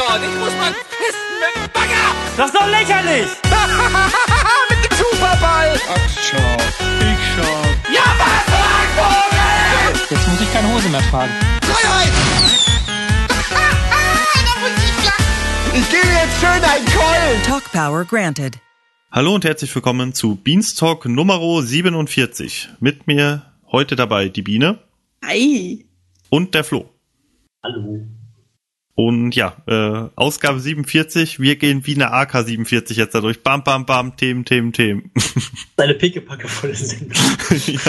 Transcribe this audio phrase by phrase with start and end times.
[0.00, 0.22] dort.
[0.22, 2.06] Ich muss mal pissen mit dem Bagger.
[2.36, 3.28] Das ist doch lächerlich!
[4.70, 5.70] mit dem Superball.
[5.94, 6.52] Ach, schau.
[7.10, 7.56] Ich schau.
[7.92, 8.44] Ja, was,
[8.96, 9.94] Vogel?
[10.10, 11.32] Jetzt muss ich keine Hose mehr tragen.
[11.62, 12.12] Freiheit.
[15.78, 17.42] ich gebe jetzt schön ein Keulen.
[17.44, 18.58] Talk Power granted.
[19.12, 22.68] Hallo und herzlich willkommen zu Beanstalk Nummer 47.
[22.78, 24.78] Mit mir heute dabei die Biene
[25.20, 25.84] Ei.
[26.30, 26.88] und der Flo.
[27.62, 28.06] Hallo.
[29.02, 33.42] Und ja, äh, Ausgabe 47, wir gehen wie eine AK 47 jetzt dadurch.
[33.42, 35.10] Bam, bam, bam, Themen, Themen, Themen.
[35.76, 37.08] Deine Pickepacke volle Sendung.
[37.66, 37.80] ja.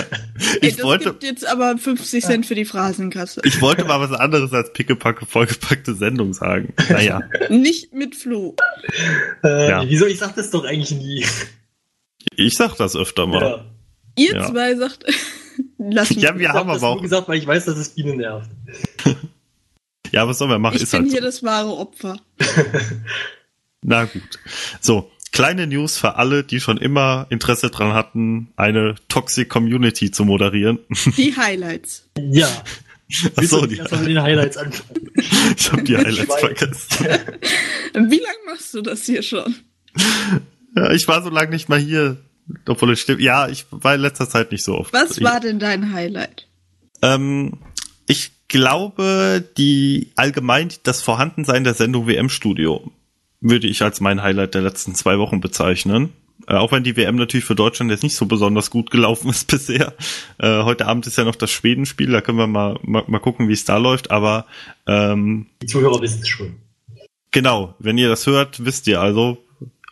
[0.62, 3.42] Ey, Ich das wollte, gibt jetzt aber 50 Cent für die Phrasenkasse.
[3.44, 6.74] ich wollte mal was anderes als pickepacke vollgepackte Sendung sagen.
[6.90, 8.56] Naja, Nicht mit Flo.
[9.44, 9.84] Äh, Ja.
[9.86, 10.06] Wieso?
[10.06, 11.26] Ich sag das doch eigentlich nie.
[12.38, 13.42] ich sag das öfter mal.
[13.42, 13.66] Ja.
[14.18, 14.48] Ihr Ja.
[14.50, 15.04] zwei sagt.
[15.78, 16.24] Lass mich.
[16.24, 17.02] Ja, wir haben aber auch.
[17.02, 18.50] gesagt, weil ich weiß, dass es Bienen nervt.
[20.12, 20.76] Ja, was sollen wir machen?
[20.78, 21.26] ich Ist bin halt hier so.
[21.26, 22.18] das wahre Opfer.
[23.82, 24.40] Na gut.
[24.80, 30.26] So, kleine News für alle, die schon immer Interesse dran hatten, eine Toxic Community zu
[30.26, 30.80] moderieren.
[31.18, 32.08] Die Highlights.
[32.20, 32.48] Ja.
[33.36, 35.12] Achso, die, Erstmal den Highlights anfangen.
[35.58, 37.08] ich habe die Highlights vergessen.
[37.94, 39.54] Wie lange machst du das hier schon?
[40.78, 42.16] Ja, ich war so lange nicht mal hier,
[42.70, 43.20] obwohl es stimmt.
[43.20, 44.94] Ja, ich war in letzter Zeit nicht so oft.
[44.94, 46.48] Was war denn dein Highlight?
[47.02, 47.58] Ähm,
[48.52, 52.92] glaube, die allgemein das Vorhandensein der Sendung WM Studio
[53.40, 56.10] würde ich als mein Highlight der letzten zwei Wochen bezeichnen.
[56.48, 59.48] Äh, auch wenn die WM natürlich für Deutschland jetzt nicht so besonders gut gelaufen ist
[59.52, 59.94] bisher.
[60.38, 63.48] Äh, heute Abend ist ja noch das Schwedenspiel, da können wir mal, mal, mal gucken,
[63.48, 64.12] wie es da läuft.
[64.12, 64.46] Aber
[64.86, 66.56] ähm, Die Zuhörer wissen es schon.
[67.32, 69.38] genau, wenn ihr das hört, wisst ihr also,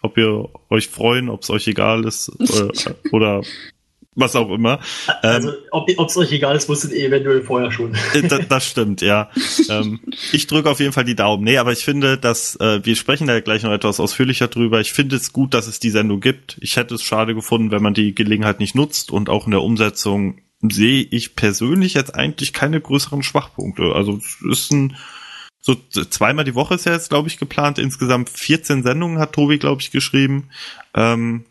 [0.01, 3.41] ob ihr euch freuen, ob es euch egal ist äh, oder
[4.19, 4.79] was auch immer.
[5.21, 7.95] Also, ob es euch egal ist, wusstet ihr eventuell vorher schon.
[8.13, 9.29] Äh, da, das stimmt, ja.
[9.69, 9.99] ähm,
[10.31, 11.43] ich drücke auf jeden Fall die Daumen.
[11.43, 14.79] Nee, aber ich finde, dass äh, wir sprechen da gleich noch etwas ausführlicher drüber.
[14.79, 16.57] Ich finde es gut, dass es die Sendung gibt.
[16.59, 19.61] Ich hätte es schade gefunden, wenn man die Gelegenheit nicht nutzt und auch in der
[19.61, 23.93] Umsetzung sehe ich persönlich jetzt eigentlich keine größeren Schwachpunkte.
[23.93, 24.97] Also es ist ein
[25.61, 27.79] so zweimal die Woche ist ja jetzt, glaube ich, geplant.
[27.79, 30.49] Insgesamt 14 Sendungen hat Tobi, glaube ich, geschrieben.
[30.95, 31.45] Ähm,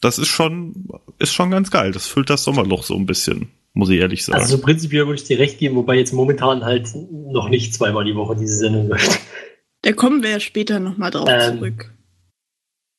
[0.00, 0.88] das ist schon,
[1.18, 1.92] ist schon ganz geil.
[1.92, 4.38] Das füllt das Sommerloch so ein bisschen, muss ich ehrlich sagen.
[4.40, 8.14] Also prinzipiell würde ich dir recht geben, wobei jetzt momentan halt noch nicht zweimal die
[8.14, 9.20] Woche diese Sendung läuft.
[9.82, 11.92] Da kommen wir ja später nochmal drauf Ähm, zurück.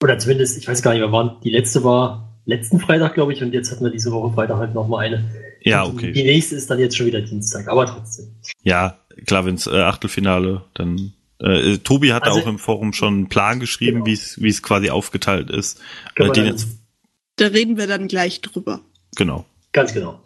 [0.04, 3.44] Oder zumindest, ich weiß gar nicht, wir waren, die letzte war letzten Freitag, glaube ich,
[3.44, 5.30] und jetzt hatten wir diese Woche Freitag halt nochmal eine.
[5.62, 6.12] ja, Und okay.
[6.12, 8.36] Die nächste ist dann jetzt schon wieder Dienstag, aber trotzdem.
[8.64, 8.98] Ja,
[9.28, 13.60] klar, wenn's äh, Achtelfinale, dann äh, Tobi hat Also- auch im Forum schon einen Plan
[13.60, 14.06] geschrieben, Genau.
[14.08, 15.80] wie es wie es quasi aufgeteilt ist.
[16.16, 16.68] Äh, den jetzt,
[17.41, 18.81] Da reden wir dann gleich drüber.
[19.16, 19.46] genau.
[19.74, 20.22] Ganz genau.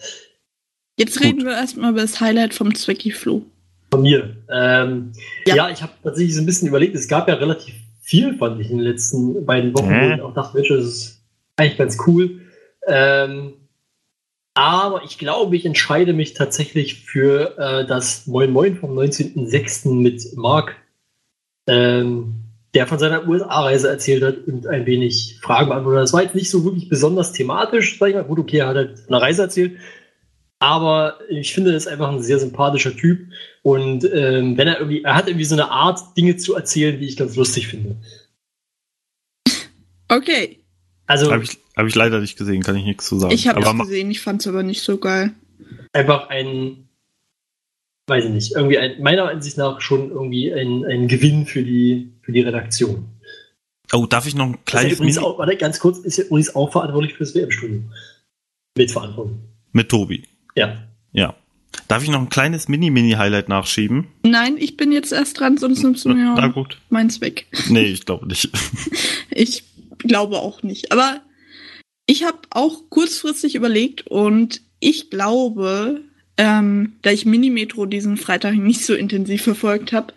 [0.97, 1.27] Jetzt Gut.
[1.27, 3.43] reden wir erstmal über das Highlight vom Zwecki Flo.
[3.91, 4.35] Von mir.
[4.49, 5.11] Ähm,
[5.45, 5.55] Ja.
[5.55, 5.69] ja.
[5.69, 8.77] ich habe tatsächlich so ein bisschen überlegt, es gab ja relativ viel, fand ich, in
[8.79, 10.09] den letzten beiden Wochen, Hä?
[10.09, 11.21] wo ich auch dachte, Mensch, das ist
[11.57, 12.41] eigentlich ganz cool.
[12.87, 13.53] Ähm,
[14.55, 19.89] aber ich glaube, ich entscheide mich tatsächlich für äh, das Moin Moin vom 19.06.
[19.93, 20.75] mit Marc,
[21.67, 22.44] ähm,
[22.75, 25.99] der von seiner USA-Reise erzählt hat und ein wenig Fragen beantwortet.
[25.99, 26.03] hat.
[26.03, 28.23] Das war jetzt nicht so wirklich besonders thematisch, sag ich mal.
[28.23, 29.77] Gut, okay, er hat halt von einer Reise erzählt.
[30.59, 33.27] Aber ich finde, er ist einfach ein sehr sympathischer Typ.
[33.61, 37.07] Und ähm, wenn er irgendwie, er hat irgendwie so eine Art, Dinge zu erzählen, die
[37.07, 37.95] ich ganz lustig finde.
[40.07, 40.59] Okay,
[41.07, 43.33] Also Habe ich, hab ich leider nicht gesehen, kann ich nichts zu sagen.
[43.33, 45.31] ich habe es gesehen, ich fand es aber nicht so geil.
[45.93, 46.84] einfach ein,
[48.07, 52.11] weiß ich nicht, irgendwie ein, meiner Ansicht nach schon irgendwie ein, ein Gewinn für die,
[52.21, 53.05] für die Redaktion.
[53.93, 56.53] oh, darf ich noch ein Also kleines Mini auch, warte, ganz kurz, ist ja übrigens
[56.55, 57.81] auch verantwortlich für das WM-Studio.
[58.77, 59.37] Mitverantwortlich.
[59.71, 60.23] mit Tobi?
[60.55, 60.83] Ja.
[61.13, 61.35] Ja.
[61.87, 64.07] Darf ich noch ein kleines Mini-Mini-Highlight nachschieben?
[64.23, 66.79] Nein, ich bin jetzt erst dran, sonst nimmst du mir Na auch gut.
[66.89, 67.47] meins weg.
[67.69, 68.49] Nee, ich glaube nicht.
[69.37, 69.63] Ich
[69.97, 70.93] glaube auch nicht.
[70.93, 71.19] Aber
[72.05, 76.01] ich habe auch kurzfristig überlegt und ich glaube,
[76.37, 80.13] ähm, da ich Minimetro diesen Freitag nicht so intensiv verfolgt habe,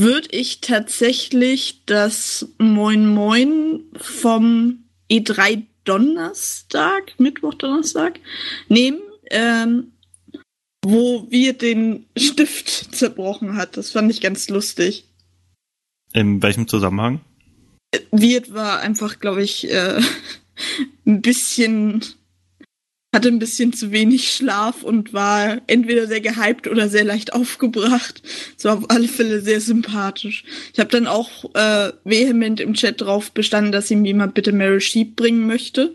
[0.00, 8.18] würde ich tatsächlich das Moin Moin vom E3 Donnerstag, Mittwoch, Donnerstag
[8.68, 9.92] nehmen, ähm,
[10.84, 13.76] wo wir den Stift zerbrochen hat.
[13.76, 15.04] Das fand ich ganz lustig.
[16.12, 17.20] In welchem Zusammenhang?
[18.10, 20.00] Wirt war einfach, glaube ich, äh,
[21.06, 22.04] ein bisschen,
[23.14, 28.22] hatte ein bisschen zu wenig Schlaf und war entweder sehr gehypt oder sehr leicht aufgebracht.
[28.58, 30.44] Es war auf alle Fälle sehr sympathisch.
[30.72, 34.80] Ich habe dann auch äh, vehement im Chat drauf bestanden, dass ihm jemand bitte Meryl
[34.80, 35.94] Sheep bringen möchte.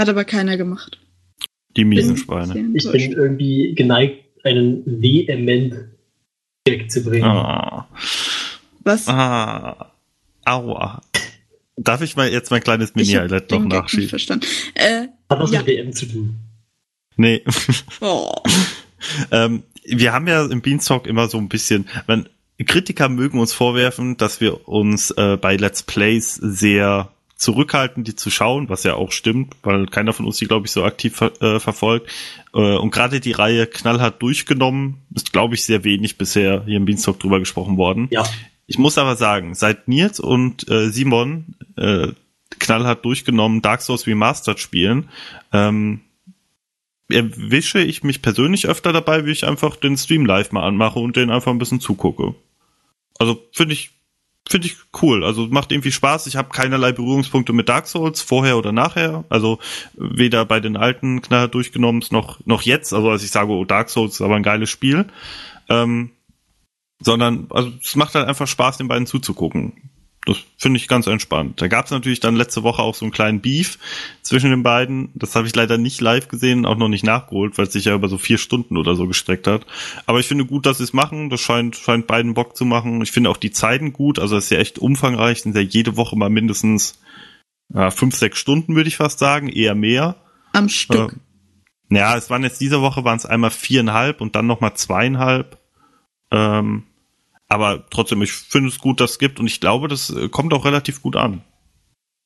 [0.00, 0.98] Hat aber keiner gemacht.
[1.76, 2.70] Die miesen Bin Schweine.
[2.74, 5.74] Ich bin irgendwie geneigt, einen vehement
[6.64, 7.24] Gag zu bringen.
[7.24, 7.88] Ah.
[8.80, 9.06] Was?
[9.06, 9.92] Ah,
[10.44, 11.00] aua.
[11.76, 14.08] Darf ich mal jetzt mein kleines Mini-Highlight noch nachschieben?
[14.08, 14.46] verstanden.
[14.74, 15.58] Äh, Hat was Ja.
[15.60, 16.36] mit WM zu tun.
[17.16, 17.42] Nee.
[18.00, 18.32] oh.
[19.30, 22.28] ähm, wir haben ja im Beanstalk immer so ein bisschen, man,
[22.64, 28.30] Kritiker mögen uns vorwerfen, dass wir uns äh, bei Let's Plays sehr zurückhalten, die zu
[28.30, 31.32] schauen, was ja auch stimmt, weil keiner von uns die, glaube ich, so aktiv ver
[31.42, 32.10] äh, verfolgt.
[32.54, 36.86] Äh, und gerade die Reihe knallhart durchgenommen ist, glaube ich, sehr wenig bisher hier im
[36.86, 38.08] Beanstalk drüber gesprochen worden.
[38.10, 38.24] Ja.
[38.66, 42.08] Ich muss aber sagen, seit Nils und äh, Simon äh,
[42.58, 45.08] knallhart durchgenommen Dark Souls Remastered spielen,
[45.52, 46.00] ähm,
[47.08, 51.16] erwische ich mich persönlich öfter dabei, wie ich einfach den Stream live mal anmache und
[51.16, 52.34] den einfach ein bisschen zugucke.
[53.18, 53.90] Also finde ich
[54.48, 55.24] finde ich cool.
[55.24, 56.26] Also macht irgendwie Spaß.
[56.26, 59.24] Ich habe keinerlei Berührungspunkte mit Dark Souls vorher oder nachher.
[59.28, 59.58] Also
[59.94, 62.92] weder bei den alten knallhart durchgenommen noch noch jetzt.
[62.92, 65.06] Also als ich sage, oh, Dark Souls ist aber ein geiles Spiel.
[65.68, 66.10] Ähm,
[67.00, 69.90] sondern also es macht halt einfach Spaß, den beiden zuzugucken.
[70.26, 71.62] Das finde ich ganz entspannt.
[71.62, 73.78] Da gab es natürlich dann letzte Woche auch so einen kleinen Beef
[74.22, 75.10] zwischen den beiden.
[75.14, 77.94] Das habe ich leider nicht live gesehen, auch noch nicht nachgeholt, weil es sich ja
[77.94, 79.64] über so vier Stunden oder so gestreckt hat.
[80.04, 81.30] Aber ich finde gut, dass sie es machen.
[81.30, 83.00] Das scheint, scheint beiden Bock zu machen.
[83.02, 84.18] Ich finde auch die Zeiten gut.
[84.18, 85.42] Also es ist ja echt umfangreich.
[85.42, 86.98] Sind ja jede Woche mal mindestens
[87.72, 89.48] ja, fünf, sechs Stunden, würde ich fast sagen.
[89.48, 90.16] Eher mehr.
[90.52, 91.12] Am Stück.
[91.12, 95.58] Äh, ja, es waren jetzt diese Woche waren es einmal viereinhalb und dann nochmal zweieinhalb.
[96.30, 96.84] Ähm,
[97.48, 100.52] aber trotzdem, ich finde es gut, dass es gibt und ich glaube, das äh, kommt
[100.52, 101.42] auch relativ gut an.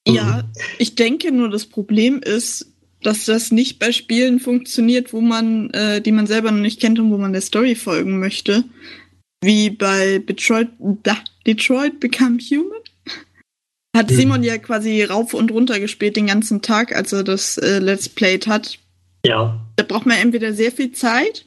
[0.08, 0.44] Ja,
[0.78, 6.00] ich denke nur, das Problem ist, dass das nicht bei Spielen funktioniert, wo man, äh,
[6.00, 8.64] die man selber noch nicht kennt und wo man der Story folgen möchte.
[9.42, 10.68] Wie bei Detroit,
[11.02, 11.16] da,
[11.46, 12.80] Detroit Become Human.
[13.96, 14.14] Hat Mhm.
[14.14, 18.08] Simon ja quasi rauf und runter gespielt den ganzen Tag, als er das äh, Let's
[18.08, 18.78] Played hat.
[19.24, 19.60] Ja.
[19.76, 21.44] Da braucht man entweder sehr viel Zeit,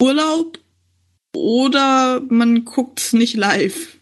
[0.00, 0.59] Urlaub
[1.34, 3.96] oder man guckt's nicht live.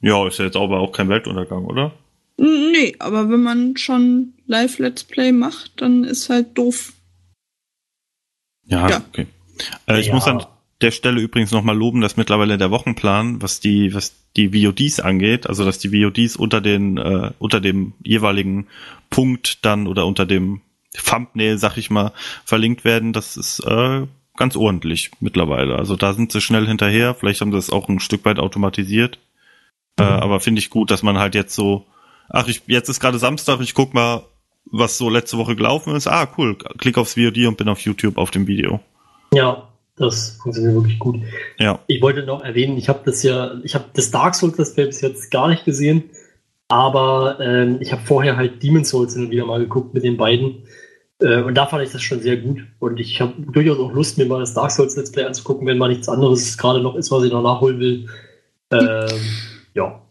[0.00, 1.92] Ja, ist ja jetzt aber auch kein Weltuntergang, oder?
[2.36, 6.92] Nee, aber wenn man schon Live-Let's Play macht, dann ist halt doof.
[8.66, 9.04] Ja, Ja.
[9.08, 9.26] okay.
[9.86, 10.14] Äh, ich Ja.
[10.14, 10.44] muss an
[10.80, 15.46] der Stelle übrigens nochmal loben, dass mittlerweile der Wochenplan, was die, was die VODs angeht,
[15.46, 18.66] also dass die VODs unter den, äh, unter dem jeweiligen
[19.10, 20.60] Punkt dann oder unter dem
[20.92, 22.12] Thumbnail, sag ich mal,
[22.44, 25.76] verlinkt werden, das ist äh, ganz ordentlich mittlerweile.
[25.76, 27.14] Also da sind sie schnell hinterher.
[27.14, 29.18] Vielleicht haben sie das auch ein Stück weit automatisiert.
[29.98, 31.86] Äh, aber finde ich gut, dass man halt jetzt so,
[32.28, 34.24] ach, ich, jetzt ist gerade Samstag, ich guck mal,
[34.64, 36.06] was so letzte Woche gelaufen ist.
[36.06, 36.56] Ah, cool.
[36.78, 38.80] Klick aufs VOD und bin auf YouTube auf dem Video.
[39.32, 41.20] Ja, das funktioniert wirklich gut.
[41.58, 41.80] Ja.
[41.86, 45.00] Ich wollte noch erwähnen, ich habe das ja, ich habe das Dark Souls Play bis
[45.00, 46.10] jetzt gar nicht gesehen,
[46.68, 50.16] aber ähm, ich habe vorher halt Demon Souls hin und wieder mal geguckt mit den
[50.16, 50.64] beiden.
[51.20, 52.64] Äh, und da fand ich das schon sehr gut.
[52.78, 55.78] Und ich habe durchaus auch Lust, mir mal das Dark Souls Let's Play anzugucken, wenn
[55.78, 58.08] mal nichts anderes gerade noch ist, was ich noch nachholen will.
[58.72, 59.20] Ähm,
[59.74, 60.02] ja,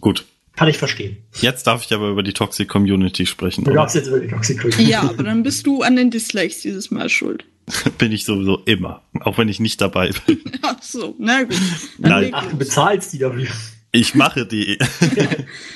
[0.00, 0.26] Gut.
[0.56, 1.16] kann ich verstehen.
[1.40, 3.64] Jetzt darf ich aber über die Toxic Community sprechen.
[3.64, 3.80] Du oder?
[3.80, 4.90] darfst jetzt über die Toxic Community.
[4.90, 7.44] Ja, aber dann bist du an den Dislikes dieses Mal schuld.
[7.98, 9.02] Bin ich sowieso immer.
[9.20, 10.42] Auch wenn ich nicht dabei bin.
[10.62, 11.56] Ach so, na gut.
[11.98, 12.30] Nein.
[12.32, 13.46] Ach, du bezahlst die dafür.
[13.92, 14.78] Ich mache die.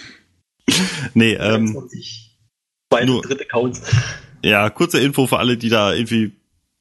[1.15, 2.28] nee, ähm, 20
[2.91, 3.83] zweite, nur- dritte Accounts.
[4.43, 6.33] ja, kurze Info für alle, die da irgendwie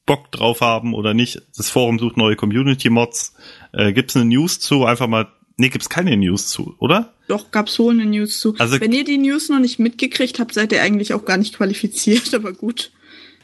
[0.06, 1.42] Bock drauf haben oder nicht.
[1.58, 3.34] Das Forum sucht neue Community-Mods.
[3.74, 4.86] Äh, gibt's eine News zu?
[4.86, 5.28] Einfach mal.
[5.58, 7.14] Nee, gibt's keine News zu, oder?
[7.28, 8.56] Doch, gab's wohl eine News zu.
[8.58, 11.56] Also- Wenn ihr die News noch nicht mitgekriegt habt, seid ihr eigentlich auch gar nicht
[11.56, 12.92] qualifiziert, aber gut.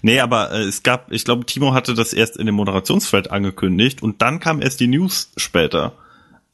[0.03, 4.03] Nee, aber äh, es gab, ich glaube, Timo hatte das erst in dem Moderationsfeld angekündigt
[4.03, 5.93] und dann kam erst die News später.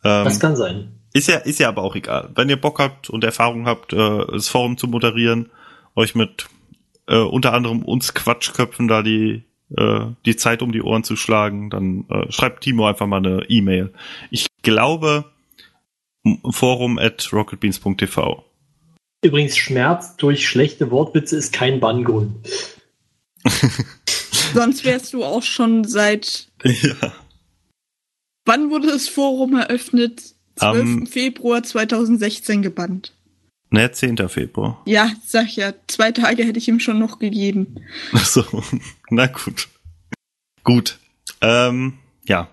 [0.04, 0.92] Ähm, Das kann sein.
[1.14, 2.30] Ist ja, ist ja aber auch egal.
[2.36, 5.50] Wenn ihr Bock habt und Erfahrung habt, äh, das Forum zu moderieren,
[5.96, 6.48] euch mit
[7.08, 9.44] äh, unter anderem uns Quatschköpfen da die,
[9.76, 13.46] äh, die Zeit um die Ohren zu schlagen, dann äh, schreibt Timo einfach mal eine
[13.50, 13.94] E-Mail.
[14.32, 15.26] Ich glaube,
[16.52, 18.44] forum at rocketbeans.tv.
[19.24, 22.36] Übrigens, Schmerz durch schlechte Wortwitze ist kein Banngrund.
[24.54, 26.48] Sonst wärst du auch schon seit.
[26.64, 27.14] ja.
[28.46, 30.22] Wann wurde das Forum eröffnet?
[30.56, 30.82] 12.
[30.82, 33.14] Am- Februar 2016 gebannt.
[33.72, 34.18] Ne, 10.
[34.30, 34.82] Februar.
[34.86, 37.76] Ja, sag ja, zwei Tage hätte ich ihm schon noch gegeben.
[38.14, 38.44] Ach so,
[39.10, 39.68] na gut.
[40.64, 41.00] Gut.
[41.42, 42.50] Ähm, ja.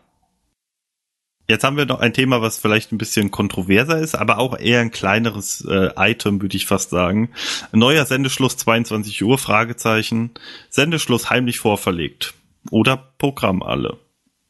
[1.49, 4.81] Jetzt haben wir noch ein Thema, was vielleicht ein bisschen kontroverser ist, aber auch eher
[4.81, 7.31] ein kleineres äh, Item, würde ich fast sagen.
[7.73, 10.33] Neuer Sendeschluss 22 Uhr, Fragezeichen.
[10.71, 12.35] Sendeschluss heimlich vorverlegt.
[12.71, 13.99] Oder Programm alle.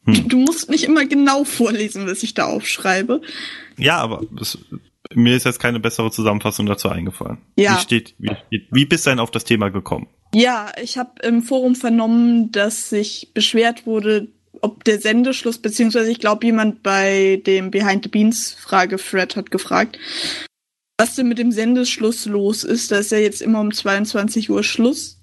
[0.06, 0.28] Hm.
[0.28, 3.20] Du musst nicht immer genau vorlesen, was ich da aufschreibe.
[3.76, 4.58] Ja, aber es,
[5.15, 7.39] mir ist jetzt keine bessere Zusammenfassung dazu eingefallen.
[7.57, 7.77] Ja.
[7.77, 10.09] Wie, steht, wie, steht, wie bist du denn auf das Thema gekommen?
[10.35, 14.29] Ja, ich habe im Forum vernommen, dass sich beschwert wurde,
[14.61, 19.99] ob der Sendeschluss, beziehungsweise ich glaube, jemand bei dem Behind the Beans Frage-Thread hat gefragt,
[20.99, 22.91] was denn mit dem Sendeschluss los ist.
[22.91, 25.21] Da ist ja jetzt immer um 22 Uhr Schluss.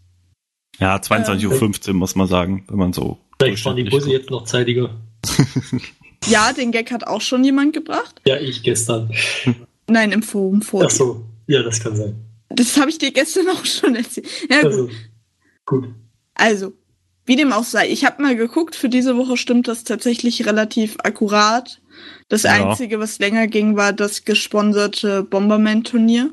[0.80, 3.20] Ja, 22.15 Uhr muss man sagen, wenn man so.
[3.40, 4.90] Vielleicht fahren die Busse jetzt noch zeitiger.
[6.28, 8.22] Ja, den Gag hat auch schon jemand gebracht.
[8.26, 9.12] Ja, ich gestern.
[9.90, 10.84] Nein, im Forum vor.
[10.86, 12.16] Ach so, ja, das kann sein.
[12.50, 14.28] Das habe ich dir gestern auch schon erzählt.
[14.50, 14.72] Ja, gut.
[14.72, 14.90] Also,
[15.66, 15.90] gut.
[16.36, 16.74] Also,
[17.26, 20.98] wie dem auch sei, ich habe mal geguckt, für diese Woche stimmt das tatsächlich relativ
[21.04, 21.82] akkurat.
[22.28, 22.52] Das Ja.
[22.52, 26.32] Einzige, was länger ging, war das gesponserte Bomberman-Turnier.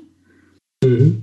[0.83, 1.23] Mhm.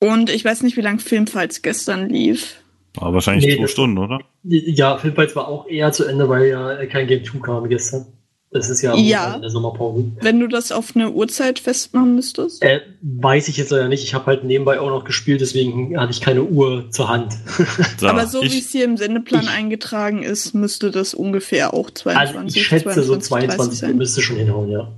[0.00, 2.56] Und ich weiß nicht, wie lang Filmfights gestern lief.
[2.96, 4.20] Aber wahrscheinlich Nee, zwei Stunden, oder?
[4.42, 8.06] Ja, Filmfights war auch eher zu Ende, weil ja kein Game 2 kam gestern.
[8.50, 9.34] Das ist ja, Ja.
[9.34, 10.04] in der Sommerpause.
[10.20, 12.62] Wenn du das auf eine Uhrzeit festmachen müsstest.
[12.62, 14.04] Äh, weiß ich jetzt leider nicht.
[14.04, 17.34] Ich habe halt nebenbei auch noch gespielt, deswegen hatte ich keine Uhr zur Hand.
[17.98, 21.86] So, Aber so wie es hier im Sendeplan ich- eingetragen ist, müsste das ungefähr auch
[21.88, 23.96] Also 22, ich schätze so 22, 30 22 sein.
[23.96, 24.92] müsste schon hinhauen, ja.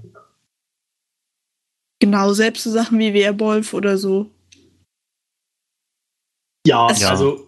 [2.01, 4.31] Genau, selbst so Sachen wie Werwolf oder so.
[6.67, 7.11] Ja, Es- Ja.
[7.11, 7.47] also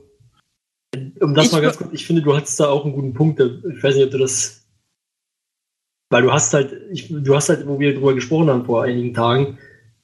[1.20, 3.38] um das Ich mal ganz kurz, ich finde, du hattest da auch einen guten Punkt.
[3.40, 4.59] Ich weiß nicht, ob du das.
[6.10, 9.14] Weil du hast halt, ich, du hast halt, wo wir drüber gesprochen haben vor einigen
[9.14, 9.58] Tagen,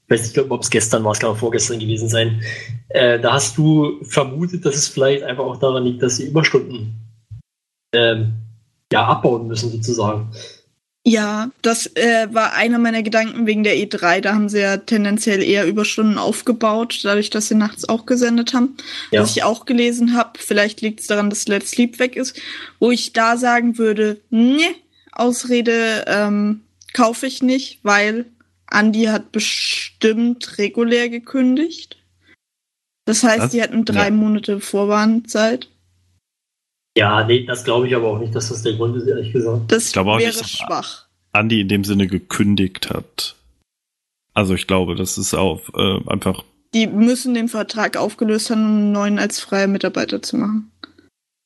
[0.07, 2.41] ich weiß nicht, ob es gestern war, es kann auch vorgestern gewesen sein,
[2.91, 6.95] äh, da hast du vermutet, dass es vielleicht einfach auch daran liegt, dass sie Überstunden
[7.93, 8.33] ähm,
[8.93, 10.31] ja, abbauen müssen, sozusagen.
[11.09, 14.21] Ja, das äh, war einer meiner Gedanken wegen der E3.
[14.21, 18.77] Da haben sie ja tendenziell eher Überstunden aufgebaut, dadurch, dass sie nachts auch gesendet haben.
[19.13, 19.23] Ja.
[19.23, 22.41] Was ich auch gelesen habe, vielleicht liegt es daran, dass Let's Sleep weg ist,
[22.81, 24.75] wo ich da sagen würde, ne,
[25.17, 28.27] Ausrede ähm, kaufe ich nicht, weil
[28.71, 31.97] Andy hat bestimmt regulär gekündigt.
[33.07, 33.51] Das heißt, Was?
[33.53, 34.11] die hatten drei Ja.
[34.11, 35.69] Monate Vorwarnzeit.
[36.97, 39.71] Ja, nee, das glaube ich aber auch nicht, dass das der Grund ist, ehrlich gesagt.
[39.71, 41.07] Das glaube auch wäre nicht, dass- schwach.
[41.33, 43.37] Andi in dem Sinne gekündigt hat.
[44.33, 46.43] Also ich glaube, das ist auch äh, einfach.
[46.75, 50.71] Die müssen den Vertrag aufgelöst haben, um einen neuen als freier Mitarbeiter zu machen.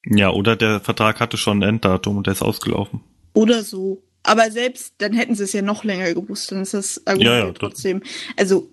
[0.06, 3.00] Ja, oder der Vertrag hatte schon ein Enddatum und der ist ausgelaufen.
[3.32, 4.02] Oder so.
[4.22, 7.46] Aber selbst, dann hätten sie es ja noch länger gewusst, dann ist das Argument Ja,
[7.46, 8.02] ja, trotzdem.
[8.36, 8.68] Also,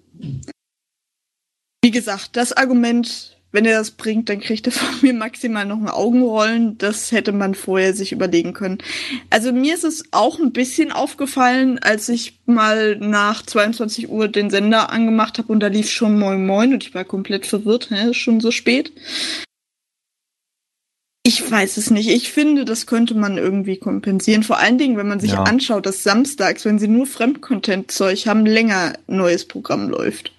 [1.82, 5.78] wie gesagt, das Argument, wenn er das bringt, dann kriegt er von mir maximal noch
[5.78, 6.78] ein Augenrollen.
[6.78, 8.80] Das hätte man vorher sich überlegen können.
[9.30, 14.50] Also mir ist es auch ein bisschen aufgefallen, als ich mal nach 22 Uhr den
[14.50, 18.10] Sender angemacht habe und da lief schon Moin Moin und ich war komplett verwirrt, hä,
[18.10, 18.92] ist schon so spät.
[21.28, 22.10] Ich weiß es nicht.
[22.10, 24.44] Ich finde, das könnte man irgendwie kompensieren.
[24.44, 25.44] Vor allen Dingen, wenn man sich Ja.
[25.44, 30.32] anschaut, dass samstags, wenn sie nur Fremdcontent-Zeug haben, länger neues Programm läuft.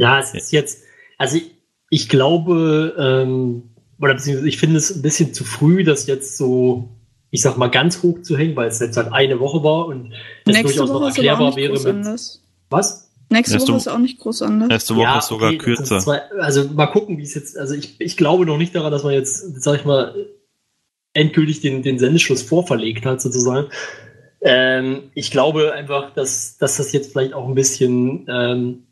[0.00, 0.82] Ja, es ist jetzt,
[1.16, 1.52] also ich,
[1.90, 6.88] ich glaube, ähm, oder beziehungsweise ich finde es ein bisschen zu früh, das jetzt so,
[7.30, 10.12] ich sag mal, ganz hoch zu hängen, weil es jetzt halt eine Woche war und
[10.12, 11.86] es Nächste durchaus noch Woche auch erklärbar wäre mit.
[11.86, 12.42] anders.
[12.70, 13.09] Was?
[13.32, 14.68] Nächste Nächste Woche ist auch nicht groß anders.
[14.68, 16.00] Nächste Woche ist sogar okay, kürzer.
[16.00, 19.04] Zwei, also mal gucken, wie es jetzt, also ich, ich glaube noch nicht daran, dass
[19.04, 20.14] man jetzt, sag ich mal,
[21.12, 23.68] endgültig den, den Sendeschluss vorverlegt hat, sozusagen.
[24.40, 28.82] Ähm, ich glaube einfach, dass, dass das jetzt vielleicht auch ein bisschen, ähm,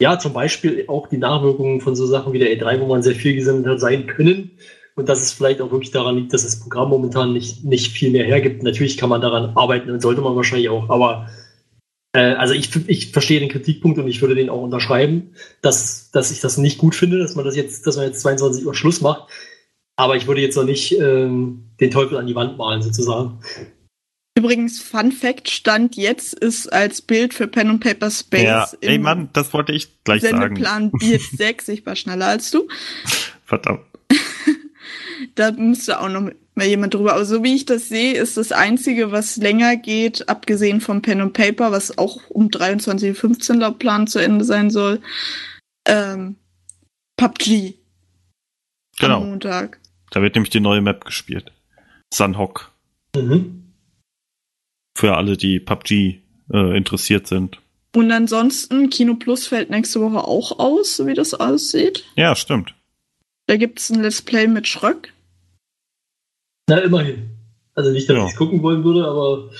[0.00, 3.16] ja, zum Beispiel auch die Nachwirkungen von so Sachen wie der E3, wo man sehr
[3.16, 4.52] viel gesendet hat, sein können.
[4.94, 8.12] Und dass es vielleicht auch wirklich daran liegt, dass das Programm momentan nicht, nicht viel
[8.12, 8.62] mehr hergibt.
[8.62, 11.26] Natürlich kann man daran arbeiten und sollte man wahrscheinlich auch, aber
[12.20, 16.40] also ich, ich verstehe den Kritikpunkt und ich würde den auch unterschreiben, dass, dass ich
[16.40, 19.30] das nicht gut finde, dass man das jetzt, dass man jetzt 22 Uhr Schluss macht.
[19.96, 23.40] Aber ich würde jetzt noch nicht ähm, den Teufel an die Wand malen, sozusagen.
[24.36, 28.98] Übrigens, Fun Fact, Stand jetzt ist als Bild für Pen and Paper Space Ja, ey
[28.98, 30.38] Mann, das wollte ich gleich sagen.
[30.38, 32.68] Sendeplan Beat 6, ich war schneller als du.
[33.44, 33.82] Verdammt.
[35.36, 37.14] Da müsste auch noch mal jemand drüber.
[37.14, 41.20] Aber so wie ich das sehe, ist das Einzige, was länger geht, abgesehen vom Pen
[41.20, 45.00] and Paper, was auch um 23.15 Uhr laut Plan zu Ende sein soll,
[45.86, 46.36] ähm,
[47.16, 47.74] PUBG
[48.98, 49.20] am Genau.
[49.24, 49.78] Montag.
[50.10, 51.52] Da wird nämlich die neue Map gespielt.
[52.12, 52.70] Sunhawk.
[53.16, 53.72] Mhm.
[54.96, 56.20] Für alle, die PUBG
[56.52, 57.58] äh, interessiert sind.
[57.94, 62.04] Und ansonsten, Kino Plus fällt nächste Woche auch aus, so wie das aussieht.
[62.16, 62.74] Ja, stimmt.
[63.46, 65.12] Da gibt's ein Let's Play mit Schröck.
[66.68, 67.30] Na, immerhin.
[67.74, 68.24] Also nicht, dass Ja.
[68.26, 69.50] ich es gucken wollen würde, aber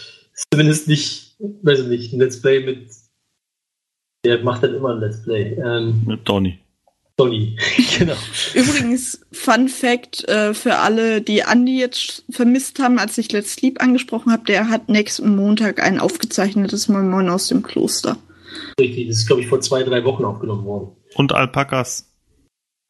[0.50, 2.88] zumindest nicht, weiß ich nicht, ein Let's Play mit.
[4.24, 5.54] Der macht dann immer ein Let's Play.
[5.54, 6.58] Ähm, Mit Donny.
[7.16, 7.56] Donny.
[7.98, 8.14] genau.
[8.54, 13.82] Übrigens, Fun Fact äh, für alle, die Andy jetzt vermisst haben, als ich Let's Sleep
[13.82, 18.16] angesprochen habe, der hat nächsten Montag ein aufgezeichnetes Moin Moin aus dem Kloster.
[18.78, 20.96] Richtig, das ist, glaube ich, vor zwei, drei Wochen aufgenommen worden.
[21.14, 22.08] Und Alpakas.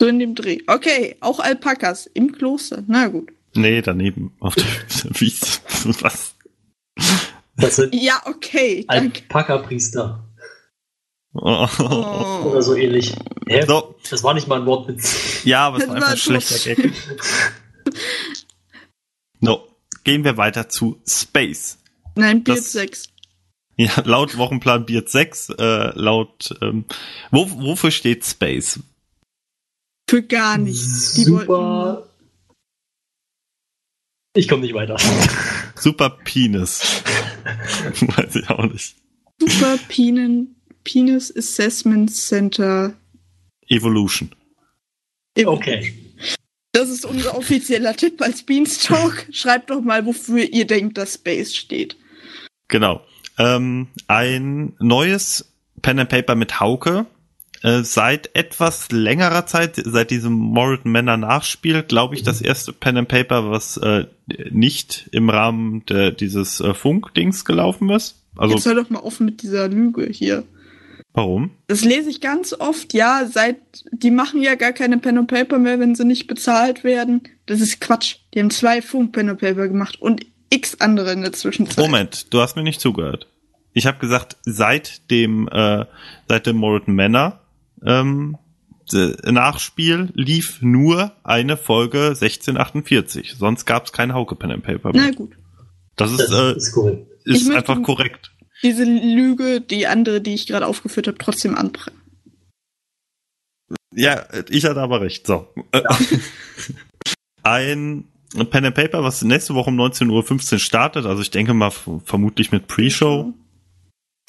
[0.00, 0.59] So in dem Dreh.
[0.66, 2.83] Okay, auch Alpakas im Kloster.
[2.87, 3.31] Na gut.
[3.54, 4.64] Nee, daneben auf der
[5.21, 5.59] Wiese.
[6.00, 6.35] Was?
[7.56, 8.85] Das sind Ja, okay.
[8.88, 9.21] Danke.
[9.23, 10.28] Alpaka-Priester
[11.35, 11.66] Oh.
[12.50, 13.14] Oder so ähnlich.
[13.47, 13.64] Hä?
[13.66, 15.42] So, Das war nicht mal ein Wortwitz.
[15.44, 16.92] ja, aber es war einfach ein schlechter Gag.
[19.40, 19.66] No,
[20.04, 21.78] gehen wir weiter zu Space.
[22.14, 23.09] Nein, Beard Das- 6.
[23.76, 26.85] Ja, laut Wochenplan Beard 6, äh, laut, ähm,
[27.30, 28.78] wo, wofür steht Space?
[30.09, 31.14] Für gar nichts.
[31.14, 32.09] Die wollten Super.
[34.35, 34.97] Ich komme nicht weiter.
[35.75, 37.03] Super Penis.
[38.01, 38.97] Weiß ich auch nicht.
[39.39, 42.95] Super Penen, Penis Assessment Center.
[43.69, 44.35] Evolution.
[45.45, 45.93] Okay.
[46.73, 49.27] Das ist unser offizieller Tipp als Beanstalk.
[49.33, 51.97] Schreibt doch mal, wofür ihr denkt, dass Space steht.
[52.69, 53.05] Genau.
[53.39, 57.07] Ähm, ein neues Pen and Paper mit Hauke.
[57.62, 62.97] Äh, seit etwas längerer Zeit, seit diesem Morriton Manor Nachspiel, glaube ich, das erste Pen
[62.97, 64.07] and Paper, was äh,
[64.50, 68.16] nicht im Rahmen der, dieses äh, Funk-Dings gelaufen ist.
[68.37, 70.42] Also, Jetzt hör doch mal auf mit dieser Lüge hier.
[71.12, 71.50] warum?
[71.69, 73.59] Das lese ich ganz oft, ja, seit,
[73.92, 77.23] die machen ja gar keine Pen and Paper mehr, wenn sie nicht bezahlt werden.
[77.47, 78.16] Das ist Quatsch.
[78.35, 81.78] Die haben zwei Funk Pen and Paper gemacht und x andere in der Zwischenzeit.
[81.85, 83.28] Moment, du hast mir nicht zugehört.
[83.73, 85.85] Ich habe gesagt, seit dem, äh,
[86.28, 87.41] seit dem Morriton Manor
[87.85, 88.37] ähm,
[88.93, 93.37] Nachspiel lief nur eine Folge 1648.
[93.39, 95.07] Sonst gab es kein Hauke Pen and Paper mehr.
[95.07, 95.33] Na gut.
[95.97, 97.07] Das ist, äh, ist cool.
[97.25, 98.33] Ist einfach korrekt.
[98.62, 101.99] Diese Lüge, die andere, die ich gerade aufgeführt habe, trotzdem anbringen.
[103.95, 105.27] Ja, ich hatte aber recht.
[105.27, 105.53] So.
[107.43, 108.05] Ein
[108.51, 111.07] Pen and Paper, was nächste Woche um 19.15 Uhr startet.
[111.07, 111.73] Also ich denke mal
[112.05, 113.35] vermutlich mit Pre-Show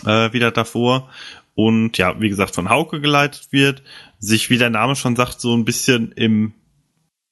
[0.06, 1.10] äh, wieder davor.
[1.56, 3.84] Und ja, wie gesagt, von Hauke geleitet wird.
[4.20, 6.54] Sich, wie der Name schon sagt, so ein bisschen im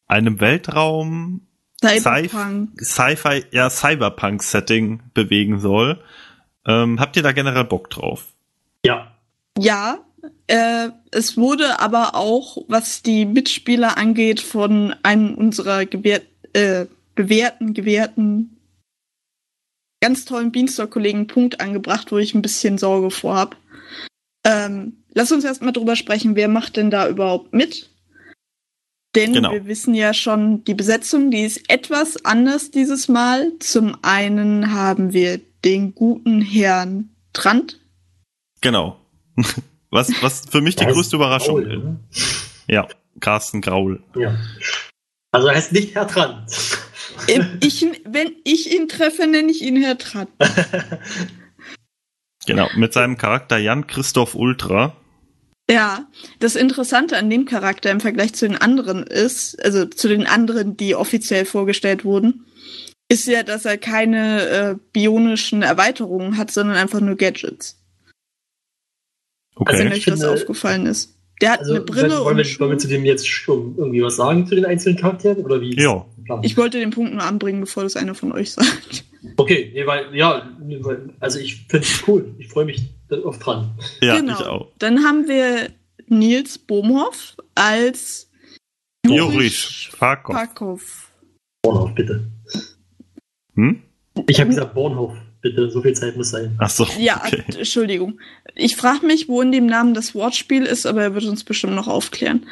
[0.08, 1.48] einem Weltraum
[1.82, 2.80] Cyberpunk.
[2.80, 6.04] Sci-Fi, ja, Cyberpunk-Setting bewegen soll.
[6.68, 8.27] Ähm, habt ihr da generell Bock drauf?
[8.86, 9.16] Ja.
[9.57, 10.00] Ja,
[10.48, 17.74] äh, es wurde aber auch, was die Mitspieler angeht, von einem unserer gewährt, äh, bewährten,
[17.74, 18.57] gewährten,
[20.01, 23.57] ganz tollen Beanstalk-Kollegen einen Punkt angebracht, wo ich ein bisschen Sorge vor habe.
[24.44, 27.90] Ähm, lass uns erstmal drüber sprechen, wer macht denn da überhaupt mit?
[29.16, 29.51] Denn Genau.
[29.51, 33.51] wir wissen ja schon, die Besetzung, die ist etwas anders dieses Mal.
[33.60, 37.80] Zum einen haben wir den guten Herrn Trant,
[38.62, 39.00] Genau.
[39.94, 41.84] Was, was für mich die größte Überraschung Paul, ist.
[41.84, 42.00] ne?
[42.70, 42.88] Ja,
[43.20, 44.01] Carsten Graul.
[44.16, 44.38] Ja.
[45.32, 46.50] Also er heißt nicht Herr Trant.
[47.27, 50.30] Ähm, Ich, wenn ich ihn treffe, nenne ich ihn Herr Trat.
[52.51, 54.96] Genau, mit seinem Charakter Jan Christoph Ultra.
[55.70, 56.07] Ja,
[56.40, 60.75] das Interessante an dem Charakter im Vergleich zu den anderen ist, also zu den anderen,
[60.75, 62.46] die offiziell vorgestellt wurden,
[63.09, 67.77] ist ja, dass er keine äh, bionischen Erweiterungen hat, sondern einfach nur Gadgets.
[69.55, 69.72] Okay.
[69.72, 71.18] Also wenn ich euch das aufgefallen ist.
[71.42, 74.01] Der hat Also, eine Brille wollen, und wir, wollen wir zu dem jetzt schon irgendwie
[74.01, 75.44] was sagen zu den einzelnen Charakteren?
[75.44, 75.75] Oder wie?
[75.81, 76.05] Ja.
[76.44, 79.05] Ich wollte den Punkt nur anbringen, bevor das einer von euch sagt.
[79.38, 82.34] Okay, nee, weil, ja, nee, weil- also ich finde es cool.
[82.40, 82.90] Ich freue mich
[83.24, 83.72] oft dran.
[84.01, 84.40] Ja, genau.
[84.40, 84.72] ich auch.
[84.79, 85.70] Dann haben wir
[86.07, 88.29] Nils Bohmhoff als
[89.05, 90.36] Jurisch Farkov.
[90.36, 91.12] Parkov.
[91.64, 92.25] Bornhof, bitte.
[93.55, 93.81] Hm?
[94.27, 95.70] Ich habe gesagt Bornhof, bitte.
[95.70, 96.55] So viel Zeit muss sein.
[96.57, 96.86] Ach so.
[96.98, 97.44] Ja, okay.
[97.57, 98.20] Entschuldigung.
[98.55, 101.74] Ich frage mich, wo in dem Namen das Wortspiel ist, aber er wird uns bestimmt
[101.75, 102.46] noch aufklären.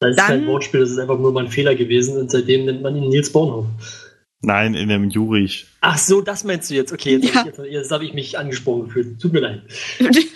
[0.00, 2.66] Das ist Dann- kein Wortspiel, das ist einfach nur mal ein Fehler gewesen und seitdem
[2.66, 3.66] nennt man ihn Nils Bornhof.
[4.44, 5.66] Nein, in dem Jurich.
[5.80, 6.92] Ach so, das meinst du jetzt.
[6.92, 7.40] Okay, jetzt, Ja.
[7.40, 9.20] hab ich, jetzt, jetzt habe ich mich angesprochen gefühlt.
[9.20, 9.62] Tut mir leid.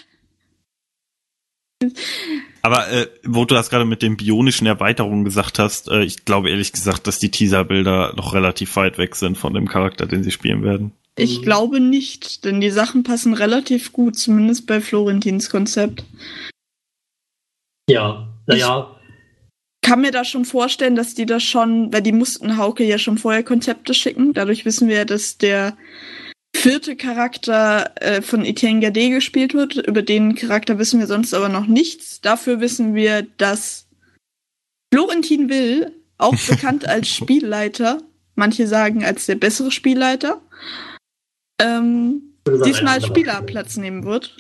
[2.63, 6.51] Aber äh, wo du das gerade mit den bionischen Erweiterungen gesagt hast, äh, ich glaube
[6.51, 10.33] ehrlich gesagt, dass die Teaserbilder noch relativ weit weg sind von dem Charakter, den sie
[10.33, 10.93] spielen werden.
[11.17, 11.43] Ich Mhm.
[11.45, 16.05] glaube nicht, denn die Sachen passen relativ gut, zumindest bei Florentins Konzept.
[17.89, 18.98] Ja, naja.
[19.83, 23.17] Kann mir da schon vorstellen, dass die das schon, weil die mussten Hauke ja schon
[23.19, 24.33] vorher Konzepte schicken.
[24.35, 25.77] Dadurch wissen wir ja, dass der
[26.55, 29.77] vierte Charakter äh, von Etienne Gade gespielt wird.
[29.77, 32.21] Über den Charakter wissen wir sonst aber noch nichts.
[32.21, 33.87] Dafür wissen wir, dass
[34.93, 38.03] Florentin Will, auch bekannt als Spielleiter,
[38.35, 40.41] manche sagen als der bessere Spielleiter,
[41.61, 43.47] ähm, diesmal als einer Spieler anderer.
[43.47, 44.37] Platz nehmen wird.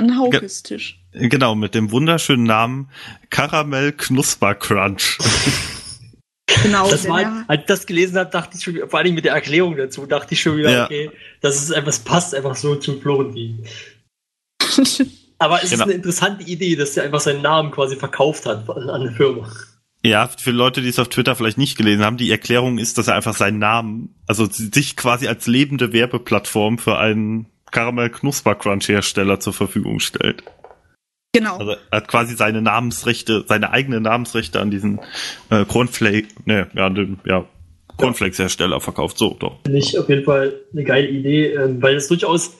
[0.00, 0.98] An Haukes Tisch.
[1.12, 2.88] Genau, mit dem wunderschönen Namen
[3.30, 5.18] Karamell Knusper Crunch.
[6.64, 6.90] Genau.
[6.90, 9.32] Das war, als ich das gelesen habe, dachte ich schon, wieder- vor allem mit der
[9.34, 10.84] Erklärung dazu, dachte ich schon wieder, Ja.
[10.86, 11.10] okay,
[11.40, 13.64] das ist einfach, es passt einfach so zu Florentin.
[15.38, 15.74] Aber es Genau.
[15.84, 19.12] ist eine interessante Idee, dass er einfach seinen Namen quasi verkauft hat an an eine
[19.12, 19.48] Firma.
[20.04, 23.06] Ja, für Leute, die es auf Twitter vielleicht nicht gelesen haben, die Erklärung ist, dass
[23.08, 28.88] er einfach seinen Namen, also sich quasi als lebende Werbeplattform für einen Karamell Knusper Crunch
[28.88, 30.42] Hersteller zur Verfügung stellt.
[31.32, 31.58] Genau.
[31.58, 35.00] Also er hat quasi seine Namensrechte, seine eigenen Namensrechte an diesen
[35.50, 37.46] äh, Cornflake, ne, ja, an den, ja,
[37.96, 39.18] Cornflakes-Hersteller verkauft.
[39.18, 39.60] So, doch.
[39.64, 42.56] Finde ich auf jeden Fall eine geile Idee, ähm, weil es durchaus,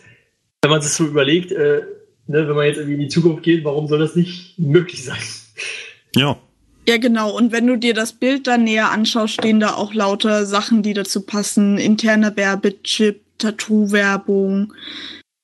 [0.62, 1.82] wenn man sich so überlegt, äh,
[2.26, 5.18] ne, wenn man jetzt irgendwie in die Zukunft geht, warum soll das nicht möglich sein?
[6.14, 6.38] Ja.
[6.88, 7.36] Ja, genau.
[7.36, 10.94] Und wenn du dir das Bild dann näher anschaust, stehen da auch lauter Sachen, die
[10.94, 11.78] dazu passen.
[11.78, 14.72] Interner Werbechip, Tattoo-Werbung,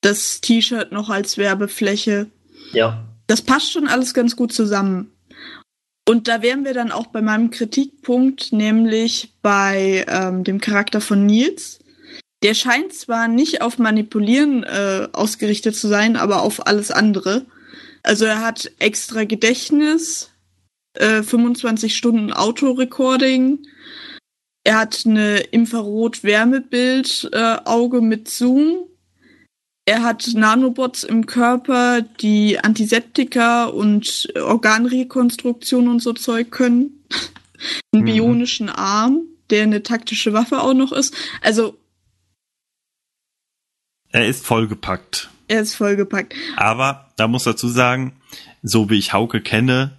[0.01, 2.27] das T-Shirt noch als Werbefläche.
[2.71, 3.03] Ja.
[3.27, 5.11] Das passt schon alles ganz gut zusammen.
[6.07, 11.25] Und da wären wir dann auch bei meinem Kritikpunkt, nämlich bei ähm, dem Charakter von
[11.25, 11.79] Nils.
[12.43, 17.45] Der scheint zwar nicht auf Manipulieren äh, ausgerichtet zu sein, aber auf alles andere.
[18.03, 20.31] Also er hat extra Gedächtnis,
[20.93, 23.67] äh, 25 Stunden Autorecording.
[24.67, 28.79] Er hat eine Infrarot-Wärmebild-Auge mit Zoom.
[29.85, 37.05] Er hat Nanobots im Körper, die Antiseptika und Organrekonstruktion und so Zeug können.
[37.93, 38.07] Einen Mhm.
[38.07, 41.15] bionischen Arm, der eine taktische Waffe auch noch ist.
[41.41, 41.77] Also
[44.11, 45.29] Er ist vollgepackt.
[45.47, 46.35] er ist vollgepackt.
[46.57, 48.17] Aber da muss dazu sagen,
[48.63, 49.97] so wie ich Hauke kenne,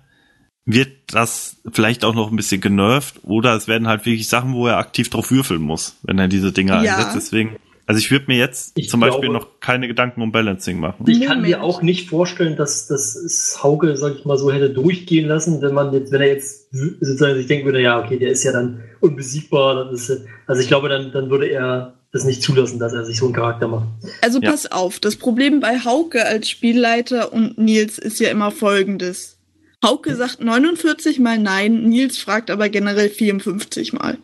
[0.71, 4.67] wird das vielleicht auch noch ein bisschen genervt oder es werden halt wirklich Sachen, wo
[4.67, 6.97] er aktiv drauf würfeln muss, wenn er diese Dinger Ja.
[6.97, 7.17] einsetzt.
[7.17, 10.79] Deswegen, also ich würde mir jetzt Ich zum Beispiel glaube- noch keine Gedanken um Balancing
[10.79, 11.07] machen.
[11.09, 15.27] Ich kann mir auch nicht vorstellen, dass das Hauke, sag ich mal so, hätte durchgehen
[15.27, 16.69] lassen, wenn man jetzt, wenn er jetzt
[17.01, 20.61] sozusagen sich denken würde, ja, okay, der ist ja dann unbesiegbar, dann ist, er- also
[20.61, 23.69] ich glaube, dann, dann würde er das nicht zulassen, dass er sich so einen Charakter
[23.69, 23.87] macht.
[24.21, 24.51] Also Ja.
[24.51, 29.38] pass auf, das Problem bei Hauke als Spielleiter und Nils ist ja immer folgendes.
[29.85, 34.19] Hauke sagt 49 mal nein, Nils fragt aber generell 54 mal.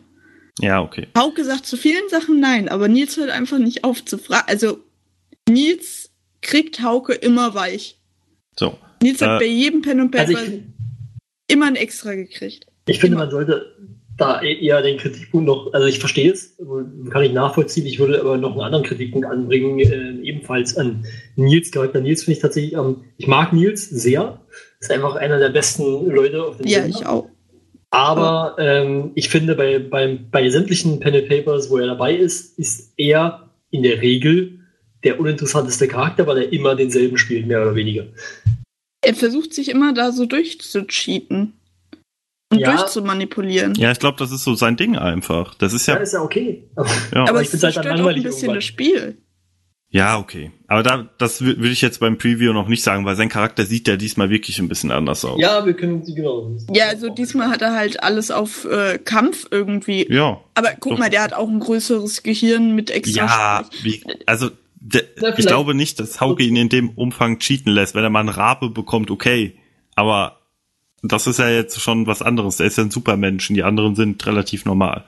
[0.59, 1.07] Ja, okay.
[1.17, 4.45] Hauke sagt zu vielen Sachen nein, aber Nils hört einfach nicht auf zu fragen.
[4.47, 4.79] Also
[5.49, 7.99] Nils kriegt Hauke immer weich.
[8.57, 8.77] So.
[9.01, 10.61] Nils hat Äh, bei jedem Pen und Also Paper ich,
[11.47, 12.67] immer ein Extra gekriegt.
[12.87, 13.73] ich finde, man sollte
[14.17, 16.55] da e- eher den Kritikpunkt noch, also ich verstehe es,
[17.11, 21.69] kann ich nachvollziehen, ich würde aber noch einen anderen Kritikpunkt anbringen, äh, ebenfalls an Nils
[21.71, 21.99] Charakter.
[21.99, 24.39] Nils finde ich tatsächlich, ähm, ich mag Nils sehr,
[24.85, 26.99] ist einfach einer der besten Leute auf dem Ja, Sender.
[26.99, 27.29] ich auch.
[27.91, 32.57] Aber ähm, ich finde, bei, bei, bei sämtlichen Pen and Papers, wo er dabei ist,
[32.59, 34.59] ist er in der Regel
[35.03, 38.05] der uninteressanteste Charakter, weil er immer denselben spielt, mehr oder weniger.
[39.01, 41.53] Er versucht sich immer da so durchzucheaten.
[42.51, 42.75] Und Ja.
[42.75, 43.75] durchzumanipulieren.
[43.75, 45.55] Ja, ich glaube, das ist so sein Ding einfach.
[45.55, 46.63] Das ist Ja, ja, ist ja okay.
[46.75, 48.55] Aber, ja, Aber ich es find's halt ein bisschen irgendwann.
[48.55, 49.17] das Spiel.
[49.95, 50.51] Ja, okay.
[50.67, 53.65] Aber da, das wü- würde ich jetzt beim Preview noch nicht sagen, weil sein Charakter
[53.65, 55.39] sieht ja diesmal wirklich ein bisschen anders aus.
[55.39, 56.51] ja, wir können, genau.
[56.73, 60.05] Ja, also diesmal hat er halt alles auf äh, Kampf irgendwie.
[60.11, 60.41] Ja.
[60.55, 60.99] Aber guck Doch.
[60.99, 63.25] mal, der hat auch ein größeres Gehirn mit extra
[63.61, 67.71] Ja, wie, also de, Na, ich glaube nicht, dass Hauke ihn in dem Umfang cheaten
[67.71, 67.95] lässt.
[67.95, 69.55] Wenn er mal einen Rabe bekommt, okay.
[69.95, 70.39] Aber
[71.03, 72.59] das ist ja jetzt schon was anderes.
[72.59, 75.05] Er ist ja ein Supermensch und die anderen sind relativ normal.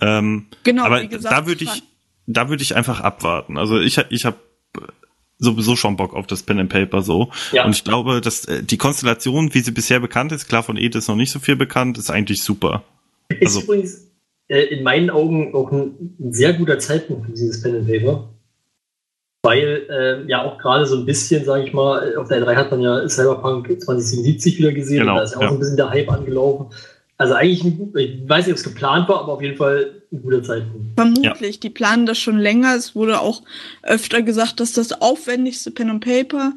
[0.00, 1.82] Ähm, Genau, aber wie gesagt, da würde ich,
[2.26, 3.58] da würde ich einfach abwarten.
[3.58, 4.36] Also ich, ich habe
[5.38, 7.30] sowieso schon Bock auf das Pen and Paper so.
[7.52, 7.64] Ja.
[7.64, 10.94] Und ich glaube, dass äh, die Konstellation, wie sie bisher bekannt ist, klar von Ed
[10.94, 12.82] ist noch nicht so viel bekannt, ist eigentlich super.
[13.28, 14.10] Ist Also- übrigens
[14.48, 18.30] äh, in meinen Augen auch ein, ein sehr guter Zeitpunkt für dieses Pen and Paper.
[19.42, 22.70] Weil äh, ja auch gerade so ein bisschen, sage ich mal, auf der E3 hat
[22.70, 25.48] man ja Cyberpunk 2077 wieder gesehen Genau, und da ist ja auch ja.
[25.48, 26.74] so ein bisschen der Hype angelaufen.
[27.24, 27.64] Also eigentlich,
[27.96, 30.88] ich weiß nicht, ob es geplant war, aber auf jeden Fall ein guter Zeitpunkt.
[30.94, 32.74] Vermutlich, die planen das schon länger.
[32.76, 33.42] Es wurde auch
[33.82, 36.52] öfter gesagt, dass das aufwendigste Pen und Paper.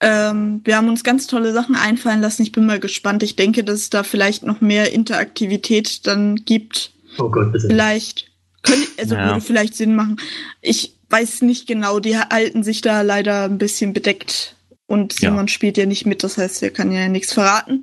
[0.00, 2.42] Ähm, wir haben uns ganz tolle Sachen einfallen lassen.
[2.42, 3.24] Ich bin mal gespannt.
[3.24, 6.92] Ich denke, dass es da vielleicht noch mehr Interaktivität dann gibt.
[7.18, 7.66] Oh Gott, bitte.
[7.66, 8.30] Vielleicht
[8.62, 9.26] könnte, also Ja.
[9.30, 10.20] würde vielleicht Sinn machen.
[10.62, 11.98] Ich weiß nicht genau.
[11.98, 14.54] Die halten sich da leider ein bisschen bedeckt.
[14.86, 15.30] Und Ja.
[15.30, 17.82] Simon spielt ja nicht mit, das heißt, er kann ja nichts verraten.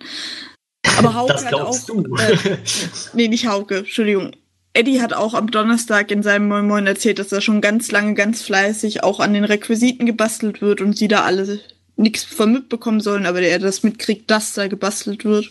[0.98, 2.15] Aber Hauke Das hat glaubst auch, du.
[2.15, 2.58] Äh,
[3.13, 4.32] nee, nicht Hauke, Entschuldigung.
[4.74, 8.13] Eddie hat auch am Donnerstag in seinem Moin Moin erzählt, dass er schon ganz lange,
[8.13, 11.60] ganz fleißig auch an den Requisiten gebastelt wird und sie da alle
[11.95, 15.50] nichts von mitbekommen sollen, aber er das mitkriegt, dass da gebastelt wird.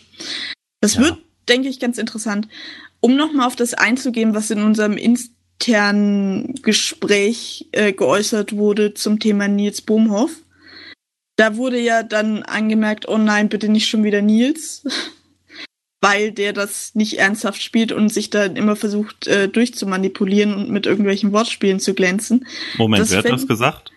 [0.79, 1.01] Das Ja.
[1.01, 1.17] wird,
[1.49, 2.47] denke ich, ganz interessant.
[2.99, 9.47] Um nochmal auf das einzugehen, was in unserem internen Gespräch äh, geäußert wurde zum Thema
[9.47, 10.31] Nils Bohmhoff.
[11.35, 14.83] Da wurde ja dann angemerkt, oh nein, bitte nicht schon wieder Nils.
[16.01, 20.85] weil der das nicht ernsthaft spielt und sich dann immer versucht äh, durchzumanipulieren und mit
[20.85, 22.45] irgendwelchen Wortspielen zu glänzen.
[22.77, 23.91] Moment, Das wer hat das gesagt?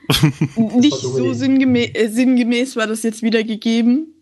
[0.56, 4.14] nicht so sinngemäß, äh, sinngemäß war das jetzt wieder gegeben.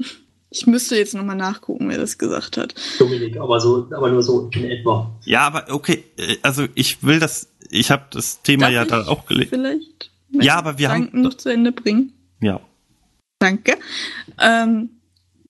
[0.50, 2.74] Ich müsste jetzt nochmal nachgucken, wer das gesagt hat.
[2.98, 5.14] Dominik, aber so, aber nur so in etwa.
[5.24, 8.88] Ja, aber okay, äh, also ich will das, ich habe das Thema Darf ja ich
[8.88, 9.50] da auch gelesen.
[9.50, 10.10] Vielleicht?
[10.32, 12.12] Ja, aber wir haben- Gedanken noch zu Ende bringen.
[12.40, 12.60] Ja.
[13.38, 13.76] Danke.
[14.40, 14.90] Ähm,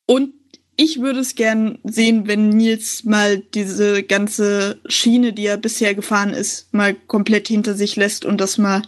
[0.07, 0.33] und
[0.77, 6.31] ich würde es gern sehen, wenn Nils mal diese ganze Schiene, die er bisher gefahren
[6.31, 8.83] ist, mal komplett hinter sich lässt und das mal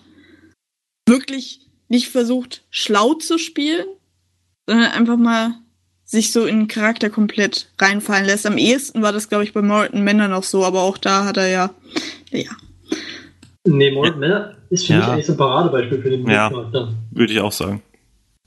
[1.07, 3.87] wirklich nicht versucht, schlau zu spielen,
[4.67, 5.55] sondern einfach mal
[6.05, 8.47] sich so in den Charakter komplett reinfallen lässt.
[8.47, 11.37] Am ehesten war das, glaube ich, bei Morton Männer noch so, aber auch da hat
[11.37, 11.71] er ja,
[12.31, 12.51] ja.
[13.65, 14.99] Nee, Morton Männer ist für Ja.
[15.01, 16.49] mich eigentlich so ein Paradebeispiel für den Ja.
[16.51, 16.95] Charakter.
[17.11, 17.83] Würde ich auch sagen.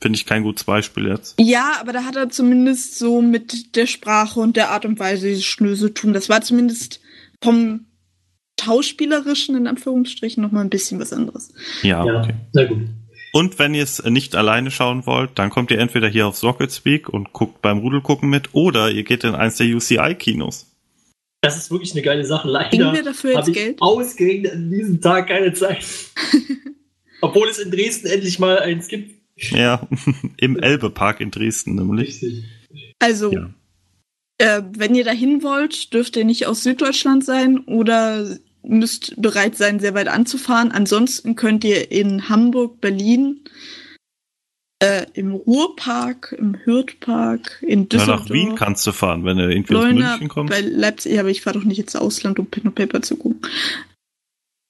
[0.01, 1.35] Finde ich kein gutes Beispiel jetzt.
[1.39, 5.27] Ja, aber da hat er zumindest so mit der Sprache und der Art und Weise
[5.27, 6.13] dieses Schnöse tun.
[6.13, 7.01] Das war zumindest
[7.43, 7.85] vom
[8.59, 11.53] Schauspielerischen in Anführungsstrichen noch mal ein bisschen was anderes.
[11.83, 12.33] Ja, Ja, okay.
[12.51, 12.79] sehr gut.
[13.33, 16.71] Und wenn ihr es nicht alleine schauen wollt, dann kommt ihr entweder hier auf Socket
[16.71, 20.67] Speak und guckt beim Rudelgucken mit oder ihr geht in eins der UCI-Kinos.
[21.41, 22.47] Das ist wirklich eine geile Sache.
[22.49, 23.81] Leider wir dafür jetzt habe ich Geld?
[23.81, 25.85] ausgerechnet an diesem Tag keine Zeit.
[27.21, 29.20] Obwohl es in Dresden endlich mal eins gibt.
[29.49, 29.87] Ja,
[30.37, 32.21] im Elbe-Park in Dresden nämlich.
[32.21, 32.43] Richtig.
[32.99, 33.49] Also, Ja.
[34.37, 39.79] äh, wenn ihr dahin wollt, dürft ihr nicht aus Süddeutschland sein oder müsst bereit sein,
[39.79, 40.71] sehr weit anzufahren.
[40.71, 43.39] Ansonsten könnt ihr in Hamburg, Berlin,
[44.83, 48.21] äh, im Ruhrpark, im Hürthpark, in Ja, Düsseldorf.
[48.21, 50.51] nach Wien kannst du fahren, wenn du irgendwie aus Leuna, München kommst.
[50.53, 53.41] bei Leipzig, aber ich fahre doch nicht ins Ausland, um Pen und Paper zu gucken.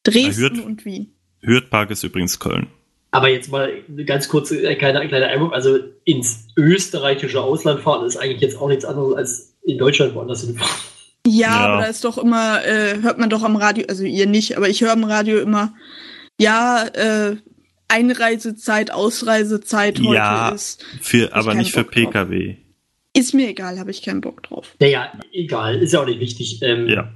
[0.04, 1.14] Dresden Hürth- und Wien.
[1.42, 2.68] Hürth-Park ist übrigens Köln.
[3.14, 5.52] Aber jetzt mal eine ganz kurze, äh, kleiner, kleiner Einwurf.
[5.54, 10.44] Also ins österreichische Ausland fahren ist eigentlich jetzt auch nichts anderes als in Deutschland woanders
[10.46, 10.72] hinfahren.
[11.28, 11.58] Ja, Ja.
[11.68, 14.70] aber da ist doch immer, äh, hört man doch am Radio, also ihr nicht, aber
[14.70, 15.74] ich höre am Radio immer,
[16.40, 17.36] ja, äh,
[17.90, 20.50] Einreisezeit, Ausreisezeit heute Ja.
[20.50, 20.84] ist.
[21.02, 22.04] Für, aber nicht für Bock drauf.
[22.06, 22.56] PKW.
[23.14, 24.74] Ist mir egal, habe ich keinen Bock drauf.
[24.80, 26.60] Naja, egal, ist ja auch nicht wichtig.
[26.62, 27.12] Ähm, Ja.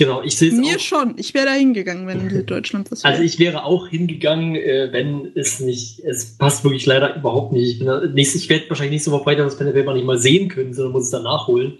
[0.00, 0.78] Genau, ich sehe es Mir auch.
[0.78, 1.14] schon.
[1.18, 3.12] Ich wäre da hingegangen, wenn in Süddeutschland was wäre.
[3.12, 7.72] Also ich wäre auch hingegangen, äh, wenn es nicht, es passt wirklich leider überhaupt nicht.
[7.72, 10.48] Ich, bin da, nächst, ich werde wahrscheinlich nächste Woche Freitag das Pen nicht mal sehen
[10.48, 11.76] können, sondern muss es dann nachholen.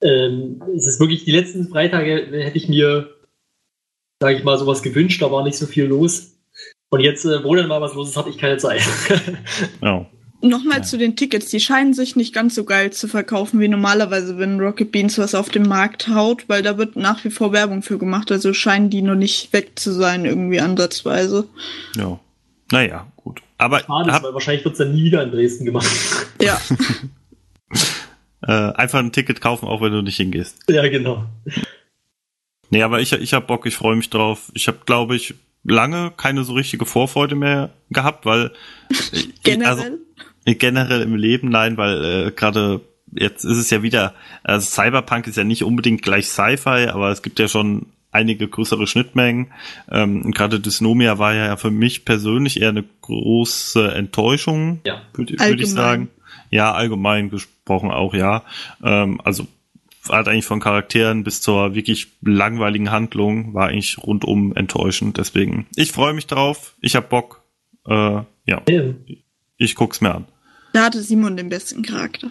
[0.00, 3.16] Ähm, es ist wirklich, die letzten Freitage hätte ich mir,
[4.20, 6.38] sage ich mal, sowas gewünscht, da war nicht so viel los.
[6.90, 8.82] Und jetzt, äh, wo dann mal was los ist, habe ich keine Zeit.
[9.82, 10.06] Ja.
[10.42, 10.82] Nochmal Ja.
[10.84, 11.50] zu den Tickets.
[11.50, 15.34] Die scheinen sich nicht ganz so geil zu verkaufen wie normalerweise, wenn Rocket Beans was
[15.34, 18.32] auf den Markt haut, weil da wird nach wie vor Werbung für gemacht.
[18.32, 21.46] Also scheinen die noch nicht weg zu sein, irgendwie ansatzweise.
[21.96, 22.18] ja.
[22.72, 23.42] Naja, gut.
[23.58, 25.90] Aber Schade, hab, weil wahrscheinlich wird es dann nie wieder in Dresden gemacht.
[26.40, 26.56] Ja.
[28.46, 30.56] äh, einfach ein Ticket kaufen, auch wenn du nicht hingehst.
[30.70, 31.26] ja, genau.
[32.70, 34.52] Nee, aber ich, ich hab Bock, ich freue mich drauf.
[34.54, 38.52] Ich habe, glaube ich, lange keine so richtige Vorfreude mehr gehabt, weil
[39.42, 39.68] Generell.
[39.68, 39.98] Also,
[40.44, 42.80] generell im Leben, nein, weil äh, gerade
[43.12, 47.22] jetzt ist es ja wieder, also Cyberpunk ist ja nicht unbedingt gleich Sci-Fi, aber es
[47.22, 49.52] gibt ja schon einige größere Schnittmengen.
[49.90, 55.02] Ähm, und gerade Dysnomia war ja für mich persönlich eher eine große Enttäuschung, Ja.
[55.12, 55.64] würde würd Allgemein.
[55.64, 56.08] ich sagen.
[56.50, 58.42] Ja, allgemein gesprochen auch, ja.
[58.82, 59.46] Ähm, also
[60.08, 65.18] hat eigentlich von Charakteren bis zur wirklich langweiligen Handlung war eigentlich rundum enttäuschend.
[65.18, 66.74] Deswegen, ich freue mich drauf.
[66.80, 67.42] Ich hab Bock.
[67.86, 68.62] Äh, ja,
[69.60, 70.26] ich guck's mir an.
[70.72, 72.30] Da hatte Simon den besten Charakter.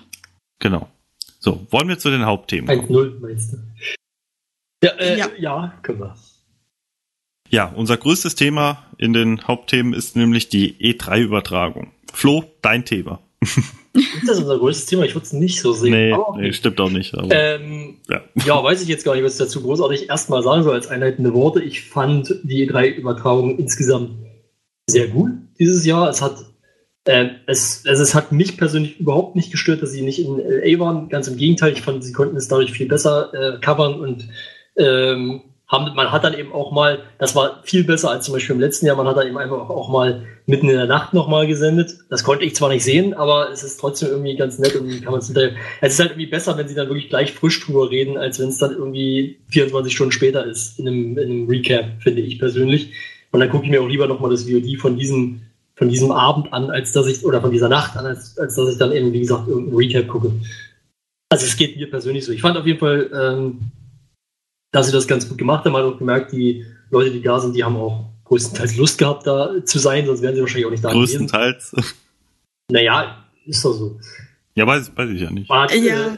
[0.59, 0.89] Genau.
[1.39, 2.89] So, wollen wir zu den Hauptthemen kommen?
[2.89, 3.57] 1-0 meinst du?
[4.83, 5.27] Ja, äh, Ja.
[5.37, 5.73] ja.
[5.83, 6.15] können wir.
[7.49, 11.91] Ja, unser größtes Thema in den Hauptthemen ist nämlich die E3-Übertragung.
[12.13, 13.19] Flo, dein Thema.
[13.93, 15.03] Ist das unser größtes Thema?
[15.03, 15.91] Ich würde es nicht so sehen.
[15.91, 16.41] Nee, Aber okay.
[16.41, 17.15] nee, stimmt auch nicht.
[17.15, 18.21] Aber, Ähm, ja.
[18.45, 21.33] ja, weiß ich jetzt gar nicht, was ich dazu großartig erstmal sagen soll als einleitende
[21.33, 21.61] Worte.
[21.63, 24.11] Ich fand die E3-Übertragung insgesamt
[24.87, 26.09] sehr gut dieses Jahr.
[26.09, 26.37] Es hat,
[27.09, 30.79] äh, es, also es hat mich persönlich überhaupt nicht gestört, dass sie nicht in LA
[30.79, 31.09] waren.
[31.09, 34.27] Ganz im Gegenteil, ich fand, sie konnten es dadurch viel besser äh, covern und
[34.77, 38.55] ähm, haben, man hat dann eben auch mal, das war viel besser als zum Beispiel
[38.55, 41.47] im letzten Jahr, man hat dann eben einfach auch mal mitten in der Nacht nochmal
[41.47, 41.95] gesendet.
[42.11, 45.11] Das konnte ich zwar nicht sehen, aber es ist trotzdem irgendwie ganz nett und kann
[45.11, 45.31] man es.
[45.81, 48.49] Es ist halt irgendwie besser, wenn sie dann wirklich gleich frisch drüber reden, als wenn
[48.49, 52.91] es dann irgendwie 24 Stunden später ist in einem, in einem Recap, finde ich persönlich.
[53.31, 55.41] Und dann gucke ich mir auch lieber nochmal das VOD von diesem,
[55.79, 58.69] von diesem Abend an, als dass ich, oder von dieser Nacht an, als, als dass
[58.69, 60.31] ich dann eben, wie gesagt, irgendein Recap gucke.
[61.31, 62.33] Also es geht mir persönlich so.
[62.33, 63.59] Ich fand auf jeden Fall, ähm,
[64.73, 65.71] dass sie das ganz gut gemacht haben.
[65.71, 69.25] Man hat auch gemerkt, die Leute, die da sind, die haben auch größtenteils Lust gehabt,
[69.25, 71.27] da zu sein, sonst wären sie wahrscheinlich auch nicht da gewesen.
[71.27, 71.75] Größtenteils.
[72.71, 73.97] Naja, ist doch so.
[74.55, 75.49] ja, weiß, weiß ich ja nicht.
[75.49, 76.13] Man hat, Ja.
[76.13, 76.17] äh,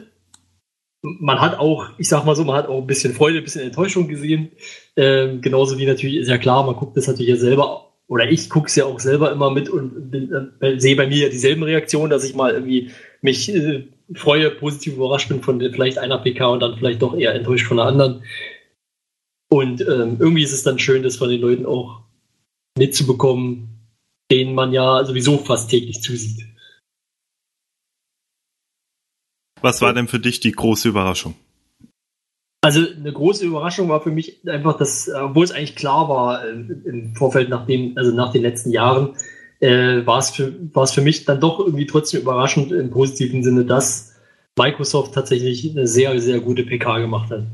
[1.04, 3.62] man hat auch, ich sag mal so, man hat auch ein bisschen Freude, ein bisschen
[3.62, 4.52] Enttäuschung gesehen.
[4.95, 8.50] Ähm, genauso wie natürlich ist ja klar, man guckt das natürlich ja selber, oder ich
[8.50, 10.13] gucke es ja auch selber immer mit und
[10.60, 14.95] äh, sehe bei mir ja dieselben Reaktionen, dass ich mal irgendwie mich äh, freue, positiv
[14.95, 18.24] überrascht bin von vielleicht einer PK und dann vielleicht doch eher enttäuscht von der anderen.
[19.50, 22.02] Und ähm, irgendwie ist es dann schön, das von den Leuten auch
[22.78, 23.80] mitzubekommen,
[24.30, 26.45] denen man ja sowieso fast täglich zusieht.
[29.62, 31.36] Was war denn für dich die große Überraschung?
[32.63, 36.52] Also eine große Überraschung war für mich einfach, dass, obwohl es eigentlich klar war äh,
[36.52, 39.15] im Vorfeld nach dem, also nach den letzten Jahren,
[39.62, 43.43] äh, war es für war es für mich dann doch irgendwie trotzdem überraschend im positiven
[43.43, 44.15] Sinne, dass
[44.58, 47.45] Microsoft tatsächlich eine sehr sehr gute PK gemacht hat.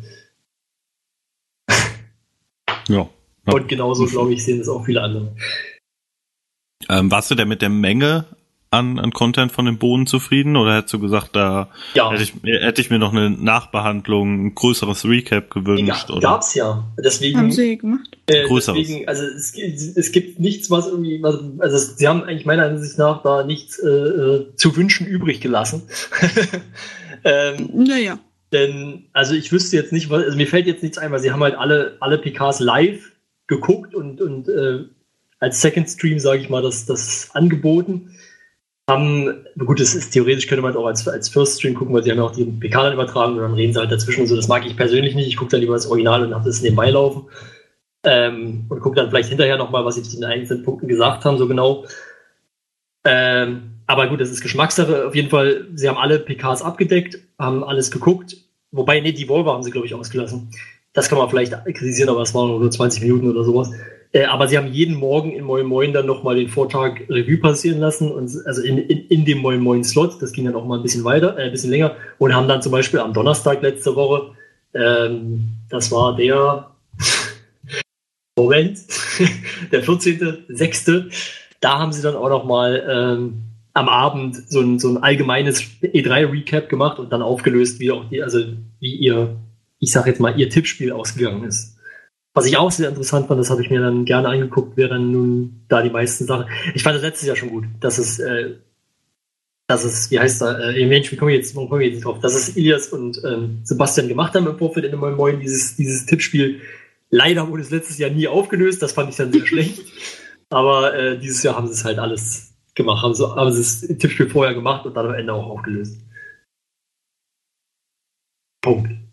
[2.90, 2.96] Ja.
[3.48, 3.54] ja.
[3.54, 5.36] Und genauso glaube ich sehen es auch viele andere.
[6.90, 8.26] Ähm, warst du denn mit der Menge
[8.70, 12.12] an, an Content von den Bohnen zufrieden oder hättest du gesagt, da Ja.
[12.12, 16.10] hätte, ich, hätte ich mir noch eine Nachbehandlung, ein größeres Recap gewünscht?
[16.10, 16.22] Ja, oder?
[16.30, 16.84] gab's ja.
[17.02, 18.18] Deswegen, Haben sie gemacht.
[18.28, 18.78] äh, Größeres.
[18.80, 22.46] deswegen also es, gibt- es gibt nichts, was irgendwie, was, also es, sie haben eigentlich
[22.46, 25.84] meiner Ansicht nach da nichts äh, äh, zu wünschen übrig gelassen.
[27.24, 28.20] ähm, Naja.
[28.52, 31.32] denn, also ich wüsste jetzt nicht, was, also mir fällt jetzt nichts ein, weil sie
[31.32, 33.12] haben halt alle, alle PKs live
[33.48, 34.86] geguckt und, und äh,
[35.40, 38.12] als Second Stream, sage ich mal, das, das angeboten.
[38.90, 42.04] Haben, gut, das ist theoretisch könnte man es auch als, als First Stream gucken, weil
[42.04, 44.28] sie haben ja auch die PK dann übertragen und dann reden sie halt dazwischen und
[44.28, 44.36] so.
[44.38, 45.28] Das mag ich persönlich nicht.
[45.28, 47.26] Ich gucke dann lieber das Original und habe das nebenbei laufen.
[48.04, 51.38] Ähm, und gucke dann vielleicht hinterher nochmal, was sie zu den einzelnen Punkten gesagt haben,
[51.38, 51.86] so genau.
[53.04, 55.08] Ähm, aber gut, das ist Geschmackssache.
[55.08, 58.38] Auf jeden Fall, sie haben alle PKs abgedeckt, haben alles geguckt.
[58.72, 60.50] Wobei, nee, die Volvo haben sie, glaube ich, ausgelassen.
[60.94, 63.72] Das kann man vielleicht kritisieren, aber es waren nur 20 Minuten oder sowas.
[64.18, 67.80] Äh, aber sie haben jeden Morgen in Moin Moin dann nochmal den Vortag Revue passieren
[67.80, 68.12] lassen.
[68.12, 70.82] Und, also in, in, in dem Moin Moin Slot, das ging dann auch mal ein
[70.82, 71.96] bisschen weiter, äh, ein bisschen länger.
[72.18, 74.32] Und haben dann zum Beispiel am Donnerstag letzte Woche,
[74.74, 76.72] ähm, das war der
[78.36, 78.80] Moment,
[79.72, 81.12] der 14.06.,
[81.60, 86.70] da haben sie dann auch nochmal ähm, am Abend so ein, so ein allgemeines E3-Recap
[86.70, 88.40] gemacht und dann aufgelöst, wie auch die, also
[88.80, 89.38] wie ihr,
[89.78, 91.77] ich sag jetzt mal, ihr Tippspiel ausgegangen ist.
[92.38, 95.12] Was ich auch sehr interessant fand, das habe ich mir dann gerne angeguckt, wer dann
[95.12, 96.46] nun da die meisten Sachen.
[96.76, 98.58] Ich fand das letztes Jahr schon gut, dass es, äh,
[99.66, 102.06] dass es, wie heißt da, äh, Mensch, wie komme ich jetzt, warum komme ich jetzt
[102.06, 105.78] drauf, dass es Ilias und ähm, Sebastian gemacht haben im Vorfeld in dem Moin dieses,
[105.78, 106.62] dieses Tippspiel.
[107.10, 109.82] Leider wurde es letztes Jahr nie aufgelöst, das fand ich dann sehr schlecht.
[110.52, 113.98] Aber äh, dieses Jahr haben sie es halt alles gemacht, haben, so, haben sie das
[113.98, 116.00] Tippspiel vorher gemacht und dann am Ende auch aufgelöst.
[118.62, 119.07] Punkt.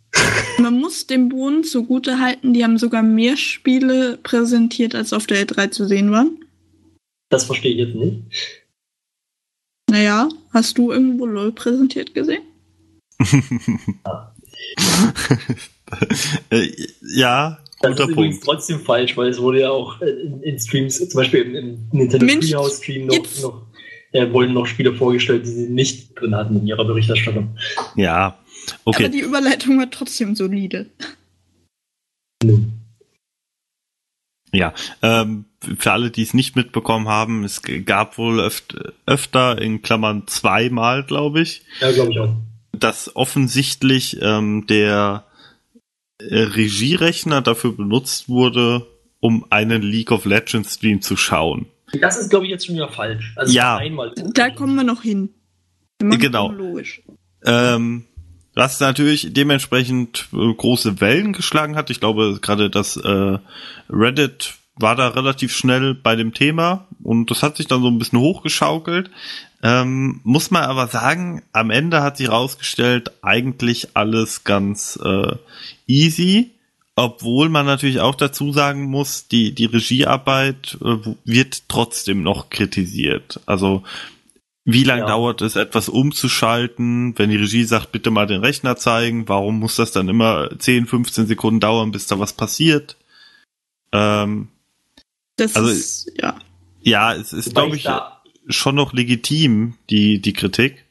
[0.58, 5.46] Man muss dem Bohnen zugute halten, die haben sogar mehr Spiele präsentiert, als auf der
[5.46, 6.44] E3 zu sehen waren.
[7.30, 8.22] Das verstehe ich jetzt nicht.
[9.90, 12.42] Naja, hast du irgendwo LOL präsentiert gesehen?
[16.50, 16.68] äh,
[17.14, 18.44] ja, Das ist übrigens Punkt.
[18.44, 22.26] trotzdem falsch, weil es wurde ja auch in, in Streams, zum Beispiel im, im Nintendo
[22.26, 23.62] Mensch, Treehouse Stream noch, noch
[24.12, 27.56] äh, wurden noch Spiele vorgestellt, die sie nicht drin hatten in ihrer Berichterstattung.
[27.96, 28.38] Ja,
[28.84, 29.08] Aber okay.
[29.08, 30.86] die Überleitung war trotzdem solide.
[32.42, 32.72] Nun.
[34.52, 34.72] Ja,
[35.02, 35.46] ähm,
[35.78, 41.02] für alle, die es nicht mitbekommen haben, es gab wohl öft, öfter, in Klammern zweimal,
[41.02, 42.36] glaube ich, Ja, glaube ich auch.
[42.72, 45.24] dass offensichtlich ähm, der
[46.18, 48.86] äh, Regierechner dafür benutzt wurde,
[49.18, 51.66] um einen League of Legends Stream zu schauen.
[52.00, 53.32] Das ist, glaube ich, jetzt schon wieder falsch.
[53.36, 53.76] Also Ja.
[53.78, 54.12] einmal.
[54.34, 55.30] Da kommen wir noch hin.
[56.00, 56.48] Wir Genau.
[56.50, 57.02] chronologisch.
[57.44, 58.04] Ähm,
[58.54, 61.90] was natürlich dementsprechend äh, große Wellen geschlagen hat.
[61.90, 63.38] Ich glaube, gerade das äh,
[63.90, 67.98] Reddit war da relativ schnell bei dem Thema und das hat sich dann so ein
[67.98, 69.10] bisschen hochgeschaukelt.
[69.62, 75.36] Ähm, muss man aber sagen, am Ende hat sich rausgestellt, eigentlich alles ganz äh,
[75.86, 76.50] easy.
[76.96, 83.40] Obwohl man natürlich auch dazu sagen muss, die, die Regiearbeit äh, wird trotzdem noch kritisiert.
[83.46, 83.82] Also
[84.64, 85.06] wie lange Ja.
[85.08, 87.18] dauert es, etwas umzuschalten?
[87.18, 90.86] Wenn die Regie sagt, bitte mal den Rechner zeigen, warum muss das dann immer 10,
[90.86, 92.96] 15 Sekunden dauern, bis da was passiert?
[93.92, 94.48] Ähm,
[95.36, 96.38] Das Also- ist, ja.
[96.80, 100.84] ja, es ist, glaube ich, da, schon noch legitim, die, die Kritik.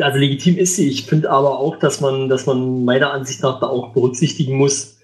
[0.00, 0.88] also legitim ist sie.
[0.88, 4.98] Ich finde aber auch, dass man, dass man meiner Ansicht nach da auch berücksichtigen muss,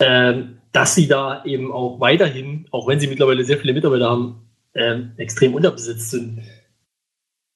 [0.00, 4.42] ähm, dass sie da eben auch weiterhin, auch wenn sie mittlerweile sehr viele Mitarbeiter haben,
[4.74, 6.40] ähm, extrem unterbesetzt sind.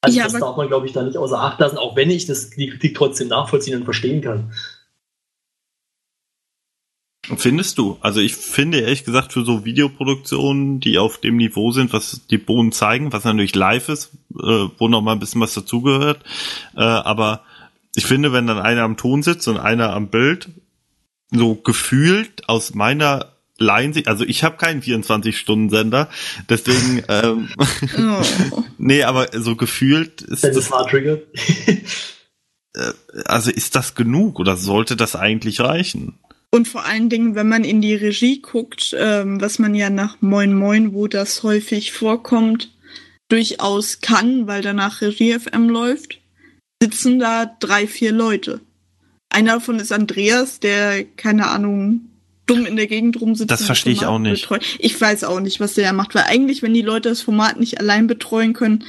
[0.06, 2.26] Also Ja, das darf man, glaube ich, da nicht außer Acht lassen, auch wenn ich
[2.26, 4.52] das, die Kritik trotzdem nachvollziehen und verstehen kann.
[7.36, 7.98] Findest du?
[8.00, 12.38] Also ich finde ehrlich gesagt für so Videoproduktionen, die auf dem Niveau sind, was die
[12.38, 16.20] Bohnen zeigen, was natürlich live ist, äh, wo noch mal ein bisschen was dazugehört,
[16.76, 17.40] äh, aber
[17.96, 20.50] ich finde, wenn dann einer am Ton sitzt und einer am Bild,
[21.32, 26.08] so gefühlt aus meiner Leinsicht, also ich habe keinen 24-Stunden-Sender,
[26.48, 27.48] deswegen, ähm,
[27.96, 28.62] Oh.
[28.78, 31.26] nee, aber so gefühlt ist Wenn das triggert.
[32.74, 32.92] äh,
[33.24, 36.18] also ist das genug oder sollte das eigentlich reichen?
[36.50, 40.20] Und vor allen Dingen, wenn man in die Regie guckt, ähm, was man ja nach
[40.20, 42.72] Moin Moin, wo das häufig vorkommt,
[43.28, 46.20] durchaus kann, weil danach Regie FM läuft,
[46.80, 48.60] sitzen da drei, vier Leute.
[49.28, 52.08] Einer davon ist Andreas, der, keine Ahnung,
[52.46, 53.50] dumm in der Gegend rumsitzt.
[53.50, 54.42] Das verstehe ich auch nicht.
[54.42, 54.64] Betreut.
[54.78, 57.58] Ich weiß auch nicht, was der da macht, weil eigentlich, wenn die Leute das Format
[57.60, 58.84] nicht allein betreuen können,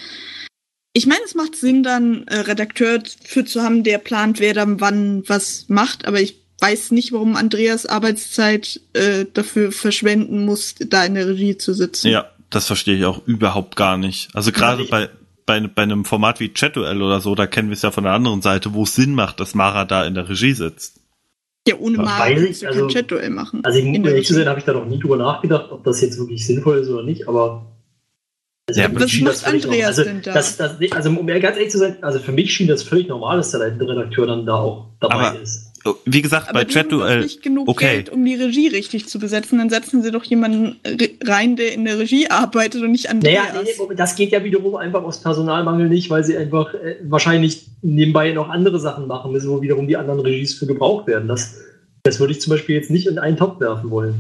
[0.93, 4.81] ich meine, es macht Sinn, dann äh, Redakteur für zu haben, der plant, wer dann
[4.81, 11.05] wann was macht, aber ich weiß nicht, warum Andreas Arbeitszeit äh, dafür verschwenden muss, da
[11.05, 12.07] in der Regie zu sitzen.
[12.07, 14.29] Ja, das verstehe ich auch überhaupt gar nicht.
[14.33, 15.09] Also gerade bei,
[15.45, 18.13] bei, bei einem Format wie Chat-Duell oder so, da kennen wir es ja von der
[18.13, 20.99] anderen Seite, wo es Sinn macht, dass Mara da in der Regie sitzt.
[21.67, 23.59] Ja, ohne Ja, mal weiß ich, kannst du also- kein Chat-Duell machen.
[23.63, 25.83] Also, In um der ehrlich zu sein, habe ich da noch nie drüber nachgedacht, ob
[25.83, 27.65] das jetzt wirklich sinnvoll ist oder nicht, aber.
[28.69, 30.13] Also Ja, für was mich schien macht das völlig Andreas normal.
[30.13, 30.33] denn da?
[30.33, 33.37] Das, das, also, um ganz ehrlich zu sein, also für mich schien das völlig normal,
[33.37, 35.66] dass der leitende Redakteur dann da auch dabei Aber- ist.
[36.05, 37.95] Wie gesagt, Aber bei Chat-Duell, nicht genug okay.
[37.95, 39.57] Geld, um die Regie richtig zu besetzen.
[39.57, 43.53] Dann setzen sie doch jemanden re- rein, der in der Regie arbeitet und nicht Andreas.
[43.53, 46.97] Naja, nee, nee, das geht ja wiederum einfach aus Personalmangel nicht, weil sie einfach äh,
[47.03, 51.27] wahrscheinlich nebenbei noch andere Sachen machen müssen, wo wiederum die anderen Regies für gebraucht werden.
[51.27, 51.61] Das,
[52.03, 54.15] das würde ich zum Beispiel jetzt nicht in einen Topf werfen wollen.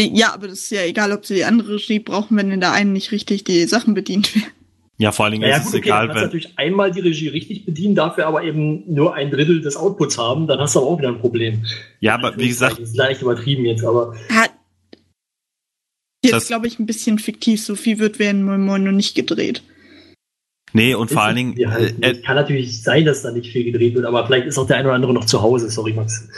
[0.00, 2.72] Ja, aber das ist ja egal, ob sie die andere Regie brauchen, wenn in der
[2.72, 4.50] einen nicht richtig die Sachen bedient werden.
[4.96, 6.58] Ja, vor allen Dingen Naja, ist gut, es okay, egal, dann kannst du wenn, natürlich
[6.58, 10.60] einmal die Regie richtig bedienen, dafür aber eben nur ein Drittel des Outputs haben, dann
[10.60, 11.64] hast du aber auch wieder ein Problem.
[12.00, 14.52] ja, aber wie gesagt, Das ist leicht übertrieben jetzt, aber Hat
[16.24, 17.62] jetzt, glaube ich, ein bisschen fiktiv.
[17.62, 19.62] So viel wird während Moin Moin noch nicht gedreht.
[20.72, 23.64] nee, und vor allen Dingen, Ja, halt äh, kann natürlich sein, dass da nicht viel
[23.64, 25.70] gedreht wird, aber vielleicht ist auch der ein oder andere noch zu Hause.
[25.70, 26.28] Sorry, Max.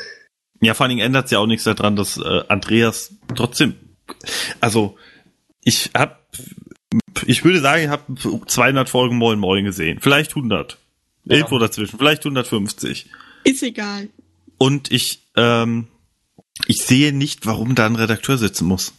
[0.60, 3.74] Ja, vor allen Dingen ändert es ja auch nichts daran, dass äh, Andreas trotzdem,
[4.60, 4.96] also
[5.62, 6.26] ich hab,
[7.26, 8.14] ich würde sagen, ich habe
[8.46, 10.78] 200 Folgen Moin Moin gesehen, vielleicht 100,
[11.24, 11.36] Ja.
[11.36, 13.06] irgendwo dazwischen, vielleicht 150.
[13.44, 14.08] Ist egal.
[14.58, 15.86] Und ich, ähm,
[16.66, 18.92] ich sehe nicht, warum da ein Redakteur sitzen muss.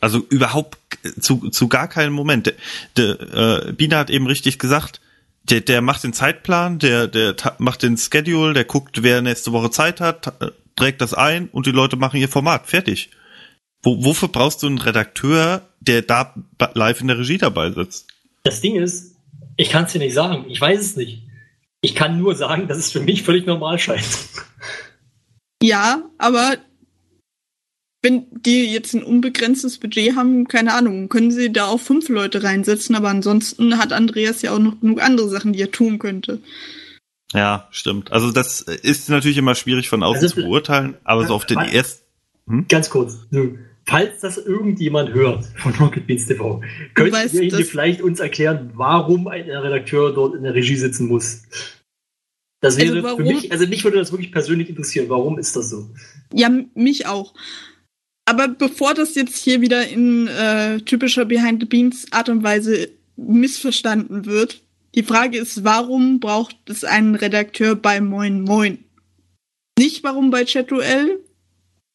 [0.00, 0.78] Also überhaupt
[1.20, 2.46] zu, zu gar keinem Moment.
[2.46, 5.00] Der, der, äh, Bina hat eben richtig gesagt,
[5.44, 9.70] der, der macht den Zeitplan, der, der macht den Schedule, der guckt, wer nächste Woche
[9.70, 12.66] Zeit hat, ta- trägt das ein und die Leute machen ihr Format.
[12.66, 13.10] Fertig.
[13.82, 16.34] Wo, wofür brauchst du einen Redakteur, der da
[16.74, 18.08] live in der Regie dabei sitzt?
[18.44, 19.16] Das Ding ist,
[19.56, 20.44] ich kann es dir nicht sagen.
[20.48, 21.22] Ich weiß es nicht.
[21.80, 24.06] Ich kann nur sagen, dass es für mich völlig normal scheint.
[25.62, 26.56] Ja, aber
[28.02, 32.42] wenn die jetzt ein unbegrenztes Budget haben, keine Ahnung, können sie da auch fünf Leute
[32.42, 36.40] reinsetzen, aber ansonsten hat Andreas ja auch noch genug andere Sachen, die er tun könnte.
[37.32, 38.12] Ja, stimmt.
[38.12, 41.58] Also das ist natürlich immer schwierig von außen Also, zu beurteilen, aber so auf den
[41.58, 42.02] ersten
[42.68, 43.18] Ganz kurz.
[43.30, 43.56] Du,
[43.86, 46.60] falls das irgendjemand hört von Rocket Beans TV,
[46.94, 51.08] könnt weißt, ihr dass- vielleicht uns erklären, warum ein Redakteur dort in der Regie sitzen
[51.08, 51.42] muss?
[52.60, 55.08] Das wäre Also für warum- mich, also mich würde das wirklich persönlich interessieren.
[55.08, 55.88] Warum ist das so?
[56.32, 57.34] Ja, mich auch.
[58.24, 62.88] Aber bevor das jetzt hier wieder in äh, typischer Behind the Beans Art und Weise
[63.16, 64.62] missverstanden wird,
[64.94, 68.78] die Frage ist, warum braucht es einen Redakteur bei Moin Moin?
[69.78, 71.18] Nicht warum bei Chat-Duell,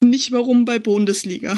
[0.04, 1.58] nicht warum bei Bundesliga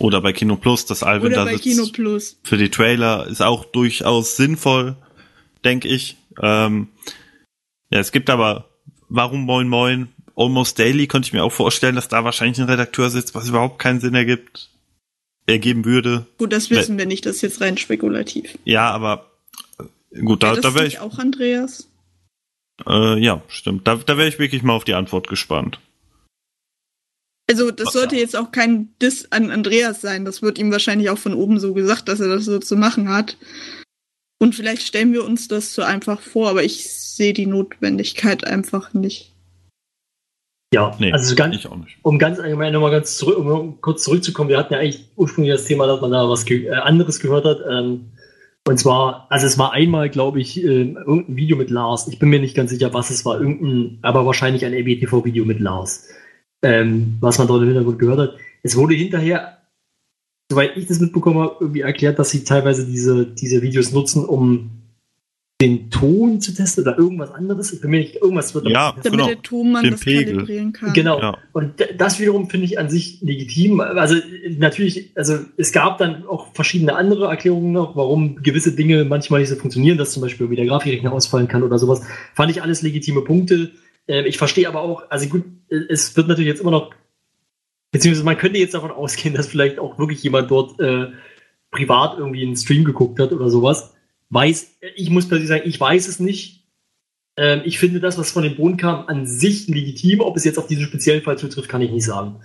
[0.00, 1.62] Oder bei Kino Plus, das Alvin oder da sitzt.
[1.62, 2.38] Kino Plus.
[2.42, 4.96] Für die Trailer ist auch durchaus sinnvoll,
[5.64, 6.16] denke ich.
[6.42, 6.88] Ähm,
[7.90, 8.70] ja, es gibt aber,
[9.08, 10.08] warum Moin Moin?
[10.36, 13.78] Almost Daily könnte ich mir auch vorstellen, dass da wahrscheinlich ein Redakteur sitzt, was überhaupt
[13.78, 14.70] keinen Sinn ergibt,
[15.46, 16.26] ergeben würde.
[16.38, 18.56] Gut, das wissen wir nicht, das ist jetzt rein spekulativ.
[18.64, 19.30] Ja, aber
[19.78, 21.88] äh, gut, da, Wäre da das wäre ich, auch Andreas?
[22.86, 23.86] äh, ja, stimmt.
[23.86, 25.78] Da, da wäre ich wirklich mal auf die Antwort gespannt.
[27.50, 30.24] Also, das sollte jetzt auch kein Diss an Andreas sein.
[30.24, 33.08] Das wird ihm wahrscheinlich auch von oben so gesagt, dass er das so zu machen
[33.08, 33.36] hat.
[34.38, 38.94] Und vielleicht stellen wir uns das so einfach vor, aber ich sehe die Notwendigkeit einfach
[38.94, 39.32] nicht.
[40.72, 41.96] Ja, Nee, also ganz, ich auch nicht.
[42.02, 45.64] um ganz allgemein nochmal ganz zurück, um kurz zurückzukommen, wir hatten ja eigentlich ursprünglich das
[45.64, 47.58] Thema, dass man da was ge äh, anderes gehört hat.
[47.68, 48.12] Ähm,
[48.68, 52.06] und zwar, also es war einmal, glaube ich, äh, irgendein Video mit Lars.
[52.06, 53.40] Ich bin mir nicht ganz sicher, was es war.
[53.40, 56.06] Irgendein, aber wahrscheinlich ein EBTV-Video mit Lars.
[56.62, 58.34] Ähm, was man dort im Hintergrund gehört hat.
[58.62, 59.58] Es wurde hinterher,
[60.50, 64.70] soweit ich das mitbekommen habe, irgendwie erklärt, dass sie teilweise diese, diese Videos nutzen, um
[65.60, 67.72] den Ton zu testen oder irgendwas anderes.
[67.72, 69.26] Ich bin mir nicht, irgendwas wird Ja, Damit genau.
[69.26, 70.34] der Tonmann Den das Pegel.
[70.36, 70.92] kalibrieren kann.
[70.94, 71.20] Genau.
[71.20, 71.38] Ja.
[71.52, 73.80] Und das wiederum finde ich an sich legitim.
[73.80, 74.16] Also
[74.56, 79.50] natürlich, also es gab dann auch verschiedene andere Erklärungen noch, warum gewisse Dinge manchmal nicht
[79.50, 82.02] so funktionieren, dass zum Beispiel wie der Grafikrechner ausfallen kann oder sowas.
[82.34, 83.70] Fand ich alles legitime Punkte.
[84.10, 86.90] Ähm, ich verstehe aber auch, also gut, äh, es wird natürlich jetzt immer noch,
[87.92, 91.12] beziehungsweise man könnte jetzt davon ausgehen, dass vielleicht auch wirklich jemand dort äh,
[91.70, 93.94] privat irgendwie einen Stream geguckt hat oder sowas.
[94.30, 96.66] Weiß, ich muss persönlich sagen, ich weiß es nicht.
[97.36, 100.20] Ähm, ich finde das, was von dem Boden kam, an sich legitim.
[100.20, 102.40] Ob es jetzt auf diesen speziellen Fall zutrifft, kann ich nicht sagen.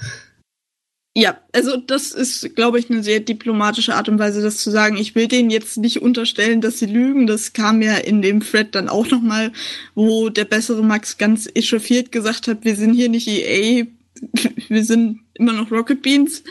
[1.17, 4.97] Ja, also das ist, glaube ich, eine sehr diplomatische Art und Weise, das zu sagen.
[4.97, 7.25] Ich will denen jetzt nicht unterstellen, dass sie lügen.
[7.25, 9.53] Das kam ja in dem Thread dann auch nochmal,
[9.93, 13.85] wo der bessere Max ganz echauffiert gesagt hat, wir sind hier nicht EA,
[14.67, 16.43] wir sind immer noch Rocket Beans.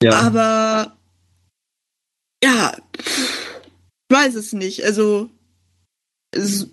[0.00, 0.12] Ja.
[0.20, 0.96] Aber
[2.44, 4.84] ja, ich weiß es nicht.
[4.84, 5.28] Also
[6.30, 6.68] es,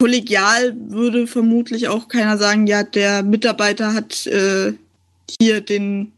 [0.00, 4.74] kollegial würde vermutlich auch keiner sagen, ja, der Mitarbeiter hat äh,
[5.40, 6.12] hier den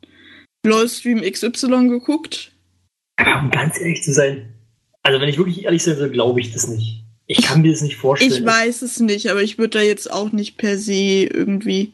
[0.64, 2.52] LOL-Stream XY geguckt.
[3.16, 4.52] Aber um ganz ehrlich zu sein,
[5.02, 7.02] also wenn ich wirklich ehrlich sein soll, glaube ich das nicht.
[7.28, 8.32] Ich kann mir das nicht vorstellen.
[8.32, 11.92] Ich weiß es nicht, aber ich würde da jetzt auch nicht per se irgendwie.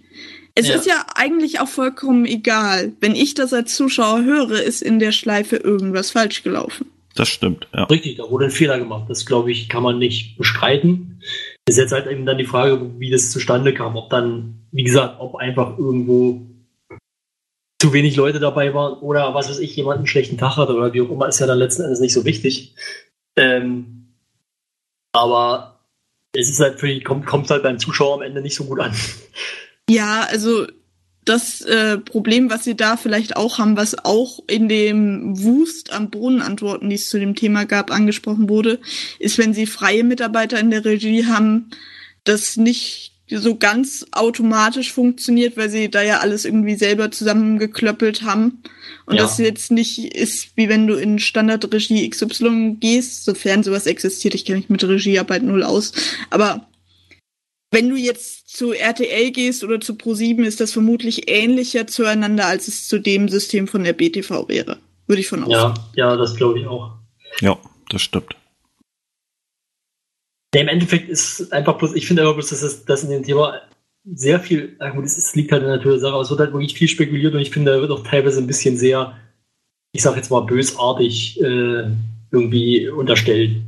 [0.54, 0.74] Es Ja.
[0.74, 2.92] ist ja eigentlich auch vollkommen egal.
[3.00, 6.86] Wenn ich das als Zuschauer höre, ist in der Schleife irgendwas falsch gelaufen.
[7.14, 7.84] Das stimmt, ja.
[7.84, 9.04] Richtig, da wurde ein Fehler gemacht.
[9.08, 11.20] Das, glaube ich, kann man nicht bestreiten.
[11.68, 13.96] Ist jetzt halt eben dann die Frage, wie das zustande kam.
[13.96, 16.46] Ob dann, wie gesagt, ob einfach irgendwo
[17.82, 20.92] zu wenig Leute dabei waren oder was weiß ich, jemand einen schlechten Tag hatte oder
[20.92, 22.76] wie auch immer, ist ja dann letzten Endes nicht so wichtig.
[23.34, 24.06] Ähm,
[25.10, 25.80] aber
[26.32, 28.78] es ist halt für die, kommt, kommt halt beim Zuschauer am Ende nicht so gut
[28.78, 28.94] an.
[29.90, 30.68] Ja, also
[31.24, 36.08] das äh, Problem, was sie da vielleicht auch haben, was auch in dem Wust an
[36.08, 38.78] Bohnenantworten, die es zu dem Thema gab, angesprochen wurde,
[39.18, 41.70] ist, wenn sie freie Mitarbeiter in der Regie haben,
[42.22, 48.62] das nicht so ganz automatisch funktioniert, weil sie da ja alles irgendwie selber zusammengeklöppelt haben.
[49.06, 49.22] Und Ja.
[49.22, 54.34] das jetzt nicht ist, wie wenn du in Standardregie XY gehst, sofern sowas existiert.
[54.34, 55.92] Ich kenne mich mit Regiearbeit null aus.
[56.30, 56.66] Aber
[57.70, 62.68] wenn du jetzt zu RTL gehst oder zu Pro7, ist das vermutlich ähnlicher zueinander, als
[62.68, 64.78] es zu dem System von der BTV wäre.
[65.06, 65.74] Würde ich von ausgehen.
[65.96, 66.92] Ja, ja, das glaube ich auch.
[67.40, 67.58] Ja,
[67.88, 68.36] das stimmt.
[70.54, 73.62] Im Endeffekt ist einfach bloß, ich finde aber bloß, dass es dass in dem Thema
[74.04, 76.52] sehr viel, gut, es liegt halt in der Natur der Sache, aber es wird halt
[76.52, 79.16] wirklich viel spekuliert und ich finde, da wird auch teilweise ein bisschen sehr,
[79.92, 81.84] ich sag jetzt mal, bösartig äh,
[82.30, 83.62] irgendwie unterstellt.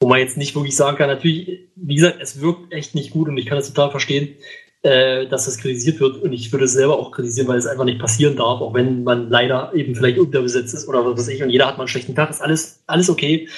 [0.00, 3.28] Wo man jetzt nicht wirklich sagen kann, natürlich, wie gesagt, es wirkt echt nicht gut
[3.28, 4.36] und ich kann das total verstehen,
[4.82, 7.84] äh, dass das kritisiert wird und ich würde es selber auch kritisieren, weil es einfach
[7.84, 11.42] nicht passieren darf, auch wenn man leider eben vielleicht unterbesetzt ist oder was weiß ich
[11.42, 13.48] und jeder hat mal einen schlechten Tag, ist alles, alles okay.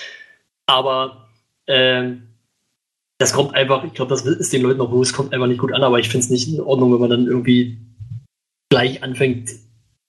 [0.67, 1.29] Aber
[1.67, 2.28] ähm,
[3.19, 5.73] das kommt einfach, ich glaube, das ist den Leuten auch bewusst, kommt einfach nicht gut
[5.73, 7.79] an, aber ich finde es nicht in Ordnung, wenn man dann irgendwie
[8.71, 9.51] gleich anfängt,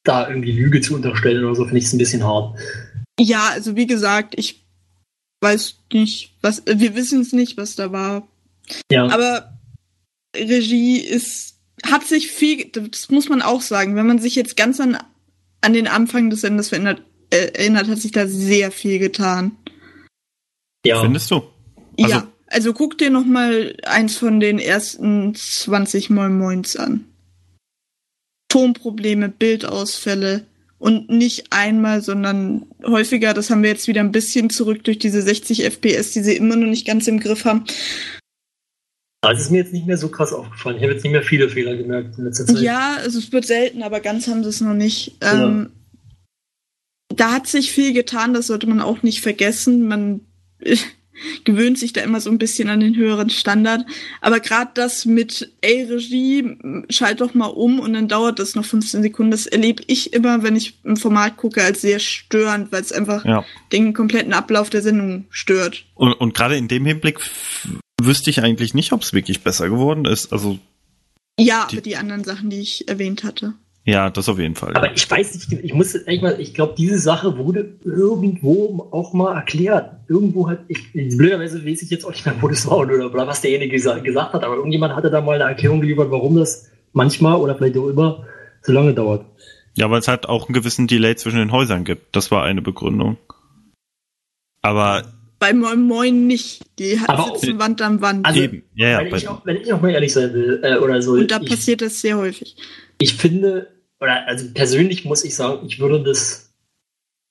[0.03, 2.57] da irgendwie Lüge zu unterstellen oder so, finde ich es ein bisschen hart.
[3.20, 4.64] Ja, also wie gesagt, ich
[5.41, 8.28] weiß nicht, was, wir wissen es nicht, was da war.
[8.91, 9.57] Ja, Aber
[10.36, 14.80] Regie ist, hat sich viel, das muss man auch sagen, wenn man sich jetzt ganz
[14.80, 14.97] an,
[15.62, 17.01] an den Anfang des Senders verändert,
[17.32, 19.57] äh, erinnert, hat sich da sehr viel getan.
[20.86, 21.01] ja.
[21.01, 21.43] Findest du?
[21.99, 27.05] Also- ja, also guck dir noch mal eins von den ersten 20 Moin Moins an.
[28.49, 30.45] Tonprobleme, Bildausfälle
[30.79, 35.21] und nicht einmal, sondern häufiger, das haben wir jetzt wieder ein bisschen zurück durch diese
[35.21, 37.65] 60 FPS, die sie immer noch nicht ganz im Griff haben.
[39.21, 40.77] Das ist mir jetzt nicht mehr so krass aufgefallen.
[40.77, 42.59] Ich habe jetzt nicht mehr viele Fehler gemerkt in letzter Zeit.
[42.59, 45.17] Ja, also es wird selten, aber ganz haben sie es noch nicht.
[45.21, 45.71] Ähm,
[47.13, 49.87] Da hat sich viel getan, das sollte man auch nicht vergessen.
[49.87, 50.21] Man
[51.43, 53.86] gewöhnt sich da immer so ein bisschen an den höheren Standard.
[54.22, 56.57] Aber gerade das mit, ey, Regie,
[56.89, 59.32] schalt doch mal um und dann dauert das noch 15 Sekunden.
[59.32, 63.26] Das erlebe ich immer, wenn ich im Format gucke, als sehr störend, weil es einfach
[63.26, 63.43] Ja.
[63.72, 65.86] den kompletten Ablauf der Sendung stört.
[65.95, 67.20] Und, und gerade in dem Hinblick
[68.01, 70.32] wüsste ich eigentlich nicht, ob es wirklich besser geworden ist.
[70.32, 70.59] Also,
[71.39, 73.53] Ja, Die- aber die anderen Sachen, die ich erwähnt hatte.
[73.89, 74.73] Ja, das auf jeden Fall.
[74.75, 79.13] Aber ich weiß nicht, ich muss ehrlich mal, ich glaube, diese Sache wurde irgendwo auch
[79.13, 79.95] mal erklärt.
[80.07, 83.27] Irgendwo hat, ich, blöderweise weiß ich jetzt auch nicht mehr, wo das war oder, oder
[83.27, 86.69] was derjenige gesa gesagt hat, aber irgendjemand hatte da mal eine Erklärung geliefert, warum das
[86.93, 88.25] manchmal oder vielleicht auch immer
[88.61, 89.25] so lange dauert.
[89.75, 92.15] Ja, weil es halt auch einen gewissen Delay zwischen den Häusern gibt.
[92.15, 93.17] Das war eine Begründung.
[94.61, 95.03] Aber
[95.39, 96.63] Bei Moin Moin nicht.
[96.79, 98.25] Die hat Aber auch- sitzen Wand an Wand.
[98.25, 100.75] Also, eben, ja, ja, wenn, ich auch, wenn ich auch mal ehrlich sein will, äh,
[100.77, 102.55] oder so, und da ich, passiert das sehr häufig.
[102.97, 103.67] ich finde,
[103.99, 106.51] oder also persönlich muss ich sagen, ich würde das,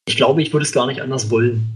[0.06, 1.66] ich glaube, ich würde es gar nicht anders wollen.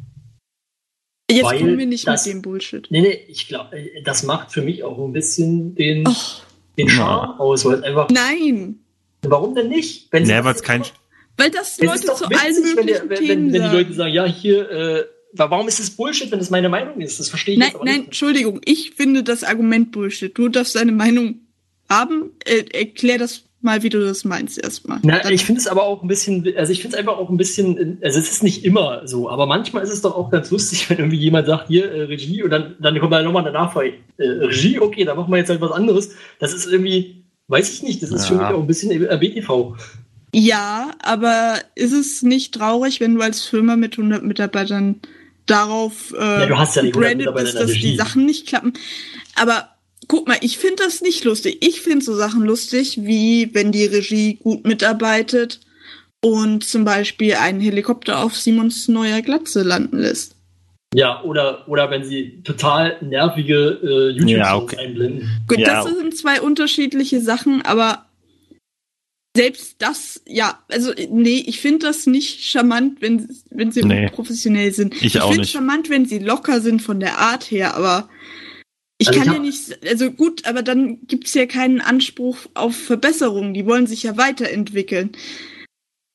[1.30, 2.86] Jetzt Weil kommen wir nicht das- mit dem Bullshit.
[2.90, 3.70] Nee, nee, ich glaube,
[4.04, 6.42] das macht für mich auch ein bisschen den, Och,
[6.76, 8.80] den Charme aus, weil es einfach, nein.
[9.22, 10.08] warum denn nicht?
[10.12, 10.82] Wenn nee, weil es kein,
[11.38, 13.76] Weil das Leute zu witzig, allen wenn, möglichen der, wenn, Themen wenn, wenn die.
[13.76, 17.18] Leute sagen, ja, hier, äh, warum ist es Bullshit, wenn es meine Meinung ist?
[17.18, 18.06] Das verstehe ich nein, jetzt aber nein, nicht.
[18.08, 18.60] Entschuldigung.
[18.66, 20.36] Ich finde das Argument Bullshit.
[20.36, 21.36] Du darfst deine Meinung
[21.88, 22.32] haben.
[22.44, 24.98] Äh, erklär das mal, wie du das meinst erstmal.
[25.02, 27.30] Na, Dann- ich finde es aber auch ein bisschen, also ich finde es einfach auch
[27.30, 30.50] ein bisschen, also es ist nicht immer so, aber manchmal ist es doch auch ganz
[30.50, 33.52] lustig, wenn irgendwie jemand sagt, hier, äh, Regie, und dann, dann kommt da nochmal eine
[33.52, 36.10] Nachfrage, äh, Regie, okay, dann machen wir jetzt halt was anderes.
[36.38, 38.40] Das ist irgendwie, weiß ich nicht, das ist für Ja.
[38.48, 39.76] mich auch ein bisschen RBTV.
[40.34, 45.00] Ja, aber ist es nicht traurig, wenn du als Firma mit 100 Mitarbeitern
[45.46, 47.96] darauf äh, Ja, du hast ja nicht 100 gebrandet Mitarbeiter bist, dass die.
[47.96, 48.72] Sachen nicht klappen?
[49.40, 49.68] Aber
[50.08, 51.58] guck mal, ich finde das nicht lustig.
[51.60, 55.60] Ich finde so Sachen lustig, wie wenn die Regie gut mitarbeitet
[56.24, 60.36] und zum Beispiel einen Helikopter auf Simons neuer Glatze landen lässt.
[60.94, 64.76] Ja, oder, oder wenn sie total nervige äh, YouTube-Shows Ja, okay.
[64.76, 65.30] einblenden.
[65.48, 65.82] Gut, Ja.
[65.84, 68.04] das sind zwei unterschiedliche Sachen, aber
[69.34, 74.10] selbst das, ja, also nee, ich finde das nicht charmant, wenn, wenn sie Nee.
[74.10, 75.00] professionell sind.
[75.02, 75.52] Ich auch finde nicht.
[75.52, 78.10] charmant, wenn sie locker sind von der Art her, aber
[79.02, 83.52] ich Also kann ja nicht, also gut, aber dann gibt's ja keinen Anspruch auf Verbesserung.
[83.52, 85.10] Die wollen sich ja weiterentwickeln.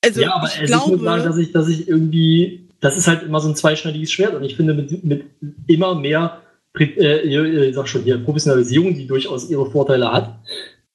[0.03, 2.97] Also ja, aber ich es ist nur glaube, sagen, dass ich, dass ich irgendwie, das
[2.97, 5.25] ist halt immer so ein zweischneidiges Schwert und ich finde mit, mit
[5.67, 6.41] immer mehr,
[6.73, 10.39] Pri- äh, ich sag schon hier, Professionalisierung, die durchaus ihre Vorteile hat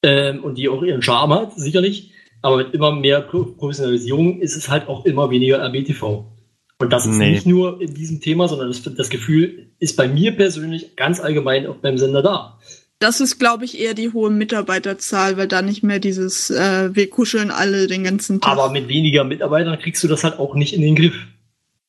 [0.01, 4.55] ähm, und die auch ihren Charme hat, sicherlich, aber mit immer mehr Pro Professionalisierung ist
[4.55, 6.25] es halt auch immer weniger RBTV.
[6.83, 7.31] Und das ist Nee.
[7.31, 11.67] nicht nur in diesem Thema, sondern das, das Gefühl ist bei mir persönlich ganz allgemein
[11.67, 12.59] auch beim Sender da.
[12.99, 17.09] das ist, glaube ich, eher die hohe Mitarbeiterzahl, weil da nicht mehr dieses, äh, wir
[17.09, 18.49] kuscheln alle den ganzen Tag.
[18.51, 21.13] Aber mit weniger Mitarbeitern kriegst du das halt auch nicht in den Griff.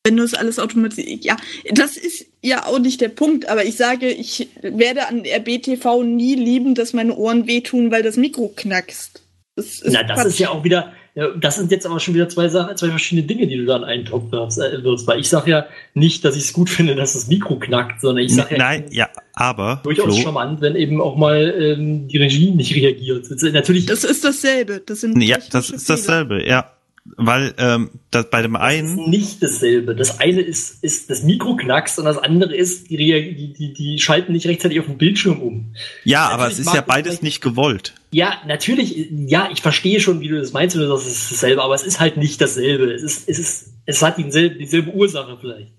[0.03, 1.23] wenn du es alles automatisiert.
[1.25, 1.35] Ja,
[1.71, 6.35] das ist ja auch nicht der Punkt, aber ich sage, ich werde an RBTV nie
[6.35, 9.23] lieben, dass meine Ohren wehtun, weil das Mikro knackst.
[9.55, 12.27] Das ist Na, das ist ja auch wieder, ja, das sind jetzt aber schon wieder
[12.27, 14.59] zwei Sachen, zwei verschiedene Dinge, die du da in einen Topf wirfst.
[14.59, 15.07] Äh, wirfst.
[15.07, 18.25] Weil ich sage ja nicht, dass ich es gut finde, dass das Mikro knackt, sondern
[18.25, 22.17] ich sage ja, Nein, ja, aber durchaus Flo, charmant, wenn eben auch mal ähm, die
[22.17, 23.31] Regie nicht reagiert.
[23.31, 24.81] Das ist Natürlich, Das ist dasselbe.
[24.85, 26.74] Das sind ja, das ist dasselbe, ja.
[27.17, 29.95] Weil ähm, das, bei dem das einen, ist nicht dasselbe.
[29.95, 33.99] Das eine ist, ist das Mikro knackst und das andere ist, die, die, die, die
[33.99, 35.75] schalten nicht rechtzeitig auf den Bildschirm um.
[36.03, 37.93] ja, aber es natürlich ist ja das beides nicht gewollt.
[38.11, 41.31] Ja, natürlich, ja, ich verstehe schon, wie du das meinst, wenn du sagst, es ist
[41.33, 42.91] dasselbe, aber es ist halt nicht dasselbe.
[42.91, 45.71] Es ist, es ist, es hat dieselbe, dieselbe Ursache vielleicht.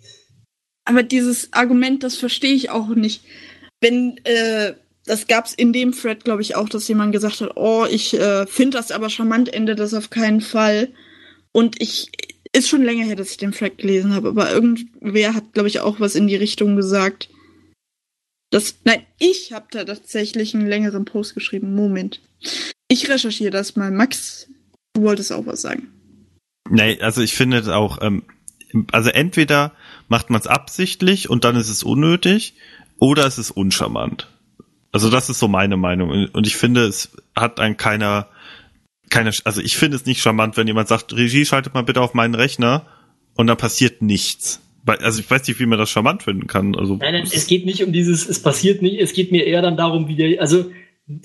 [0.84, 3.24] Aber dieses Argument, das verstehe ich auch nicht.
[3.80, 4.74] Wenn, äh,
[5.06, 8.46] das gab's in dem Thread, glaube ich, auch, dass jemand gesagt hat, oh, ich äh,
[8.46, 10.90] finde das aber charmant, endet das auf keinen Fall.
[11.56, 12.10] Und ich,
[12.52, 15.80] ist schon länger her, dass ich den Thread gelesen habe, aber irgendwer hat, glaube ich,
[15.80, 17.30] auch was in die Richtung gesagt.
[18.50, 21.74] Das, nein, ich habe da tatsächlich einen längeren Post geschrieben.
[21.74, 22.20] Moment.
[22.88, 23.90] Ich recherchiere das mal.
[23.90, 24.48] Max,
[24.92, 25.88] du wolltest auch was sagen.
[26.68, 28.24] Nee, also ich finde es auch, ähm,
[28.92, 29.72] also entweder
[30.08, 32.52] macht man es absichtlich und dann ist es unnötig,
[32.98, 34.28] oder es ist uncharmant.
[34.92, 36.28] Also das ist so meine Meinung.
[36.34, 38.28] Und ich finde, es hat ein keiner,
[39.10, 42.14] keine, also ich finde es nicht charmant, wenn jemand sagt, Regie, schaltet mal bitte auf
[42.14, 42.86] meinen Rechner
[43.34, 44.60] und dann passiert nichts.
[44.86, 46.76] Also ich weiß nicht, wie man das charmant finden kann.
[46.76, 49.62] Also Nein, nein, es geht nicht um dieses, es passiert nicht, es geht mir eher
[49.62, 50.70] dann darum, wie der, also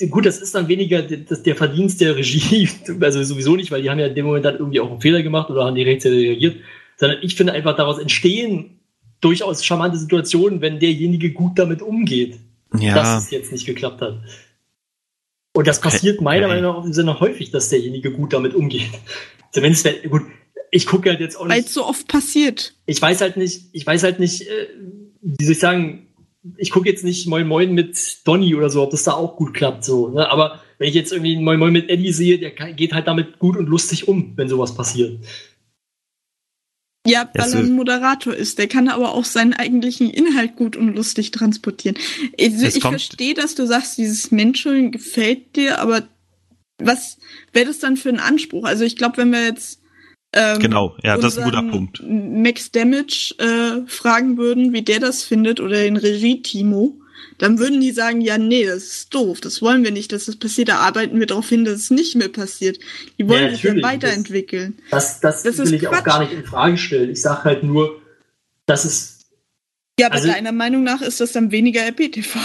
[0.10, 2.70] gut, das ist dann weniger der Verdienst der Regie,
[3.02, 5.24] also sowieso nicht, weil die haben ja in dem Moment dann irgendwie auch einen Fehler
[5.24, 6.58] gemacht oder haben die rechtzeitig reagiert,
[6.98, 8.80] sondern ich finde einfach daraus entstehen
[9.22, 12.40] durchaus charmante Situationen, wenn derjenige gut damit umgeht,
[12.78, 14.22] ja, dass es jetzt nicht geklappt hat.
[15.54, 16.48] Und das passiert meiner.
[16.48, 18.90] Meinung nach im Sinne häufig, dass derjenige gut damit umgeht.
[19.52, 20.24] Zumindest, wenn, gut,
[20.72, 22.74] ich gucke halt jetzt auch Weil nicht es so oft passiert.
[22.86, 24.68] ich weiß halt nicht, ich weiß halt nicht, äh,
[25.22, 26.08] wie soll ich sagen,
[26.58, 29.54] ich gucke jetzt nicht Moin Moin mit Donny oder so, ob das da auch gut
[29.54, 30.30] klappt, so, ne?
[30.32, 33.58] Aber wenn ich jetzt irgendwie Moin Moin mit Eddie sehe, der geht halt damit gut
[33.58, 35.20] und lustig um, wenn sowas passiert.
[37.06, 38.60] Ja, weil er ein Moderator ist.
[38.60, 41.98] Der kann aber auch seinen eigentlichen Inhalt gut und lustig transportieren.
[42.40, 46.04] Also ich verstehe, dass du sagst, dieses Menscheln gefällt dir, aber
[46.78, 47.18] was
[47.54, 48.66] wäre das dann für ein Anspruch?
[48.66, 49.82] Also ich glaube, wenn wir jetzt
[50.34, 52.02] ähm, genau, ja, das ist ein guter Punkt.
[52.08, 57.01] Max Damage äh, fragen würden, wie der das findet, oder den Regie-Timo,
[57.42, 60.36] dann würden die sagen, ja, nee, das ist doof, das wollen wir nicht, dass das
[60.36, 62.78] passiert, da arbeiten wir darauf hin, dass es nicht mehr passiert.
[63.20, 64.78] Die wollen Ja, sich ja natürlich, das- weiterentwickeln.
[64.92, 66.06] Das, das, Das will ich auch Quatsch.
[66.06, 67.10] gar nicht in Frage stellen.
[67.10, 68.00] Ich sage halt nur,
[68.66, 69.20] dass es
[70.00, 72.38] Ja, aber Also- deiner Meinung nach ist das dann weniger RPTV.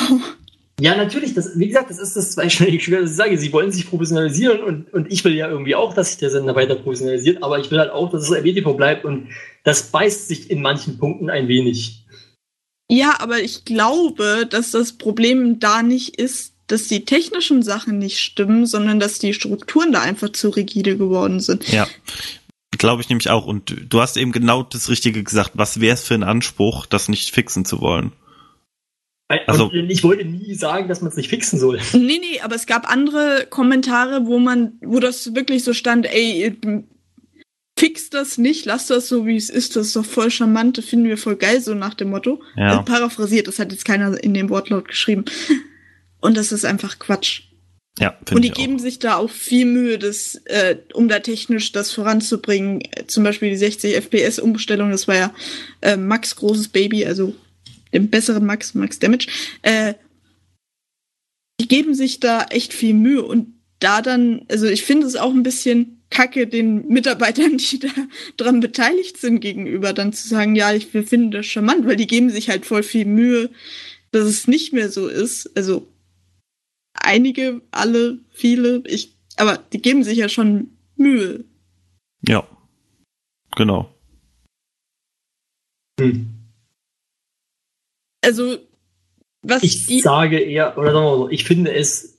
[0.80, 3.38] Ja, natürlich, das, wie gesagt, das ist das zweischneidige Schwert, das ich sage.
[3.38, 6.54] Sie wollen sich professionalisieren und, und ich will ja irgendwie auch, dass sich der Sender
[6.54, 9.28] weiter professionalisiert, aber ich will halt auch, dass es RBTV bleibt und
[9.64, 12.04] das beißt sich in manchen Punkten ein wenig.
[12.88, 18.18] Ja, aber ich glaube, dass das Problem da nicht ist, dass die technischen Sachen nicht
[18.18, 21.68] stimmen, sondern dass die Strukturen da einfach zu rigide geworden sind.
[21.72, 21.86] Ja,
[22.78, 23.46] glaube ich nämlich auch.
[23.46, 25.52] Und du hast eben genau das Richtige gesagt.
[25.54, 28.12] Was wäre es für ein Anspruch, das nicht fixen zu wollen?
[29.28, 31.80] Also- Also, ich wollte nie sagen, dass man es nicht fixen soll.
[31.92, 36.56] Nee, nee, aber es gab andere Kommentare, wo man, wo das wirklich so stand, ey,
[37.78, 40.86] fix das nicht, lass das so, wie es ist, das ist doch voll charmant, das
[40.86, 42.42] finden wir voll geil, so nach dem Motto.
[42.56, 42.68] Ja.
[42.68, 45.24] Also paraphrasiert, das hat jetzt keiner in dem Wortlaut geschrieben.
[46.20, 47.42] Und das ist einfach Quatsch.
[47.98, 51.92] Ja, Und die geben sich da auch viel Mühe, das, äh, um da technisch das
[51.92, 52.82] voranzubringen.
[53.06, 55.34] Zum Beispiel die 60 FPS Umstellung, das war ja
[55.80, 57.34] äh, Max großes Baby, also
[57.94, 59.28] dem besseren Max, Max Damage.
[59.62, 59.94] Äh,
[61.58, 65.32] die geben sich da echt viel Mühe und da dann, also ich finde es auch
[65.32, 67.88] ein bisschen kacke, den Mitarbeitern, die da
[68.36, 72.06] dran beteiligt sind, gegenüber, dann zu sagen, ja, ich wir finden das charmant, weil die
[72.06, 73.50] geben sich halt voll viel Mühe,
[74.12, 75.50] dass es nicht mehr so ist.
[75.56, 75.88] Also
[76.94, 81.44] einige, alle, viele, ich, aber die geben sich ja schon Mühe.
[82.26, 82.46] Ja.
[83.56, 83.90] Genau.
[85.98, 86.26] Hm.
[88.22, 88.58] Also,
[89.42, 92.18] was Ich die, sage eher, oder sagen wir mal so, ich finde es,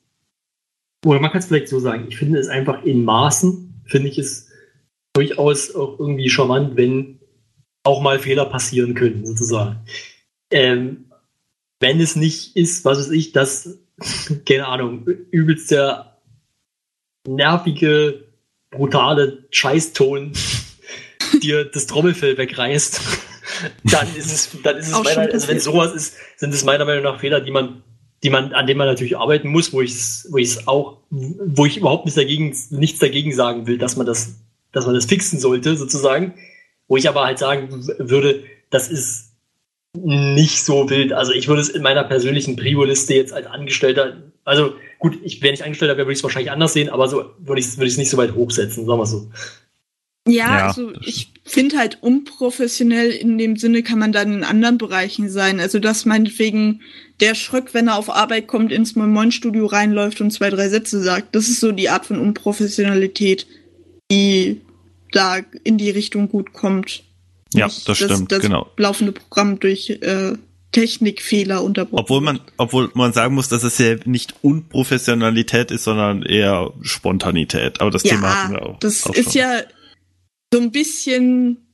[1.05, 4.17] oder man kann es vielleicht so sagen, ich finde es einfach in Maßen, finde ich
[4.17, 4.49] es
[5.13, 7.19] durchaus auch irgendwie charmant, wenn
[7.83, 9.79] auch mal Fehler passieren können, sozusagen.
[10.51, 11.11] Ähm,
[11.79, 13.79] wenn es nicht ist, was weiß ich, dass,
[14.45, 16.17] keine Ahnung, übelst der
[17.27, 18.25] nervige,
[18.69, 20.33] brutale Scheißton
[21.41, 23.01] dir das Trommelfell wegreißt,
[23.83, 27.03] dann ist es, dann ist es meiner, also wenn sowas ist, sind es meiner Meinung
[27.03, 27.83] nach Fehler, die man,
[28.27, 30.97] die man, an denen man natürlich arbeiten muss, wo ich es, wo ich es auch,
[31.09, 34.35] wo ich überhaupt nichts dagegen, nichts dagegen sagen will, dass man das,
[34.73, 36.33] dass man das fixen sollte, sozusagen.
[36.89, 37.69] Wo ich aber halt sagen
[37.99, 39.31] würde, das ist
[39.93, 41.13] nicht so wild.
[41.13, 45.53] Also ich würde es in meiner persönlichen Prio-Liste jetzt als Angestellter, also gut, ich, wenn
[45.53, 47.87] ich Angestellter wäre, würde ich es wahrscheinlich anders sehen, aber so würde ich es würde
[47.87, 49.29] ich es nicht so weit hochsetzen, sagen wir so.
[50.29, 54.77] Ja, Ja, also ich finde halt unprofessionell in dem Sinne kann man dann in anderen
[54.77, 55.59] Bereichen sein.
[55.59, 56.81] Also dass meinetwegen
[57.19, 61.01] der Schröck, wenn er auf Arbeit kommt, ins Moin Studio reinläuft und zwei, drei Sätze
[61.01, 61.35] sagt.
[61.35, 63.47] Das ist so die Art von Unprofessionalität,
[64.11, 64.61] die
[65.11, 67.03] da in die Richtung gut kommt.
[67.53, 68.69] Ja, Nicht das stimmt, das genau.
[68.77, 70.33] laufende Programm durch äh,
[70.71, 72.01] Technikfehler unterbrochen.
[72.01, 77.79] Obwohl man, obwohl man sagen muss, dass es ja nicht Unprofessionalität ist, sondern eher Spontanität.
[77.81, 78.79] Aber das Thema hatten wir auch.
[78.79, 79.41] das auch ist schon.
[79.41, 79.61] ja
[80.53, 81.67] so ein bisschen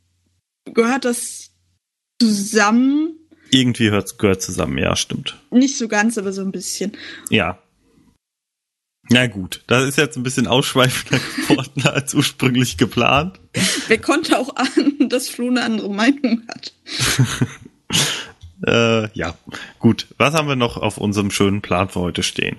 [0.66, 1.52] gehört das
[2.20, 3.18] zusammen,
[3.52, 5.38] Irgendwie hört, gehört zusammen, ja, stimmt.
[5.52, 6.94] nicht so ganz, aber so ein bisschen.
[7.30, 7.60] Ja.
[9.10, 13.40] Na gut, das ist jetzt ein bisschen ausschweifender geworden als ursprünglich geplant.
[13.88, 16.74] Wer konnte auch ahnen, dass Flo eine andere Meinung hat?
[18.66, 19.38] Äh, ja,
[19.80, 20.08] gut.
[20.18, 22.56] Was haben wir noch auf unserem schönen Plan für heute stehen?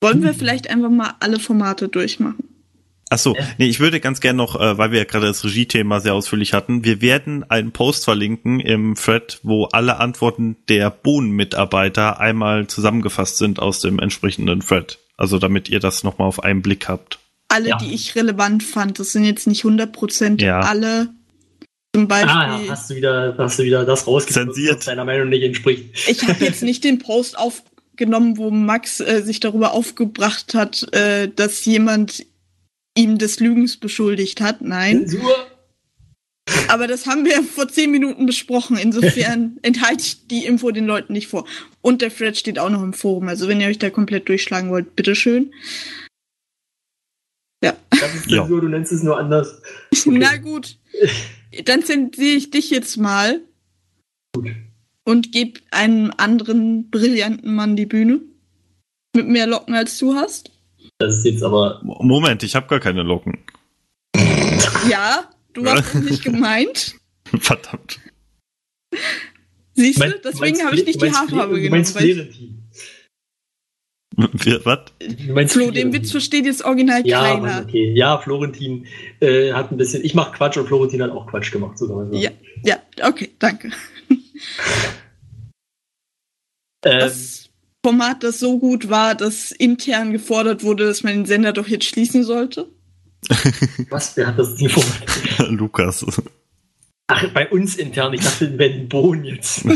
[0.00, 2.53] Wollen wir vielleicht einfach mal alle Formate durchmachen?
[3.14, 6.00] Ach so, nee, ich würde ganz gern noch, äh, weil wir ja gerade das Regie-Thema
[6.00, 12.20] sehr ausführlich hatten, wir werden einen Post verlinken im Thread, wo alle Antworten der Bohnen-Mitarbeiter
[12.20, 14.98] einmal zusammengefasst sind aus dem entsprechenden Thread.
[15.16, 17.18] Also damit ihr das nochmal auf einen Blick habt.
[17.48, 17.78] Alle, Ja.
[17.78, 20.60] die ich relevant fand, das sind jetzt nicht 100% Ja.
[20.60, 21.08] alle.
[21.94, 24.78] Zum Beispiel, Ah, ja, hast du wieder, hast du wieder das rausgefunden, Zensiert.
[24.78, 26.08] was deiner Meinung nicht entspricht.
[26.08, 31.28] ich habe jetzt nicht den Post aufgenommen, wo Max äh, sich darüber aufgebracht hat, äh,
[31.28, 32.26] dass jemand
[32.96, 34.62] ihm des Lügens beschuldigt hat.
[34.62, 35.08] Nein.
[35.08, 35.46] Zensur.
[36.68, 38.76] Aber das haben wir vor zehn Minuten besprochen.
[38.76, 41.46] Insofern enthalte ich die Info den Leuten nicht vor.
[41.80, 43.28] Und der Thread steht auch noch im Forum.
[43.28, 45.52] Also wenn ihr euch da komplett durchschlagen wollt, bitteschön.
[47.62, 47.76] Ja.
[47.90, 48.42] Das ist Ja.
[48.42, 49.60] Zensur, du nennst es nur anders.
[50.06, 50.78] Na gut.
[51.64, 53.40] Dann zensiere ich dich jetzt mal.
[55.04, 58.20] Und gebe einem anderen brillanten Mann die Bühne.
[59.14, 60.50] Mit mehr Locken als du hast.
[61.06, 61.80] Das ist jetzt aber.
[61.82, 63.38] Mo- Moment, ich habe gar keine Locken.
[64.88, 66.94] Ja, du hast es nicht gemeint.
[67.40, 68.00] Verdammt.
[69.74, 70.20] Siehst du?
[70.24, 71.84] Deswegen habe ich nicht die Haarfarbe genommen.
[74.64, 75.52] was?
[75.52, 75.92] Flo, den.
[75.92, 77.40] Witz versteht jetzt original Ja, keiner.
[77.40, 77.92] Mann, okay.
[77.94, 78.86] Ja, Florentin
[79.20, 80.04] äh, hat ein bisschen.
[80.04, 81.76] Ich mache Quatsch und Florentin hat auch Quatsch gemacht.
[81.78, 82.08] So.
[82.12, 82.30] Ja,
[82.64, 83.72] ja, okay, danke.
[86.86, 87.43] Ähm, Das
[87.84, 91.84] Format, das so gut war, dass intern gefordert wurde, dass man den Sender doch jetzt
[91.84, 92.66] schließen sollte.
[93.90, 94.16] was?
[94.16, 94.82] Wer hat das Ding vor?
[95.50, 96.04] Lukas.
[97.08, 98.14] Ach, bei uns intern.
[98.14, 99.64] Ich dachte, Ben Bohn jetzt.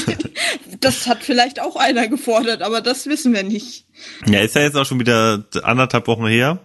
[0.81, 3.87] Das hat vielleicht auch einer gefordert, aber das wissen wir nicht.
[4.27, 6.61] Ja, ist ja jetzt auch schon wieder anderthalb Wochen her.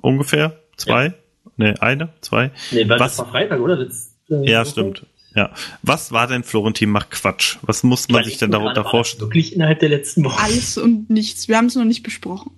[0.00, 0.58] Ungefähr.
[0.78, 1.12] Zwei?
[1.58, 2.08] Nee, eine?
[2.22, 2.52] Zwei?
[2.70, 3.16] nee, weil Was?
[3.16, 3.76] das war Freitag, oder?
[3.84, 4.70] Das, äh, Ja, Woche?
[4.70, 5.06] stimmt.
[5.34, 5.52] Ja.
[5.82, 7.58] Was war denn Florentin macht Quatsch?
[7.62, 9.28] Was muss man sich denn darunter vorstellen?
[9.28, 10.42] Wirklich innerhalb der letzten Woche.
[10.42, 11.48] Alles und nichts.
[11.48, 12.50] Wir haben es noch nicht besprochen.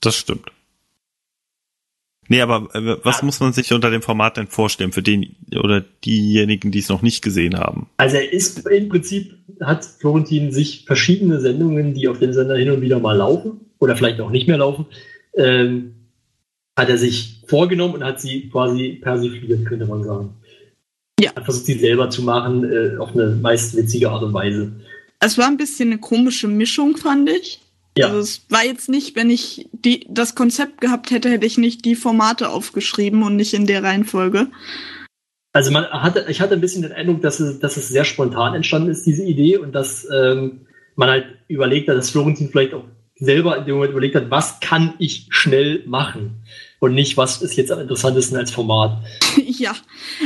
[0.00, 0.50] Das stimmt.
[2.30, 5.82] Nee, aber äh, was muss man sich unter dem Format denn vorstellen für den oder
[6.04, 7.88] diejenigen, die es noch nicht gesehen haben?
[7.96, 12.70] Also er ist im Prinzip, hat Florentin sich verschiedene Sendungen, die auf dem Sender hin
[12.70, 14.84] und wieder mal laufen oder vielleicht auch nicht mehr laufen,
[15.34, 15.94] ähm,
[16.76, 20.34] hat er sich vorgenommen und hat sie quasi persifliert, könnte man sagen.
[21.20, 21.32] Ja.
[21.42, 24.72] Versucht, sie selber zu machen, äh, auf eine meist witzige Art und Weise.
[25.20, 27.60] Es war ein bisschen eine komische Mischung, fand ich.
[27.96, 28.06] Ja.
[28.06, 31.84] Also es war jetzt nicht, wenn ich die, das Konzept gehabt hätte, hätte ich nicht
[31.84, 34.46] die Formate aufgeschrieben und nicht in der Reihenfolge.
[35.52, 38.54] Also man hatte, ich hatte ein bisschen den Eindruck, dass es, dass es sehr spontan
[38.54, 42.84] entstanden ist, diese Idee, und dass ähm, man halt überlegt hat, dass Florentin vielleicht auch
[43.16, 46.42] selber in dem Moment überlegt hat, was kann ich schnell machen?
[46.80, 49.02] Und nicht, was ist jetzt am interessantesten als Format.
[49.36, 49.74] ja,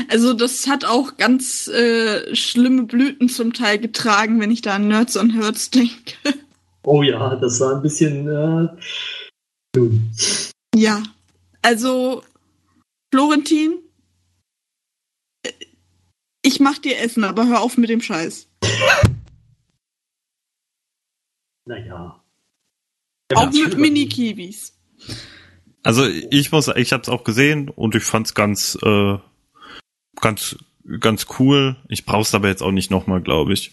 [0.09, 4.89] also das hat auch ganz äh, schlimme Blüten zum Teil getragen, wenn ich da an
[4.89, 6.15] Nerds on Herds denke.
[6.85, 8.27] Oh ja, das war ein bisschen.
[8.29, 8.69] Äh,
[9.77, 10.11] nun.
[10.75, 11.01] Ja,
[11.63, 12.25] also
[13.15, 13.79] Florentin,
[15.45, 15.53] äh,
[16.43, 18.49] ich mach dir Essen, aber hör auf mit dem Scheiß.
[21.65, 22.21] Naja.
[23.37, 24.77] Auch mit Mini-Kiwis.
[25.83, 29.19] Also ich muss, ich habe es auch gesehen und ich fand's ganz, äh,
[30.21, 30.57] ganz,
[31.01, 31.77] ganz cool.
[31.89, 33.73] Ich brauch's aber jetzt auch nicht nochmal, glaube ich.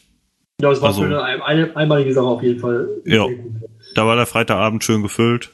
[0.61, 2.89] Ja, es war Also- für eine, ein- eine einmalige Sache auf jeden Fall.
[3.05, 3.27] Ja.
[3.95, 5.51] Da war der Freitagabend schön gefüllt.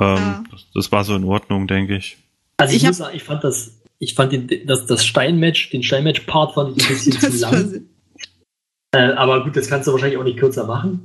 [0.00, 0.44] Ähm, Ja.
[0.50, 2.16] das, das war so in Ordnung, denke ich.
[2.56, 5.70] Also ich, Ich hab- muss sagen, ich fand das, ich fand den, das, das Steinmatch,
[5.70, 7.84] den Steinmatch-Part fand ich ein bisschen zu lang.
[8.92, 11.04] Äh, aber gut, das kannst du wahrscheinlich auch nicht kürzer machen.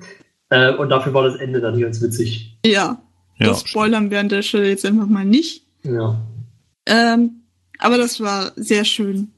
[0.49, 2.55] Äh, und dafür war das Ende dann ganz witzig.
[2.65, 3.01] ja,
[3.39, 3.47] Ja.
[3.47, 5.63] das spoilern wir an der Stelle jetzt einfach mal nicht.
[5.83, 6.21] Ja.
[6.85, 7.43] Ähm,
[7.79, 9.31] aber das war sehr schön.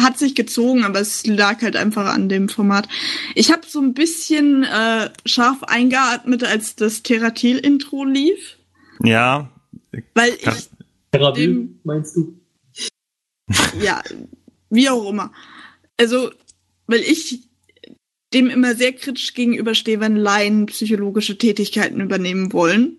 [0.00, 2.88] Hat sich gezogen, aber es lag halt einfach an dem Format.
[3.34, 8.56] Ich habe so ein bisschen äh, scharf eingeatmet, als das Teratil-Intro lief,
[9.02, 9.50] Ja,
[10.14, 10.68] weil ich,
[11.10, 12.38] Terrabil, Dem- meinst du?
[13.82, 14.02] ja,
[14.70, 15.32] wie auch immer.
[15.96, 16.30] Also,
[16.86, 17.40] weil ich
[18.34, 22.98] dem immer sehr kritisch gegenüberstehe, wenn Laien psychologische Tätigkeiten übernehmen wollen.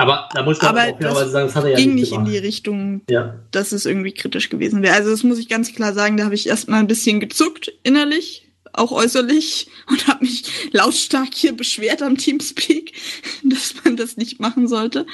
[0.00, 2.18] Aber da muss man Aber auch das sagen, das hat er ja Ging nicht nicht
[2.18, 3.34] in die Richtung, Ja.
[3.50, 4.94] dass es irgendwie kritisch gewesen wäre.
[4.94, 8.48] Also das muss ich ganz klar sagen, da habe ich erstmal ein bisschen gezuckt innerlich,
[8.72, 12.92] auch äußerlich und habe mich lautstark hier beschwert am Teamspeak,
[13.42, 15.04] dass man das nicht machen sollte.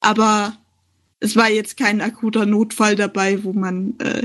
[0.00, 0.56] Aber
[1.18, 4.22] es war jetzt kein akuter Notfall dabei, wo man äh,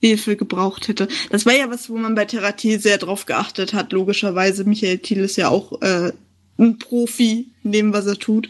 [0.00, 1.08] Hilfe gebraucht hätte.
[1.28, 4.64] Das war ja was, wo man bei Theratil sehr drauf geachtet hat, logischerweise.
[4.64, 6.12] Michael Thiel ist ja auch äh,
[6.58, 8.48] ein Profi in dem, was er tut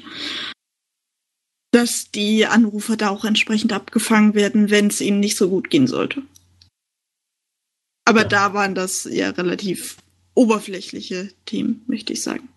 [1.72, 5.86] dass die Anrufer da auch entsprechend abgefangen werden, wenn es ihnen nicht so gut gehen
[5.86, 6.22] sollte.
[8.04, 8.28] Aber Ja.
[8.28, 9.96] da waren das ja relativ
[10.34, 12.48] oberflächliche Themen, möchte ich sagen.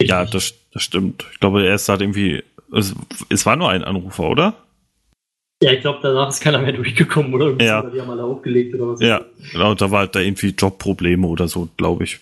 [0.00, 1.26] ja, das, das stimmt.
[1.32, 2.92] Ich glaube, der erste hat irgendwie, es,
[3.28, 4.56] es war nur ein Anrufer, oder?
[5.62, 7.62] Ja, ich glaube, danach ist keiner mehr durchgekommen, oder?
[7.64, 7.80] Ja.
[7.82, 9.00] Oder Die haben alle aufgelegt oder was.
[9.00, 12.18] Ja, genau, da war halt da irgendwie Jobprobleme oder so, glaube ich.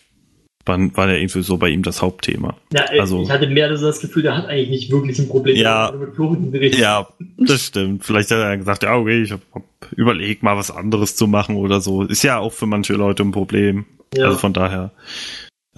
[0.70, 2.56] War, war ja irgendwie so bei ihm das Hauptthema.
[2.72, 5.56] Ja, Also- ich hatte mehr so das Gefühl, der hat eigentlich nicht wirklich ein Problem.
[5.56, 5.92] Ja.
[5.92, 6.78] Mit geredet.
[6.78, 7.08] Ja,
[7.38, 8.04] das stimmt.
[8.04, 9.64] Vielleicht hat er gesagt, ja, okay, ich hab, hab
[9.96, 12.02] überlegt, mal was anderes zu machen oder so.
[12.04, 13.84] Ist ja auch für manche Leute ein Problem.
[14.14, 14.26] Ja.
[14.26, 14.92] Also von daher.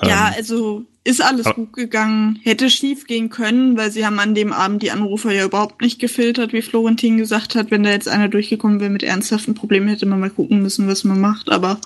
[0.03, 2.38] ja, ähm, also ist alles aber- gut gegangen.
[2.45, 5.99] Hätte schief gehen können, weil sie haben an dem Abend die Anrufer ja überhaupt nicht
[6.01, 7.70] gefiltert, wie Florentin gesagt hat.
[7.70, 11.05] Wenn da jetzt einer durchgekommen wäre mit ernsthaften Problemen, hätte man mal gucken müssen, was
[11.05, 11.51] man macht.
[11.51, 11.78] Aber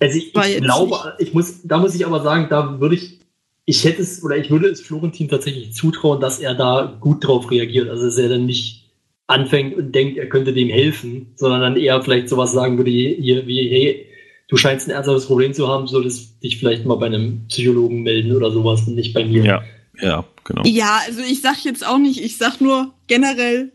[0.00, 3.20] Also ich, ich glaube, ich muss, da muss ich aber sagen, da würde ich,
[3.64, 7.50] ich hätte es oder ich würde es Florentin tatsächlich zutrauen, dass er da gut drauf
[7.50, 7.88] reagiert.
[7.88, 8.90] Also dass er dann nicht
[9.26, 13.46] anfängt und denkt, er könnte dem helfen, sondern dann eher vielleicht sowas sagen würde, hier,
[13.46, 14.06] wie, hey,
[14.48, 18.34] du scheinst ein ernsthaftes Problem zu haben, solltest dich vielleicht mal bei einem Psychologen melden
[18.36, 19.44] oder sowas und nicht bei mir.
[19.44, 19.62] ja,
[20.00, 20.62] ja, genau.
[20.64, 23.72] ja, also ich sag jetzt auch nicht, ich sag nur generell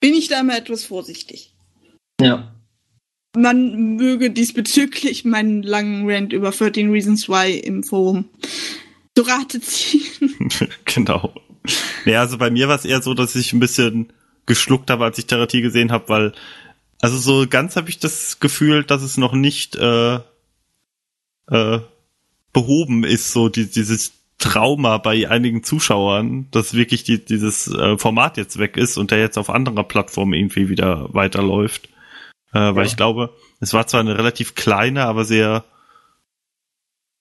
[0.00, 1.54] bin ich da mal etwas vorsichtig.
[2.20, 2.53] ja.
[3.36, 8.26] Man möge diesbezüglich meinen langen Rant über 13 Reasons Why im Forum
[9.16, 10.50] zu Rate ziehen.
[10.84, 11.34] genau.
[12.04, 14.12] Ja, also bei mir war es eher so, dass ich ein bisschen
[14.46, 16.32] geschluckt habe, als ich Therapie gesehen habe, weil
[17.00, 20.14] also so ganz habe ich das Gefühl, dass es noch nicht äh,
[21.48, 21.80] äh,
[22.52, 28.36] behoben ist, so die, dieses Trauma bei einigen Zuschauern, dass wirklich die, dieses äh, Format
[28.36, 31.88] jetzt weg ist und der jetzt auf anderer Plattform irgendwie wieder weiterläuft.
[32.54, 32.82] Äh, weil Ja.
[32.84, 33.30] ich glaube,
[33.60, 35.64] es war zwar eine relativ kleine, aber sehr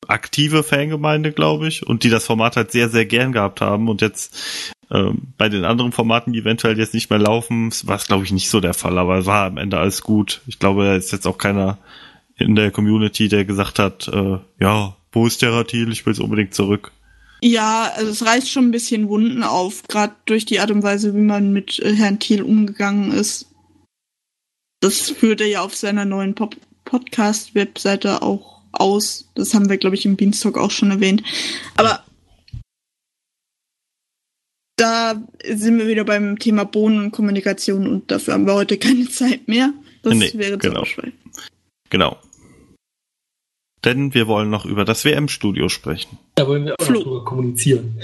[0.08, 4.02] aktive Fangemeinde, glaube ich, und die das Format halt sehr, sehr gern gehabt haben und
[4.02, 8.26] jetzt ähm, bei den anderen Formaten, die eventuell jetzt nicht mehr laufen, war es, glaube
[8.26, 10.42] ich, nicht so der Fall, aber es war am Ende alles gut.
[10.46, 11.78] Ich glaube, da ist jetzt auch keiner
[12.38, 15.92] in der Community, der gesagt hat, äh, ja, wo ist der Ratil?
[15.92, 16.92] Ich will es unbedingt zurück.
[17.42, 21.14] Ja, also es reißt schon ein bisschen Wunden auf, gerade durch die Art und Weise,
[21.16, 23.48] wie man mit äh, Herrn Thiel umgegangen ist.
[24.84, 29.30] Das führt er ja auf seiner neuen Pop Podcast-Webseite auch aus.
[29.34, 31.24] Das haben wir, glaube ich, im Beanstalk auch schon erwähnt.
[31.78, 32.04] Aber
[34.76, 39.08] da sind wir wieder beim Thema Bohnen und Kommunikation und dafür haben wir heute keine
[39.08, 39.74] Zeit mehr.
[40.02, 40.86] Das Nee, wäre zu genau.
[41.90, 42.18] Genau.
[43.86, 46.20] Denn wir wollen noch über das WM-Studio sprechen.
[46.36, 47.00] Da wollen wir auch Flo.
[47.00, 48.02] noch drüber kommunizieren.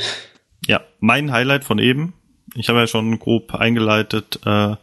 [0.65, 2.13] Ja, mein Highlight von eben.
[2.55, 4.77] Ich habe ja schon grob eingeleitet, äh,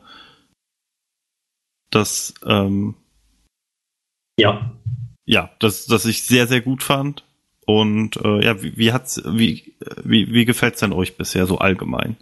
[1.91, 2.95] dass ähm,
[4.39, 4.73] Ja.
[5.25, 7.25] ja, dass dass ich sehr sehr gut fand.
[7.69, 9.75] Und äh, ja, wie, wie hat's, wie
[10.05, 12.17] wie wie gefällt's denn euch bisher so allgemein?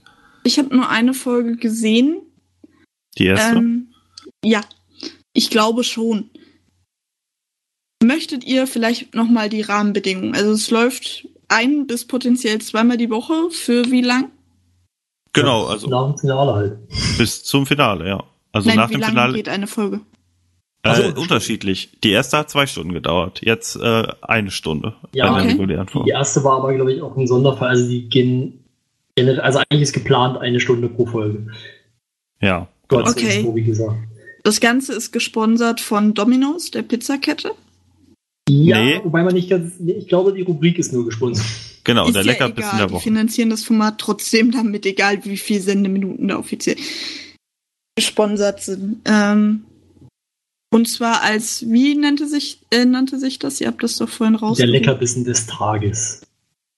[0.44, 2.22] Ich habe nur eine Folge gesehen.
[3.18, 3.56] Die erste?
[3.58, 3.92] Ähm,
[4.44, 4.62] ja,
[5.34, 6.30] ich glaube schon.
[8.02, 10.34] Möchtet ihr vielleicht nochmal die Rahmenbedingungen?
[10.34, 13.50] Also es läuft ein bis potenziell zweimal die Woche.
[13.50, 14.30] Für wie lang?
[15.32, 16.78] genau, also Nach dem Finale halt.
[17.18, 18.24] bis zum Finale, ja.
[18.54, 20.00] Also Nein, nach wie dem lange Finale geht eine Folge?
[20.84, 21.90] äh, Also- unterschiedlich.
[22.04, 25.58] Die erste hat zwei Stunden gedauert, jetzt äh, eine Stunde Ja, okay.
[26.06, 27.68] Die erste war aber, glaube ich, auch ein Sonderfall.
[27.70, 28.64] Also die gehen,
[29.18, 31.46] also eigentlich ist geplant eine Stunde pro Folge.
[32.40, 32.68] Ja.
[32.88, 33.26] Gott Okay.
[33.30, 33.96] sei Dank, wie gesagt.
[34.44, 37.52] Das Ganze ist gesponsert von Domino's, der Pizzakette.
[38.48, 39.00] Ja, Nee.
[39.02, 41.46] wobei man nicht ganz, nee, ich glaube, die Rubrik ist nur gesponsert.
[41.82, 43.02] Genau, ist der ja Leckerbissen egal, der die Woche.
[43.02, 46.76] finanzieren das Format trotzdem damit, egal wie viel Sendeminuten da offiziell
[47.96, 49.00] gesponsert sind.
[49.04, 49.64] Ähm,
[50.70, 53.60] und zwar als, wie nannte sich, äh, nannte sich das?
[53.60, 54.72] Ihr habt das doch vorhin Der rausgesucht.
[54.72, 56.22] Leckerbissen des Tages.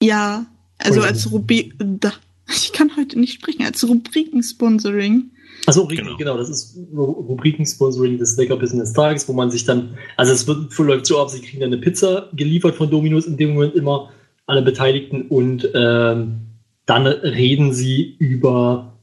[0.01, 0.45] Ja,
[0.77, 1.31] also Oder als.
[1.31, 2.13] Rubrik, da,
[2.49, 5.31] ich kann heute nicht sprechen, als Rubriken-Sponsoring.
[5.65, 6.15] Achso, Genau.
[6.17, 6.37] genau.
[6.37, 10.77] Das ist Ru- Rubriken-Sponsoring des Leckerbissen des Tages, wo man sich dann, also es wird,
[10.77, 14.11] läuft so ab, sie kriegen dann eine Pizza geliefert von Domino's in dem Moment immer,
[14.45, 16.41] alle Beteiligten, und ähm,
[16.85, 18.96] dann reden sie über,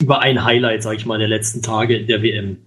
[0.00, 2.58] über ein Highlight, sag ich mal, der letzten Tage der WM.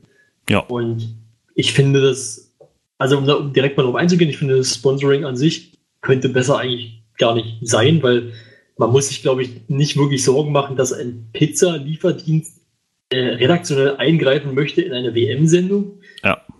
[0.49, 0.59] Ja.
[0.59, 1.15] Und
[1.55, 2.53] ich finde das,
[2.97, 6.29] also um, da, um direkt mal drauf einzugehen, ich finde das Sponsoring an sich könnte
[6.29, 8.33] besser eigentlich gar nicht sein, weil
[8.77, 12.61] man muss sich, glaube ich, nicht wirklich Sorgen machen, dass ein Pizza-Lieferdienst
[13.09, 15.99] äh, redaktionell eingreifen möchte in eine WM-Sendung.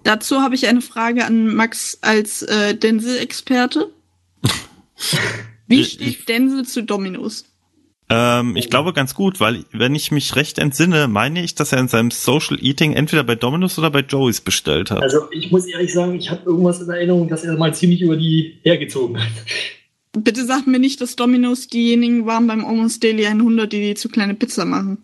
[0.03, 3.91] Dazu habe ich eine Frage an Max als äh, Denzel-Experte.
[5.67, 7.45] Wie steht Denzel zu Domino's?
[8.13, 11.79] Ähm, ich glaube ganz gut, weil wenn ich mich recht entsinne, meine ich, dass er
[11.79, 15.01] in seinem Social Eating entweder bei Domino's oder bei Joey's bestellt hat.
[15.01, 18.17] Also ich muss ehrlich sagen, ich habe irgendwas in Erinnerung, dass er mal ziemlich über
[18.17, 19.31] die hergezogen hat.
[20.11, 24.09] Bitte sag mir nicht, dass Domino's diejenigen waren beim Almost Daily 100, die die zu
[24.09, 24.97] kleine Pizza machen.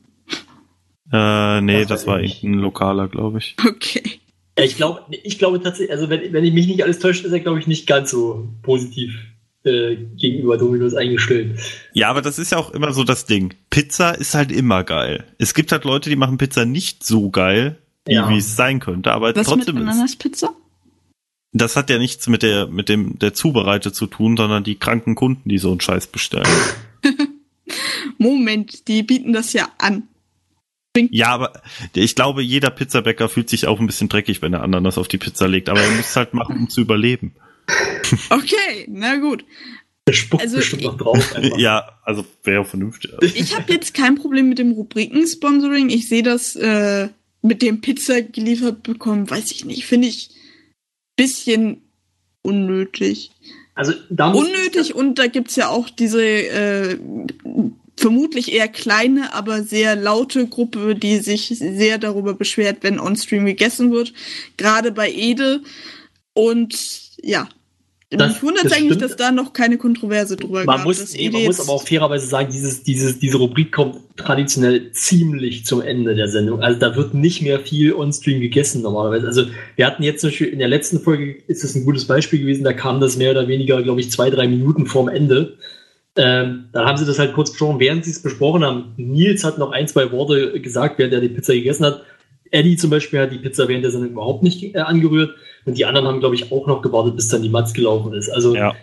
[1.13, 3.55] Äh, nee, Das das, war irgendein lokaler, glaube ich.
[3.65, 4.19] Okay.
[4.57, 7.31] Ja, ich glaube, ich glaube tatsächlich, also wenn, wenn ich mich nicht alles täusche, ist
[7.31, 9.15] er, glaube ich, nicht ganz so positiv
[9.67, 11.59] äh, gegenüber Dominos eingestellt.
[11.93, 13.53] Ja, aber das ist ja auch immer so das Ding.
[13.69, 15.25] Pizza ist halt immer geil.
[15.37, 18.29] Es gibt halt Leute, die machen Pizza nicht so geil, wie, Ja.
[18.29, 20.53] wie es sein könnte, aber Was mit trotzdem ist, Ananaspizza?
[21.53, 25.15] das hat ja nichts mit der, mit dem, der Zubereite zu tun, sondern die kranken
[25.15, 26.45] Kunden, die so einen Scheiß bestellen.
[28.17, 30.03] Moment, die bieten das ja an.
[31.11, 31.53] ja, aber
[31.93, 35.17] ich glaube, jeder Pizzabäcker fühlt sich auch ein bisschen dreckig, wenn er Ananas auf die
[35.19, 37.35] Pizza legt, aber er muss es halt machen, um zu überleben.
[38.29, 39.43] Okay, na gut.
[40.07, 41.35] Der spuckt Also bestimmt ich- noch drauf.
[41.35, 41.57] einfach.
[41.59, 43.11] Ja, also wäre auch vernünftig.
[43.35, 45.89] Ich habe jetzt kein Problem mit dem Rubriken-Sponsoring.
[45.89, 47.09] Ich sehe das äh,
[47.41, 49.85] mit dem Pizza geliefert bekommen, weiß ich nicht.
[49.85, 50.29] Finde ich
[51.15, 51.81] bisschen
[52.41, 53.31] unnötig.
[53.75, 56.97] Also Unnötig und da gibt's ja auch diese äh,
[57.95, 63.91] vermutlich eher kleine, aber sehr laute Gruppe, die sich sehr darüber beschwert, wenn on-stream gegessen
[63.91, 64.13] wird.
[64.57, 65.61] Gerade bei Ede.
[66.33, 66.75] Und
[67.21, 67.49] ja.
[68.09, 69.01] Das- Mich wundert das eigentlich, stimmt.
[69.01, 70.85] dass da noch keine Kontroverse drüber Man gab.
[70.85, 75.65] muss, Ede man muss aber auch fairerweise sagen, dieses, dieses, diese Rubrik kommt traditionell ziemlich
[75.65, 76.61] zum Ende der Sendung.
[76.61, 79.27] Also da wird nicht mehr viel on-stream gegessen normalerweise.
[79.27, 79.43] Also
[79.75, 82.63] wir hatten jetzt zum Beispiel in der letzten Folge, ist das ein gutes Beispiel gewesen,
[82.63, 85.57] da kam das mehr oder weniger, glaube ich, zwei, drei Minuten vorm Ende.
[86.15, 88.93] Ähm, dann haben sie das halt kurz besprochen, während sie es besprochen haben.
[88.95, 92.03] Nils hat noch ein, zwei Worte gesagt, während er die Pizza gegessen hat.
[92.51, 95.31] Eddie zum Beispiel hat die Pizza während der Sendung überhaupt nicht äh, angerührt.
[95.67, 98.29] Und die anderen haben, glaube ich, auch noch gewartet, bis dann die Matz gelaufen ist.
[98.29, 98.73] Also Ja.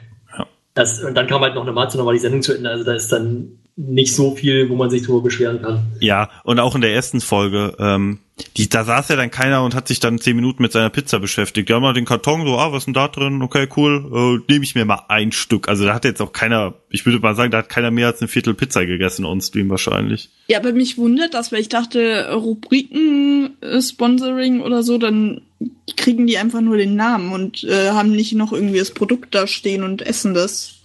[0.74, 2.68] das, und dann kam halt noch eine Matze, dann war die Sendung zu Ende.
[2.70, 5.80] Also da ist dann nicht so viel, wo man sich drüber beschweren kann.
[6.00, 8.18] Ja, und auch in der ersten Folge, ähm,
[8.56, 11.20] die, da saß ja dann keiner und hat sich dann zehn Minuten mit seiner Pizza
[11.20, 11.68] beschäftigt.
[11.68, 13.40] Die haben mal den Karton so, ah, was ist denn da drin?
[13.40, 15.68] Okay, cool, äh, nehme ich mir mal ein Stück.
[15.68, 18.20] Also da hat jetzt auch keiner, ich würde mal sagen, da hat keiner mehr als
[18.20, 20.30] ein Viertel Pizza gegessen on Stream wahrscheinlich.
[20.48, 25.42] Ja, aber mich wundert das, weil ich dachte, Rubriken-Sponsoring oder so, dann
[25.96, 29.46] kriegen die einfach nur den Namen und äh, haben nicht noch irgendwie das Produkt da
[29.46, 30.80] stehen und essen das.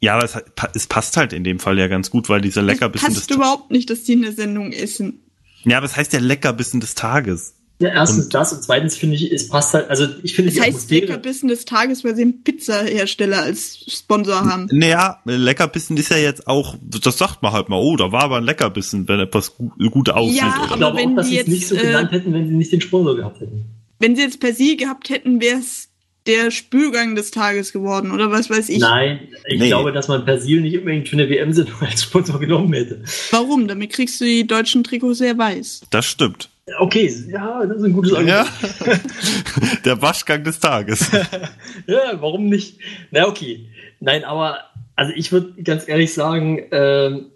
[0.00, 0.36] Ja, aber es,
[0.74, 3.70] es passt halt in dem Fall ja ganz gut, weil diese Leckerbissen passt des überhaupt
[3.70, 5.20] nicht, dass die in der Sendung essen.
[5.64, 7.54] Ja, aber es heißt ja Leckerbissen des Tages.
[7.80, 10.54] Ja, erstens Und- das und zweitens finde ich, es passt halt, also ich finde Das
[10.56, 11.00] die heißt Atmosphäre.
[11.06, 14.68] Leckerbissen des Tages, weil sie einen Pizzahersteller als Sponsor haben.
[14.72, 18.38] Naja, Leckerbissen ist ja jetzt auch, das sagt man halt mal, oh, da war aber
[18.38, 20.38] ein Leckerbissen, wenn etwas gu gut aussieht.
[20.38, 22.32] Ja, oder ich aber glaube wenn auch, dass sie es nicht so äh, genannt hätten,
[22.32, 23.64] wenn sie nicht den Sponsor gehabt hätten.
[24.00, 25.87] Wenn sie jetzt Persil gehabt hätten, wäre es
[26.28, 28.78] der Spülgang des Tages geworden, oder was weiß ich.
[28.78, 29.68] Nein, ich Nee.
[29.68, 33.02] glaube, dass man Persil nicht unbedingt für eine WM-Sendung als Sponsor genommen hätte.
[33.30, 33.66] Warum?
[33.66, 35.82] Damit kriegst du die deutschen Trikots sehr weiß.
[35.90, 36.50] Das stimmt.
[36.78, 38.46] Okay, ja, das ist ein gutes Argument.
[38.86, 38.96] Ja.
[39.86, 41.10] Der Waschgang des Tages.
[41.86, 42.78] Ja, warum nicht?
[43.10, 43.66] Na, okay.
[44.00, 44.58] Nein, aber,
[44.94, 47.26] also ich würde ganz ehrlich sagen, ähm,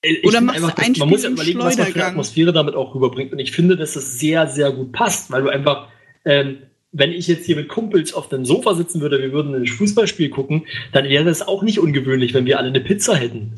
[0.00, 2.04] ich Oder finde machst du dass ein man muss ja überlegen, was man für eine?
[2.06, 3.32] Atmosphäre damit auch rüberbringt.
[3.32, 5.88] Und ich finde, dass das sehr, sehr gut passt, weil du einfach,
[6.24, 6.58] ähm,
[6.92, 10.30] wenn ich jetzt hier mit Kumpels auf dem Sofa sitzen würde, wir würden ein Fußballspiel
[10.30, 13.54] gucken, dann wäre das auch nicht ungewöhnlich, wenn wir alle eine Pizza hätten.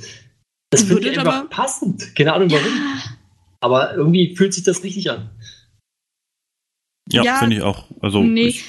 [0.71, 2.15] Das Würdet einfach aber- passend.
[2.17, 2.67] Keine Ahnung warum.
[3.61, 5.31] Aber irgendwie fühlt sich das richtig an.
[7.11, 7.87] Ja, Ja, finde ich auch.
[8.01, 8.47] Also, nee.
[8.49, 8.65] ich,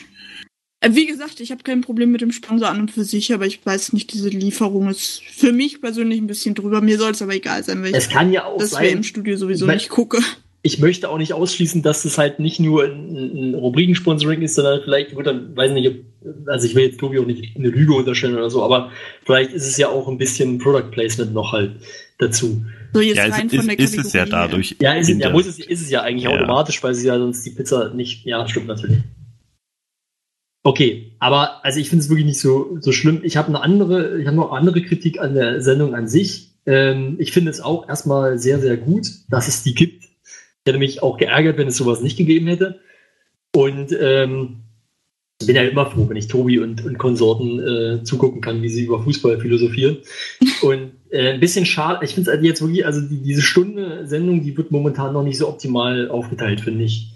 [0.84, 3.46] Äh, Wie gesagt, ich habe kein Problem mit dem Sponsor an und für sich, aber
[3.46, 6.82] ich weiß nicht, diese Lieferung ist für mich persönlich ein bisschen drüber.
[6.82, 8.92] Mir soll es aber egal sein, weil Es ich kann ja auch das sein, wir
[8.94, 10.18] im Studio sowieso weil- nicht gucke.
[10.64, 14.82] Ich möchte auch nicht ausschließen, dass es halt nicht nur ein, ein Rubrikensponsoring ist, sondern
[14.84, 17.94] vielleicht, gut, dann weiß nicht, ob, also ich will jetzt Tobi auch nicht eine Lüge
[17.94, 18.92] unterstellen oder so, aber
[19.26, 21.72] vielleicht ist es ja auch ein bisschen Product Placement noch halt
[22.20, 22.64] dazu.
[22.94, 24.76] So jetzt ja, rein es, von der ist, ist es ja dadurch.
[24.80, 26.32] Ja, ist, ja, muss es, ist es ja eigentlich Ja.
[26.32, 29.00] automatisch, weil sie ja sonst die Pizza nicht, ja, stimmt natürlich.
[30.64, 33.22] Okay, aber also ich finde es wirklich nicht so, so schlimm.
[33.24, 36.52] Ich habe eine andere, ich habe noch andere Kritik an der Sendung an sich.
[36.68, 40.11] Ähm, ich finde es auch erstmal sehr, sehr gut, dass es die gibt.
[40.64, 42.80] Ich hätte mich auch geärgert, wenn es sowas nicht gegeben hätte.
[43.56, 44.62] Und ähm,
[45.46, 48.86] bin ja immer froh, wenn ich Tobi und, und Konsorten äh, zugucken kann, wie sie
[48.86, 49.98] über Fußball philosophieren.
[50.62, 54.44] Und äh, ein bisschen schade, ich finde es jetzt wirklich, also die, diese Stunde Sendung,
[54.44, 57.14] die wird momentan noch nicht so optimal aufgeteilt, finde ich.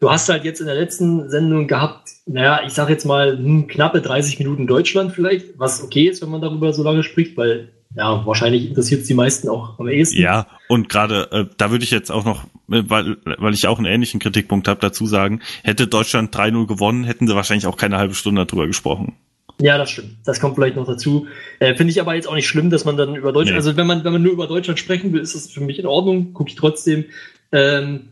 [0.00, 3.66] Du hast halt jetzt in der letzten Sendung gehabt, naja, ich sag jetzt mal hm,
[3.66, 7.70] knappe 30 Minuten Deutschland vielleicht, was okay ist, wenn man darüber so lange spricht, weil
[7.96, 10.20] ja, wahrscheinlich interessiert es die meisten auch am ehesten.
[10.20, 13.78] Ja, und gerade äh, da würde ich jetzt auch noch, äh, weil, weil ich auch
[13.78, 17.96] einen ähnlichen Kritikpunkt habe, dazu sagen, hätte Deutschland 3-0 gewonnen, hätten sie wahrscheinlich auch keine
[17.96, 19.14] halbe Stunde darüber gesprochen.
[19.60, 20.16] Ja, das stimmt.
[20.24, 21.28] Das kommt vielleicht noch dazu.
[21.60, 23.58] Äh, Finde ich aber jetzt auch nicht schlimm, dass man dann über Deutschland, Nee.
[23.58, 25.86] also wenn man, wenn man nur über Deutschland sprechen will, ist das für mich in
[25.86, 27.04] Ordnung, gucke ich trotzdem.
[27.52, 28.08] Ähm,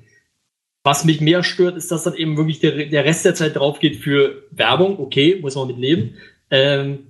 [0.84, 3.80] was mich mehr stört, ist, dass dann eben wirklich der, der Rest der Zeit drauf
[3.80, 6.14] geht für Werbung, okay, muss man mit leben.
[6.50, 7.06] Ähm,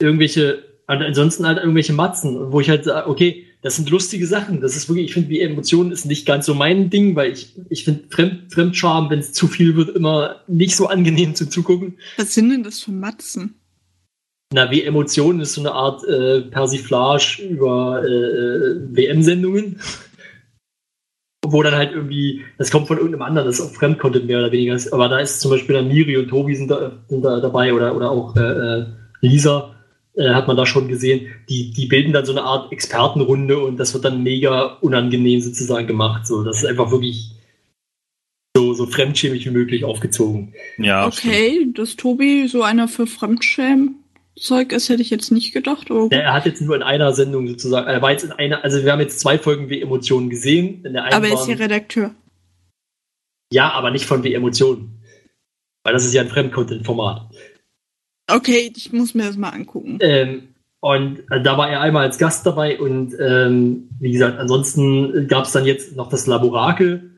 [0.00, 4.60] irgendwelche, und ansonsten halt irgendwelche Matzen, wo ich halt sage, okay, das sind lustige Sachen.
[4.60, 7.54] Das ist wirklich, ich finde, die Emotionen ist nicht ganz so mein Ding, weil ich,
[7.68, 11.98] ich finde Fremd, Fremdscham, wenn es zu viel wird, immer nicht so angenehm zu zugucken.
[12.16, 13.54] Was sind denn das für Matzen?
[14.52, 19.78] Na, wie Emotionen ist so eine Art äh, Persiflage über äh, WM-Sendungen.
[21.46, 24.52] Wo dann halt irgendwie, das kommt von irgendeinem anderen, das ist auch Fremdcontent mehr oder
[24.52, 24.74] weniger.
[24.74, 24.92] ist.
[24.92, 27.94] Aber da ist zum Beispiel dann Miri und Tobi sind da, sind da dabei oder,
[27.94, 28.86] oder auch äh, äh,
[29.20, 29.74] Lisa,
[30.20, 31.34] äh, hat man da schon gesehen.
[31.48, 35.86] Die, die bilden dann so eine Art Expertenrunde und das wird dann mega unangenehm sozusagen
[35.86, 36.26] gemacht.
[36.26, 37.30] So, das ist einfach wirklich
[38.54, 40.52] so, so fremdschämig wie möglich aufgezogen.
[40.76, 41.34] Ja, stimmt.
[41.34, 45.88] okay, dass Tobi so einer für Fremdschäm-Zeug ist, hätte ich jetzt nicht gedacht.
[45.88, 48.84] Ja, er hat jetzt nur in einer Sendung sozusagen, er war jetzt in einer, also
[48.84, 50.84] wir haben jetzt zwei Folgen wie Emotionen gesehen.
[50.84, 52.14] In der einen aber er ist ja Redakteur.
[53.50, 55.00] ja, aber nicht von wie Emotionen.
[55.82, 57.29] Weil das ist ja ein Fremdcontent-Format.
[58.34, 59.98] Okay, ich muss mir das mal angucken.
[60.00, 60.42] Ähm,
[60.80, 65.44] und äh, da war er einmal als Gast dabei und ähm, wie gesagt, ansonsten gab
[65.44, 67.10] es dann jetzt noch das Laborakel.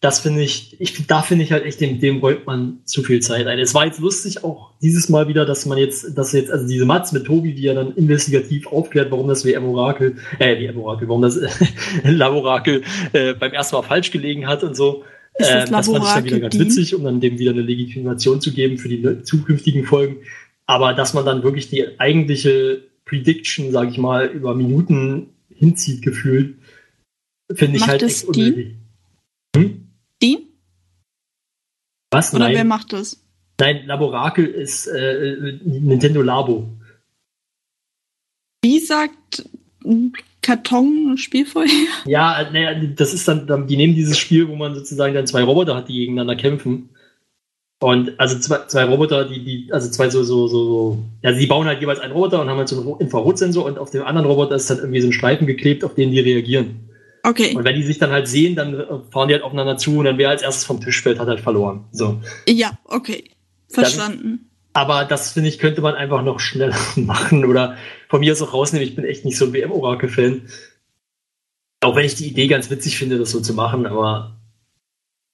[0.00, 3.20] Das finde ich, ich da finde ich halt echt, dem, dem räumt man zu viel
[3.20, 3.58] Zeit ein.
[3.58, 6.86] Es war jetzt lustig auch dieses Mal wieder, dass man jetzt, dass jetzt, also diese
[6.86, 11.38] Matz mit Tobi, die ja dann investigativ aufklärt, warum das WM-Orakel, äh, WM-Orakel, warum das
[12.04, 12.82] Laborakel
[13.12, 15.04] äh, beim ersten Mal falsch gelegen hat und so.
[15.36, 17.62] Ist das Ähm, das fand ich dann wieder ganz witzig, um dann dem wieder eine
[17.62, 20.16] Legitimation zu geben für die ne- zukünftigen Folgen.
[20.70, 26.58] Aber dass man dann wirklich die eigentliche Prediction, sage ich mal, über Minuten hinzieht, gefühlt,
[27.52, 28.40] finde ich halt das echt die?
[28.40, 28.76] unnötig.
[29.56, 29.88] Hm?
[30.22, 30.46] Die?
[32.12, 32.32] Was?
[32.32, 33.20] Oder wer Nein, macht das?
[33.58, 36.68] nein, Laborakel ist äh, Nintendo Labo.
[38.62, 39.44] Wie sagt
[39.84, 41.66] ein Karton Spielfeuer?
[42.04, 45.74] Ja, naja, das ist dann, die nehmen dieses Spiel, wo man sozusagen dann zwei Roboter
[45.74, 46.90] hat, die gegeneinander kämpfen.
[47.82, 51.46] Und also zwei, zwei Roboter, die, die, also zwei so, so, so, so, ja, die
[51.46, 54.26] bauen halt jeweils einen Roboter und haben halt so einen Infrarotsensor und auf dem anderen
[54.26, 56.90] Roboter ist dann irgendwie so ein Streifen geklebt, auf den die reagieren.
[57.22, 59.98] Okay, Und wenn die sich dann halt sehen, dann äh, fahren die halt aufeinander zu
[59.98, 61.84] und dann wer als erstes vom Tisch fällt, hat halt verloren.
[61.90, 62.20] So.
[62.46, 63.24] ja, okay.
[63.68, 64.50] Verstanden.
[64.72, 67.76] Aber das, finde ich, könnte man einfach noch schneller machen oder
[68.08, 68.86] von mir aus auch rausnehmen.
[68.86, 70.42] Ich bin echt nicht so ein WM-Orakel-Fan.
[71.82, 74.38] Auch wenn ich die Idee ganz witzig finde, das so zu machen, aber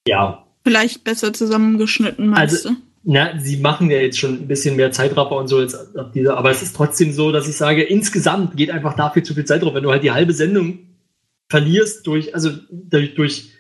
[0.07, 0.46] ja.
[0.67, 2.77] Vielleicht besser zusammengeschnitten, meinst Also- du?
[3.05, 6.37] Na, sie machen ja jetzt schon ein bisschen mehr Zeitraffer und so jetzt ab dieser,
[6.37, 9.63] aber es ist trotzdem so, dass ich sage, insgesamt geht einfach dafür zu viel Zeit
[9.63, 9.75] drauf.
[9.75, 10.81] Wenn du halt die halbe Sendung
[11.49, 13.53] verlierst durch, also durch, durch,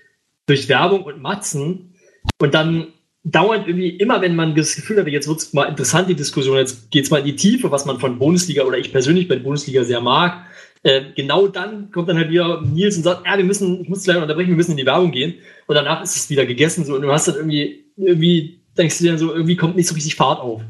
[0.46, 1.94] durch Werbung und Matzen
[2.40, 2.88] und dann
[3.22, 6.90] dauernd irgendwie, immer wenn man das Gefühl hat, jetzt wird's mal interessant, die Diskussion, jetzt
[6.90, 10.00] geht's mal in die Tiefe, was man von Bundesliga oder ich persönlich bei Bundesliga sehr
[10.00, 10.44] mag,
[10.86, 14.06] äh, genau dann kommt dann halt wieder Nils und sagt, ja, wir müssen, ich muss
[14.06, 15.34] leider unterbrechen, wir müssen in die Werbung gehen
[15.66, 19.04] und danach ist es wieder gegessen so und du hast dann irgendwie, irgendwie denkst du
[19.04, 20.62] dir so, irgendwie kommt nicht so richtig Fahrt auf.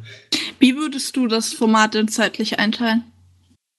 [0.59, 3.05] Wie würdest du das Format denn zeitlich einteilen?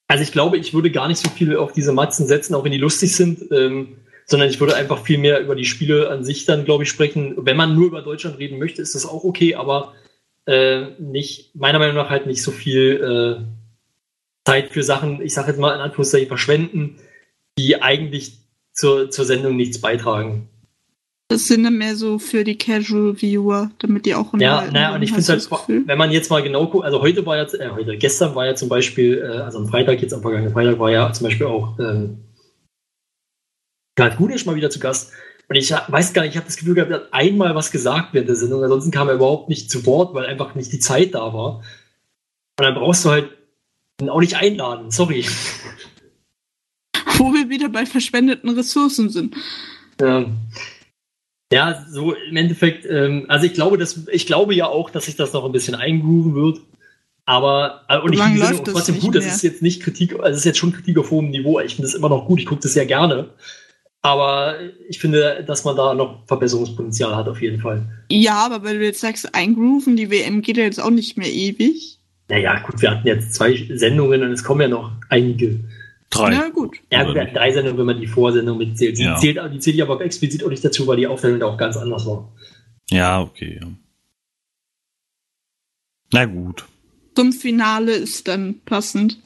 [0.08, 2.72] Also ich glaube, ich würde gar nicht so viel auf diese Matzen setzen, auch wenn
[2.72, 3.98] die lustig sind, ähm,
[4.28, 7.34] sondern ich würde einfach viel mehr über die Spiele an sich dann, glaube ich, sprechen.
[7.38, 9.94] Wenn man nur über Deutschland reden möchte, ist das auch okay, aber
[10.46, 13.57] äh, nicht, meiner Meinung nach halt nicht so viel äh,
[14.48, 17.00] Zeit für Sachen, ich sage jetzt mal in Anführungszeichen, verschwenden,
[17.60, 18.38] die eigentlich
[18.74, 20.48] zur, zur Sendung nichts beitragen.
[21.30, 25.02] Das sind dann mehr so für die Casual Viewer, damit die auch Ja, naja, und
[25.02, 27.70] ich finde du halt, wenn man jetzt mal genau guckt, also heute war jetzt, äh,
[27.72, 30.92] heute, gestern war ja zum Beispiel, äh, also am Freitag, jetzt am vergangenen Freitag war
[30.92, 32.20] ja zum Beispiel auch ähm,
[33.98, 35.12] Gerd Gudisch mal wieder zu Gast.
[35.50, 38.14] Und ich weiß gar nicht, ich habe das Gefühl gehabt, er hat einmal was gesagt
[38.14, 41.16] während der Sendung, ansonsten kam er überhaupt nicht zu Wort, weil einfach nicht die Zeit
[41.16, 41.58] da war.
[42.60, 43.37] Und dann brauchst du halt
[44.02, 45.26] ihn auch nicht einladen, sorry.
[47.18, 49.36] Wo wir wieder bei verschwendeten Ressourcen sind.
[50.00, 50.38] Ähm,
[51.52, 55.16] ja, so im Endeffekt, ähm, also ich glaube, dass, ich glaube ja auch, dass sich
[55.16, 56.60] das noch ein bisschen eingrooven wird.
[57.26, 59.34] Aber, äh, und ich finde das trotzdem gut, das mehr.
[59.34, 61.60] ist jetzt nicht Kritik, also es ist jetzt schon Kritik auf hohem Niveau.
[61.60, 63.32] Ich finde das immer noch gut, ich gucke das sehr gerne.
[64.02, 64.56] Aber
[64.88, 67.82] ich finde, dass man da noch Verbesserungspotenzial hat, auf jeden Fall.
[68.10, 71.32] Ja, aber wenn du jetzt sagst, eingrooven, die WM geht ja jetzt auch nicht mehr
[71.32, 71.97] ewig.
[72.30, 75.60] Naja, gut, wir hatten jetzt zwei Sendungen und es kommen ja noch einige.
[76.10, 76.30] Drei.
[76.32, 76.78] Na gut.
[76.92, 78.98] Ja, gut, wir hatten drei Sendungen, wenn man die Vorsendung mitzählt.
[78.98, 79.18] Die, Ja.
[79.18, 81.76] zählt, die zählt ich aber explizit auch nicht dazu, weil die Aufteilung da auch ganz
[81.78, 82.32] anders war.
[82.90, 83.60] Ja, okay.
[83.62, 83.68] Ja.
[86.14, 86.66] Na gut.
[87.16, 89.20] Zum Finale ist dann passend.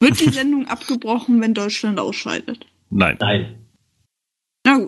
[0.00, 2.66] Wird die Sendung abgebrochen, wenn Deutschland ausscheidet?
[2.90, 3.16] Nein.
[3.20, 3.59] Nein.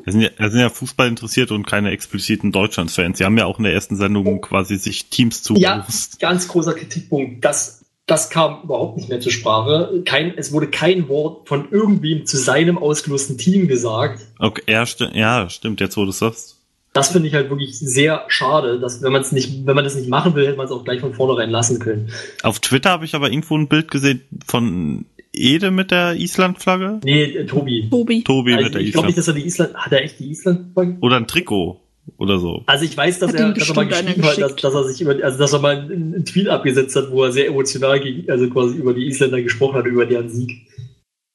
[0.04, 3.18] Wir sind ja, wir sind ja Fußball interessiert und keine expliziten Deutschlands-Fans.
[3.18, 6.18] Sie haben ja auch in der ersten Sendung quasi sich Teams Ja, zugerufen.
[6.20, 7.44] ganz großer Kritikpunkt.
[7.44, 10.02] Das, das kam überhaupt nicht mehr zur Sprache.
[10.04, 14.22] Kein, es wurde kein Wort von irgendwem zu seinem ausgelosten Team gesagt.
[14.38, 16.58] Okay, ja, sti ja, stimmt, jetzt wo du es sagst.
[16.94, 19.94] Das finde ich halt wirklich sehr schade, dass wenn man es nicht, wenn man das
[19.94, 22.10] nicht machen will, hätte man es auch gleich von vornherein lassen können.
[22.42, 27.00] Auf Twitter habe ich aber irgendwo ein Bild gesehen von Ede mit der Island-Flagge.
[27.04, 27.88] Nee, äh, Tobi.
[27.90, 28.22] Tobi.
[28.22, 29.28] Tobi Also mit der ich glaube nicht, Island.
[29.28, 30.76] dass er die Island, hat er echt die Island?
[31.00, 31.80] Oder ein Trikot
[32.16, 32.62] oder so.
[32.66, 35.16] Also ich weiß, dass er, dass er mal geschrieben hat, dass, dass er sich über,
[35.22, 38.48] also dass er mal einen, einen Tweet abgesetzt hat, wo er sehr emotional gegen, also
[38.50, 40.66] quasi über die Isländer gesprochen hat, über deren Sieg.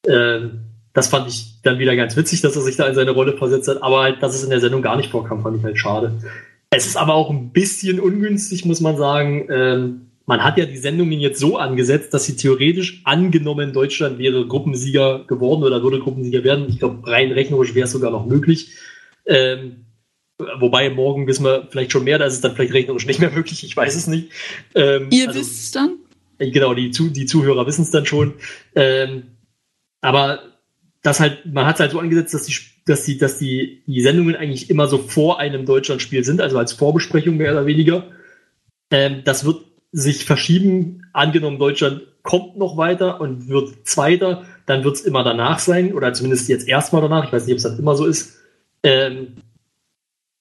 [0.08, 0.60] Ähm,
[0.94, 3.68] das fand ich dann wieder ganz witzig, dass er sich da in seine Rolle versetzt
[3.68, 6.20] hat, aber halt, dass es in der Sendung gar nicht vorkam, fand ich halt schade.
[6.70, 9.48] Es ist aber auch ein bisschen ungünstig, muss man sagen.
[9.50, 14.46] Ähm, man hat ja die Sendungen jetzt so angesetzt, dass sie theoretisch angenommen, Deutschland wäre
[14.46, 16.66] Gruppensieger geworden oder würde Gruppensieger werden.
[16.68, 18.76] Ich glaube, rein rechnerisch wäre es sogar noch möglich.
[19.26, 19.86] Ähm,
[20.60, 23.32] wobei morgen wissen wir vielleicht schon mehr, da ist es dann vielleicht rechnerisch nicht mehr
[23.36, 24.30] möglich, ich weiß es nicht.
[24.76, 25.96] Ähm, Ihr also- wisst es dann?
[26.40, 28.34] Genau, die, Zu die Zuhörer wissen es dann schon.
[28.76, 29.24] Ähm,
[30.02, 30.42] aber
[31.02, 32.54] das halt, man hat es halt so angesetzt, dass die,
[32.86, 36.74] dass die, dass die, die Sendungen eigentlich immer so vor einem Deutschlandspiel sind, also als
[36.74, 38.12] Vorbesprechung mehr oder weniger.
[38.92, 39.67] Ähm, das wird
[39.98, 41.02] sich verschieben.
[41.12, 46.14] Angenommen, Deutschland kommt noch weiter und wird Zweiter, dann wird es immer danach sein, oder
[46.14, 47.26] zumindest jetzt erstmal danach.
[47.26, 48.38] Ich weiß nicht, ob es dann immer so ist.
[48.84, 49.38] Ähm,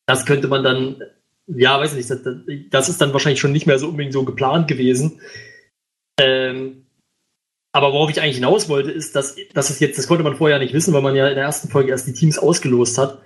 [0.05, 1.03] das könnte man dann,
[1.47, 2.21] ja, weiß nicht, das,
[2.71, 5.21] das ist dann wahrscheinlich schon nicht mehr so unbedingt so geplant gewesen.
[6.21, 6.87] Ähm,
[7.73, 10.59] aber worauf ich eigentlich hinaus wollte, ist, dass, dass es jetzt, das konnte man vorher
[10.59, 13.23] nicht wissen, weil man ja in der ersten Folge erst die Teams ausgelost hat.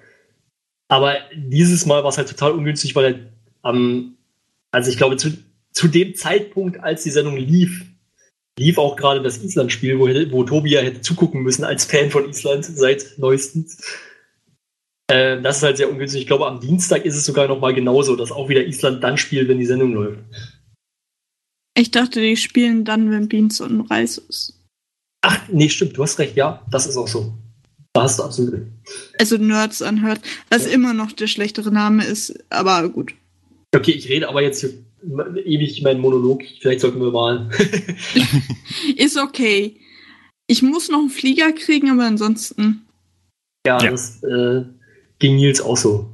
[0.89, 3.29] Aber dieses Mal war es halt total ungünstig, weil halt
[3.63, 4.17] am,
[4.71, 5.33] also ich glaube, zu,
[5.73, 7.87] zu dem Zeitpunkt, als die Sendung lief,
[8.59, 12.29] lief auch gerade das Island-Spiel, wo, wo Tobi ja hätte zugucken müssen als Fan von
[12.29, 13.79] Island seit neuestens.
[15.11, 16.23] Äh, das ist halt sehr ungünstig.
[16.23, 19.17] Ich glaube, am Dienstag ist es sogar noch mal genauso, dass auch wieder Island dann
[19.17, 20.21] spielt, wenn die Sendung läuft.
[21.75, 24.55] Ich dachte, die spielen dann, wenn Beans und Reis ist.
[25.23, 27.33] Ach, nee, stimmt, du hast recht, ja, das ist auch so.
[27.93, 28.67] Da hast du absolut recht.
[29.19, 33.15] Also Nerds anhört, was immer noch der schlechtere Name ist, aber gut.
[33.75, 34.73] Okay, ich rede aber jetzt hier
[35.45, 36.43] ewig meinen Monolog.
[36.61, 37.51] Vielleicht sollten wir mal.
[38.97, 39.77] Ist okay.
[40.47, 42.87] Ich muss noch einen Flieger kriegen, aber ansonsten.
[43.67, 43.91] ja, Ja.
[43.91, 44.63] das äh,
[45.19, 46.11] ging Nils auch so.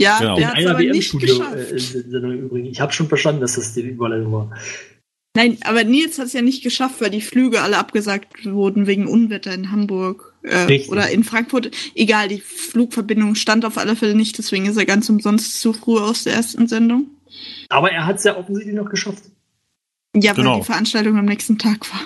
[0.00, 0.36] Ja, Genau.
[0.36, 1.56] der In hat es einer aber nicht geschafft.
[1.56, 2.66] äh, im Übrigen.
[2.66, 4.50] Ich habe schon verstanden, dass das die Überleitung war.
[5.34, 9.06] Nein, aber Nils hat es ja nicht geschafft, weil die Flüge alle abgesagt wurden wegen
[9.06, 11.70] Unwetter in Hamburg äh, oder in Frankfurt.
[11.94, 15.98] Egal, die Flugverbindung stand auf alle Fälle nicht, deswegen ist er ganz umsonst zu früh
[15.98, 17.06] aus der ersten Sendung.
[17.68, 19.24] Aber er hat es ja offensichtlich noch geschafft.
[20.14, 20.52] Ja, Genau.
[20.54, 22.00] weil die Veranstaltung am nächsten Tag war.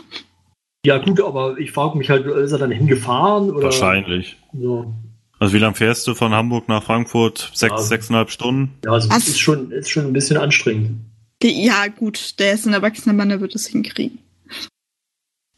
[0.84, 3.50] Ja, gut, aber ich frage mich halt, ist er dann hingefahren?
[3.50, 3.64] Oder?
[3.64, 4.36] Wahrscheinlich.
[4.56, 4.94] So.
[5.40, 7.50] Also wie lang fährst du von Hamburg nach Frankfurt?
[7.54, 7.82] Sechs, Ja.
[7.82, 8.72] sechseinhalb Stunden?
[8.84, 11.00] Ja, also das ist schon, ist schon ein bisschen anstrengend.
[11.42, 14.18] Ja, gut, der ist ein erwachsener Mann, der wird es hinkriegen.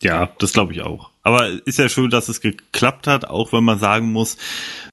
[0.02, 1.10] Ja, das glaube ich auch.
[1.22, 4.36] Aber ist ja schön, dass es geklappt hat, auch wenn man sagen muss,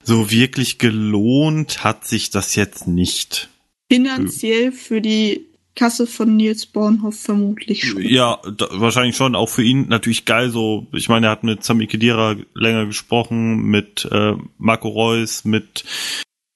[0.03, 3.49] so wirklich gelohnt hat sich das jetzt nicht.
[3.91, 5.45] Finanziell für die
[5.75, 8.01] Kasse von Nils Bornhoff vermutlich schon.
[8.01, 9.35] Ja, da, wahrscheinlich schon.
[9.35, 10.49] Auch für ihn natürlich geil.
[10.49, 15.83] So, ich meine, er hat mit Sami Khedira länger gesprochen, mit äh, Marco Reus, mit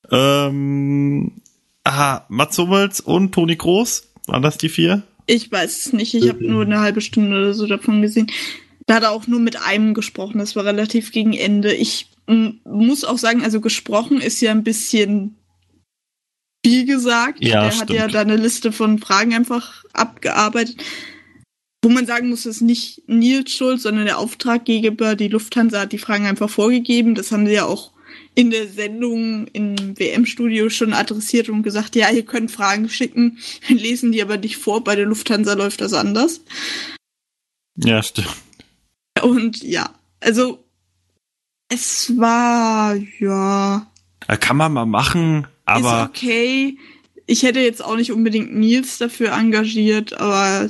[0.09, 1.41] ähm,
[1.83, 4.07] aha, Mats Hummels und Toni Groß.
[4.27, 5.03] Waren das die vier?
[5.25, 8.31] Ich weiß es nicht, ich habe nur eine halbe Stunde oder so davon gesehen.
[8.87, 11.73] Da hat er auch nur mit einem gesprochen, das war relativ gegen Ende.
[11.73, 12.07] Ich
[12.63, 15.35] muss auch sagen, also gesprochen ist ja ein bisschen
[16.65, 17.43] viel gesagt.
[17.43, 18.13] Ja, Der hat ja stimmt.
[18.13, 20.77] da eine Liste von Fragen einfach abgearbeitet.
[21.81, 25.97] Wo man sagen muss, ist nicht Nils Schuld, sondern der Auftraggeber, die Lufthansa hat die
[25.97, 27.15] Fragen einfach vorgegeben.
[27.15, 27.93] Das haben sie ja auch
[28.35, 33.37] in der Sendung im WM-Studio schon adressiert und gesagt, ja, ihr könnt Fragen schicken,
[33.67, 34.83] lesen die aber nicht vor.
[34.83, 36.41] Bei der Lufthansa läuft das anders.
[37.77, 38.35] Ja, stimmt.
[39.21, 40.63] Und ja, also
[41.69, 43.87] es war ja
[44.39, 46.77] Kann man mal machen, aber ist okay.
[47.25, 50.69] Ich hätte jetzt auch nicht unbedingt Nils dafür engagiert, aber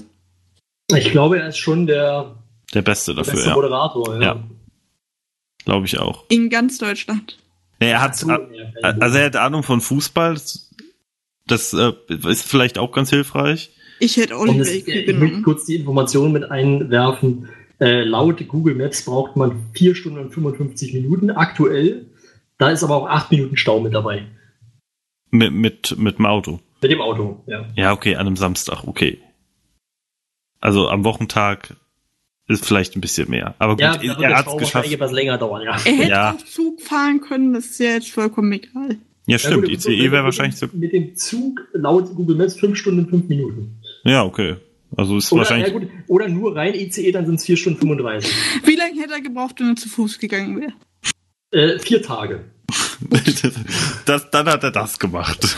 [0.93, 2.35] Ich glaube, er ist schon der
[2.73, 3.55] der Beste dafür, beste ja.
[3.55, 4.15] Moderator.
[4.15, 4.21] Ja.
[4.21, 4.43] Ja.
[5.65, 6.25] Glaube ich auch.
[6.29, 7.37] in ganz Deutschland.
[7.79, 8.13] Nee, er hat,
[8.81, 10.33] also er hat Ahnung von Fußball.
[10.33, 10.69] Das,
[11.47, 11.93] das äh,
[12.27, 13.71] ist vielleicht auch ganz hilfreich.
[13.99, 15.43] Ich hätte es, Ekel ich möchte genommen.
[15.43, 17.49] kurz die Information mit einwerfen.
[17.79, 22.05] Äh, laut Google Maps braucht man 4 Stunden und 55 Minuten aktuell.
[22.57, 24.25] Da ist aber auch 8 Minuten Stau mit dabei.
[25.31, 26.59] Mit, mit, mit dem Auto.
[26.81, 27.67] Mit dem Auto, ja.
[27.75, 29.19] Ja, okay, an einem Samstag, okay.
[30.59, 31.75] Also am Wochentag
[32.47, 33.53] ist vielleicht ein bisschen mehr.
[33.59, 34.91] Aber gut, Ja, er hat es geschafft.
[34.91, 35.71] etwas länger dauern, ja.
[35.73, 36.31] Er hätte Ja.
[36.33, 38.97] auch Zug fahren können, das ist ja jetzt vollkommen egal.
[39.27, 39.65] Ja, stimmt.
[39.65, 40.67] gut, ICE wäre mit- wahrscheinlich so.
[40.73, 43.79] Mit dem Zug laut Google Maps 5 Stunden und 5 Minuten.
[44.03, 44.55] Ja, okay.
[44.97, 45.67] Also ist Oder, wahrscheinlich.
[45.71, 48.33] ja, gut, oder nur rein ICE, dann sind es 4 Stunden 35.
[48.65, 50.73] Wie lange hätte er gebraucht, wenn er zu Fuß gegangen wäre?
[51.51, 52.45] Äh, vier Tage.
[54.05, 55.57] das, dann hat er das gemacht.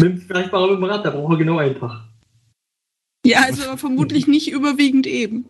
[0.00, 2.04] Mit, vielleicht war er mit dem Rad, da braucht er genau einen Tag.
[3.26, 5.46] Ja, also aber vermutlich nicht überwiegend eben.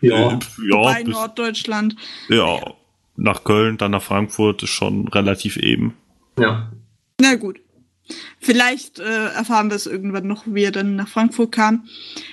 [0.00, 0.38] Ja.
[0.70, 1.96] ja, Bei Norddeutschland.
[2.28, 2.74] ja.
[3.20, 5.94] Nach Köln, dann nach Frankfurt ist schon relativ eben.
[6.38, 6.70] ja.
[7.20, 7.58] Na gut.
[8.40, 11.86] Vielleicht äh, erfahren wir es irgendwann noch, wie er dann nach Frankfurt kam.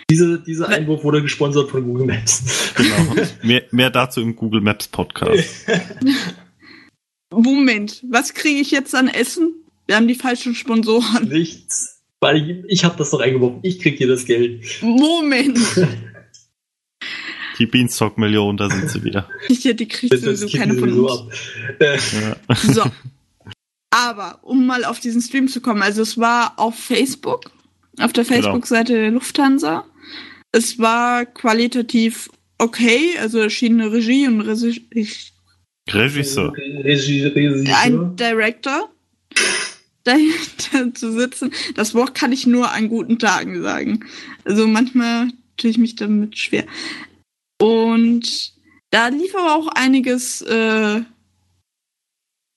[0.10, 2.44] Diese, dieser Einwurf wurde gesponsert von Google Maps.
[2.76, 3.16] Genau.
[3.44, 5.66] mehr, mehr dazu im Google Maps Podcast.
[7.34, 9.54] Moment, was kriege ich jetzt an Essen?
[9.88, 11.28] Wir haben die falschen Sponsoren.
[11.30, 12.02] Nichts.
[12.20, 13.60] Weil ich, ich habe das doch eingeworfen.
[13.64, 14.64] Ich krieg hier das Geld.
[14.82, 15.60] Moment.
[17.58, 19.30] Die Beanstalk-Million, da sind sie wieder.
[19.48, 21.12] Ich, die kriegt Das sowieso keine von uns.
[21.12, 21.32] ab.
[21.80, 22.56] Äh, Ja.
[22.56, 22.84] So.
[23.96, 27.50] Aber, um mal auf diesen Stream zu kommen, also es war auf Facebook,
[27.98, 28.36] auf der Genau.
[28.42, 29.86] Facebook-Seite der Lufthansa.
[30.52, 34.86] Es war qualitativ okay, also erschien eine Regie und Resi
[35.90, 36.52] Regisseur.
[36.58, 38.90] Regie, Regie, ein Director
[40.04, 41.54] dahinter zu sitzen.
[41.76, 44.04] Das Wort kann ich nur an guten Tagen sagen.
[44.44, 46.66] Also manchmal tue ich mich damit schwer.
[47.62, 48.54] Und
[48.90, 51.02] da lief aber auch einiges, äh,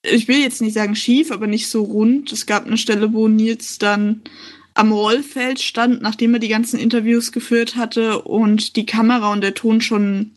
[0.03, 2.31] ich will jetzt nicht sagen schief, aber nicht so rund.
[2.31, 4.21] Es gab eine Stelle, wo Nils dann
[4.73, 9.53] am Rollfeld stand, nachdem er die ganzen Interviews geführt hatte und die Kamera und der
[9.53, 10.31] Ton schon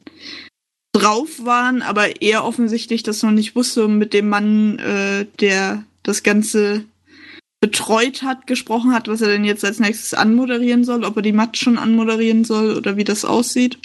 [0.92, 5.84] drauf waren, aber er offensichtlich das noch nicht wusste und mit dem Mann, äh, der
[6.02, 6.84] das Ganze
[7.60, 11.32] betreut hat, gesprochen hat, was er denn jetzt als nächstes anmoderieren soll, ob er die
[11.32, 13.78] Match schon anmoderieren soll oder wie das aussieht.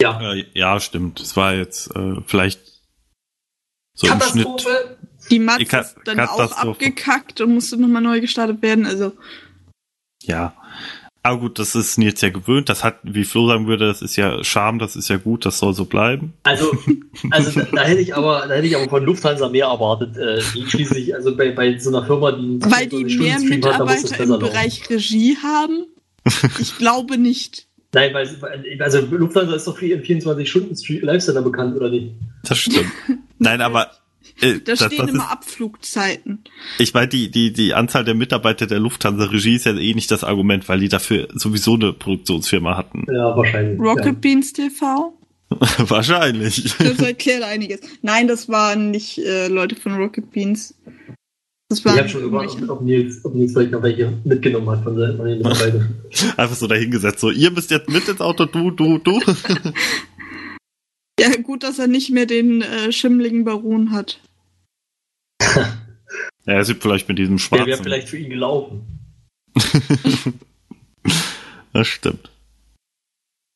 [0.00, 0.34] Ja.
[0.52, 1.20] Ja, stimmt.
[1.20, 2.71] Es war jetzt äh, vielleicht
[3.94, 4.06] so.
[4.06, 4.96] Katastrophe.
[5.30, 8.86] Die Ka- ist dann auch abgekackt und musste nochmal neu gestartet werden.
[8.86, 9.12] Also
[10.24, 10.54] Ja.
[11.24, 12.68] Aber gut, das ist Nils ja gewöhnt.
[12.68, 15.56] Das hat, wie Flo sagen würde, das ist ja Charme, das ist ja gut, das
[15.60, 16.32] soll so bleiben.
[16.42, 16.72] Also,
[17.30, 20.16] also da, da hätte ich aber, da hätte ich aber von Lufthansa mehr erwartet.
[20.16, 23.80] Äh, die schließlich, also bei, bei so einer Firma, die weil die mehr 24-Stunden-Stream hat,
[23.80, 24.40] da muss das Mitarbeiter besser im laufen.
[24.46, 25.86] Bereich Regie haben.
[26.58, 27.68] Ich glaube nicht.
[27.94, 28.28] Nein, weil,
[28.80, 32.14] also Lufthansa ist doch für ihren 24-Stunden-Lifestyle bekannt, oder nicht?
[32.42, 32.90] Das stimmt.
[33.42, 33.90] Nein, aber
[34.40, 36.44] äh, Da das, stehen das immer ist, Abflugzeiten.
[36.78, 40.24] ich meine, die, die, die Anzahl der Mitarbeiter der Lufthansa-Regie ist ja eh nicht das
[40.24, 43.04] Argument, weil die dafür sowieso eine Produktionsfirma hatten.
[43.12, 43.78] Ja, wahrscheinlich.
[43.80, 45.12] Rocket Beans TV?
[45.78, 46.74] Wahrscheinlich.
[46.78, 47.80] Das erklärt einiges.
[48.00, 50.74] Nein, das waren nicht äh, Leute von Rocket Beans.
[51.68, 54.82] Das Ich waren habe schon überlegt, ob Nils, ob Nils vielleicht noch welche mitgenommen hat
[54.82, 55.94] von, seinen- von den Mitarbeitern.
[56.38, 57.20] Einfach so dahingesetzt.
[57.20, 59.20] So, ihr müsst jetzt mit ins Auto, du, du, du.
[61.20, 64.20] Ja, gut, dass er nicht mehr den äh, schimmligen Baron hat.
[66.44, 67.66] Ja, er sieht vielleicht mit diesem Der schwarzen.
[67.66, 68.98] wäre vielleicht für ihn gelaufen.
[71.72, 72.30] Das stimmt.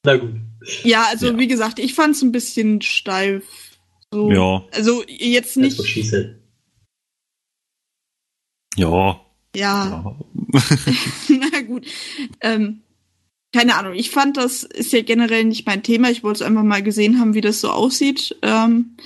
[0.05, 0.37] Na gut.
[0.85, 1.39] Ja, also Ja.
[1.39, 3.45] wie gesagt, ich fand es ein bisschen steif.
[4.11, 4.31] So.
[4.31, 4.65] Ja.
[4.73, 5.79] Also jetzt nicht.
[8.77, 9.21] Ja.
[9.21, 9.21] Ja,
[9.55, 10.17] ja.
[11.29, 11.87] na gut.
[12.41, 12.83] Ähm,
[13.57, 13.95] keine Ahnung.
[13.95, 16.11] Ich fand, das ist ja generell nicht mein Thema.
[16.11, 18.97] Ich wollte es einfach mal gesehen haben, wie das so aussieht, ähm,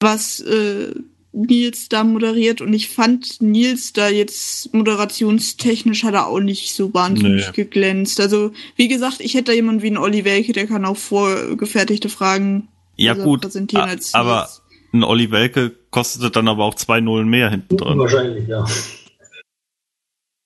[0.00, 0.92] was äh,
[1.32, 2.60] Nils da moderiert.
[2.60, 7.52] Und ich fand Nils da jetzt moderationstechnisch hat er auch nicht so wahnsinnig Nee.
[7.54, 8.18] geglänzt.
[8.20, 12.08] Also wie gesagt, ich hätte da jemanden wie einen Olli Welke, der kann auch vorgefertigte
[12.08, 13.42] Fragen Ja, besser gut.
[13.42, 14.62] präsentieren als Aber Nils.
[14.92, 17.98] ein Olli Welke kostete dann aber auch zwei Nullen mehr hinten dran.
[17.98, 18.66] Wahrscheinlich, ja.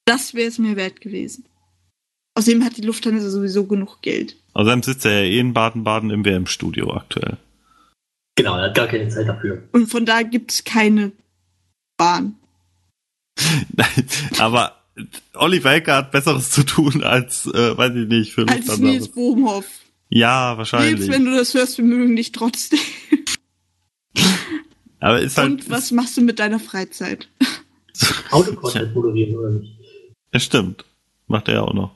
[0.05, 1.47] Das wäre es mir wert gewesen.
[2.35, 4.37] Außerdem hat die Lufthansa sowieso genug Geld.
[4.55, 7.37] Außerdem sitzt er ja eh in Baden-Baden im WM-Studio aktuell.
[8.37, 9.63] Genau, er hat gar keine Zeit dafür.
[9.73, 11.13] Und von da gibt's keine
[11.97, 12.35] Bahn.
[13.77, 14.09] Nein,
[14.39, 14.77] aber
[15.35, 18.83] Olli Welke hat Besseres zu tun als, äh, weiß ich nicht, für Als Lufthansa.
[18.83, 19.67] Nils Bohmhoff.
[20.09, 21.01] Ja, wahrscheinlich.
[21.01, 22.79] Nils, wenn du das hörst, wir mögen dich trotzdem.
[25.01, 25.51] aber ist halt.
[25.51, 27.29] Und was machst du mit deiner Freizeit?
[28.31, 29.79] Autocontent moderieren oder nicht?
[30.33, 30.85] Ja, stimmt.
[31.27, 31.95] Macht er ja auch noch.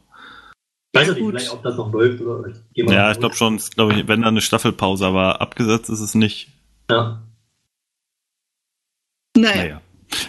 [0.93, 1.35] Ich weiß ja nicht, Gut.
[1.35, 4.29] vielleicht, ob das noch läuft oder Ja, ich glaube schon, ist, glaub ich, wenn da
[4.29, 6.49] eine Staffelpause, aber abgesetzt ist es nicht.
[6.91, 7.23] Ja.
[9.37, 9.57] Naja.
[9.57, 9.83] Naja,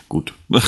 [0.10, 0.34] gut.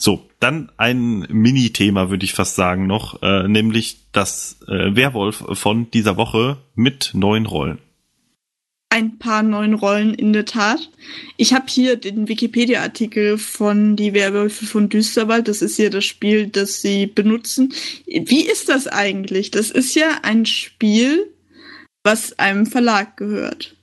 [0.00, 5.90] so, dann ein Mini-Thema, würde ich fast sagen, noch, äh, nämlich das äh, Werwolf von
[5.90, 7.78] dieser Woche mit neuen Rollen.
[8.92, 10.90] Ein paar neuen Rollen in der Tat.
[11.36, 15.46] Ich habe hier den Wikipedia-Artikel von Die Werwölfe von Düsterwald.
[15.48, 17.72] Das ist hier das Spiel, das sie benutzen.
[18.06, 19.52] Wie ist das eigentlich?
[19.52, 21.28] Das ist ja ein Spiel,
[22.02, 23.76] was einem Verlag gehört.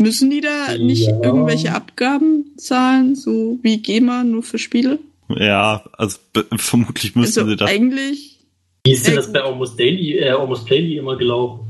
[0.00, 1.22] Müssen die da nicht Ja.
[1.22, 4.98] irgendwelche Abgaben zahlen, so wie GEMA, nur für Spiele?
[5.28, 6.18] Ja, also
[6.56, 7.70] vermutlich müssten also sie das.
[7.70, 8.40] eigentlich,
[8.84, 11.65] Wie ist denn Ja, das bei Almost Daily, äh, Almost Daily immer gelaufen?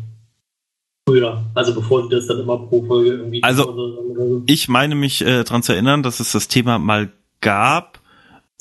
[1.08, 1.44] Früher.
[1.54, 4.42] Also bevor sie das dann immer pro Folge irgendwie Also- so.
[4.46, 7.10] Ich meine mich äh, daran zu erinnern, dass es das Thema mal
[7.40, 8.00] gab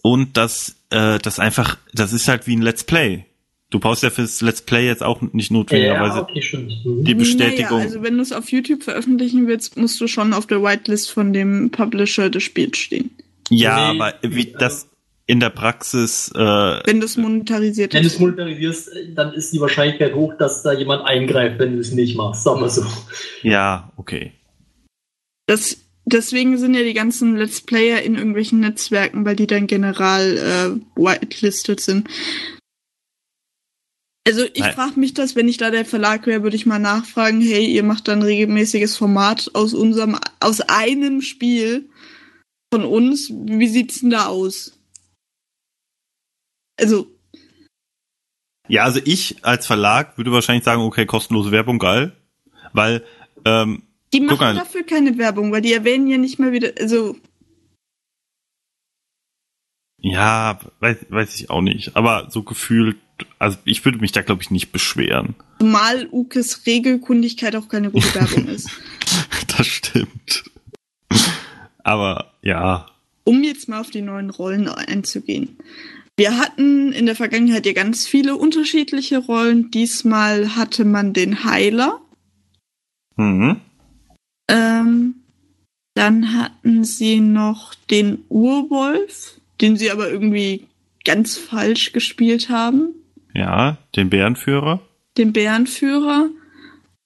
[0.04, 3.26] und dass äh, das einfach, das ist halt wie ein Let's Play.
[3.72, 6.68] Du brauchst ja fürs Let's Play jetzt auch nicht notwendigerweise Ja, okay,
[7.02, 7.78] die Bestätigung.
[7.80, 11.12] Naja, also wenn du es auf YouTube veröffentlichen willst, musst du schon auf der Whitelist
[11.12, 13.10] von dem Publisher des Spiels stehen.
[13.50, 14.88] ja, Nee, aber wie das
[15.28, 18.14] in der Praxis, äh, Wenn das monetarisiert Wenn du ist.
[18.14, 22.16] es monetarisierst, dann ist die Wahrscheinlichkeit hoch, dass da jemand eingreift, wenn du es nicht
[22.16, 22.44] machst.
[22.44, 22.86] Sagen wir so.
[23.42, 24.34] ja, okay.
[25.48, 30.38] Das, deswegen sind ja die ganzen Let's Player in irgendwelchen Netzwerken, weil die dann general
[30.38, 32.08] äh, whitelisted sind.
[34.28, 37.42] Also ich frage mich das, wenn ich da der Verlag wäre, würde ich mal nachfragen,
[37.42, 41.90] hey, ihr macht dann regelmäßiges Format aus unserem, aus einem Spiel
[42.74, 43.32] von uns.
[43.32, 44.76] Wie sieht's denn da aus?
[46.78, 47.08] Also,
[48.68, 52.16] Ja, also ich als Verlag würde wahrscheinlich sagen, okay, kostenlose Werbung, geil.
[52.74, 53.04] Weil,
[53.46, 53.84] ähm,
[54.14, 54.56] die machen mal.
[54.56, 57.16] dafür keine Werbung, weil die erwähnen ja nicht mal wieder, also,
[60.00, 61.96] ja, weiß, weiß ich auch nicht.
[61.96, 62.98] Aber so gefühlt,
[63.40, 65.36] also ich würde mich da, glaube ich, nicht beschweren.
[65.60, 68.70] zumal Ukes Regelkundigkeit auch keine gute Werbung ist.
[69.58, 70.44] das stimmt.
[71.84, 72.88] Aber ja,
[73.26, 75.58] um jetzt mal auf die neuen Rollen einzugehen.
[76.18, 79.70] Wir hatten in der Vergangenheit ja ganz viele unterschiedliche Rollen.
[79.72, 82.02] Diesmal hatte man den Heiler.
[83.18, 83.62] mhm.
[84.48, 85.16] Ähm,
[85.96, 90.68] dann hatten sie noch den Urwolf, den sie aber irgendwie
[91.04, 92.94] ganz falsch gespielt haben.
[93.34, 94.82] ja, den Bärenführer.
[95.18, 96.30] Den Bärenführer.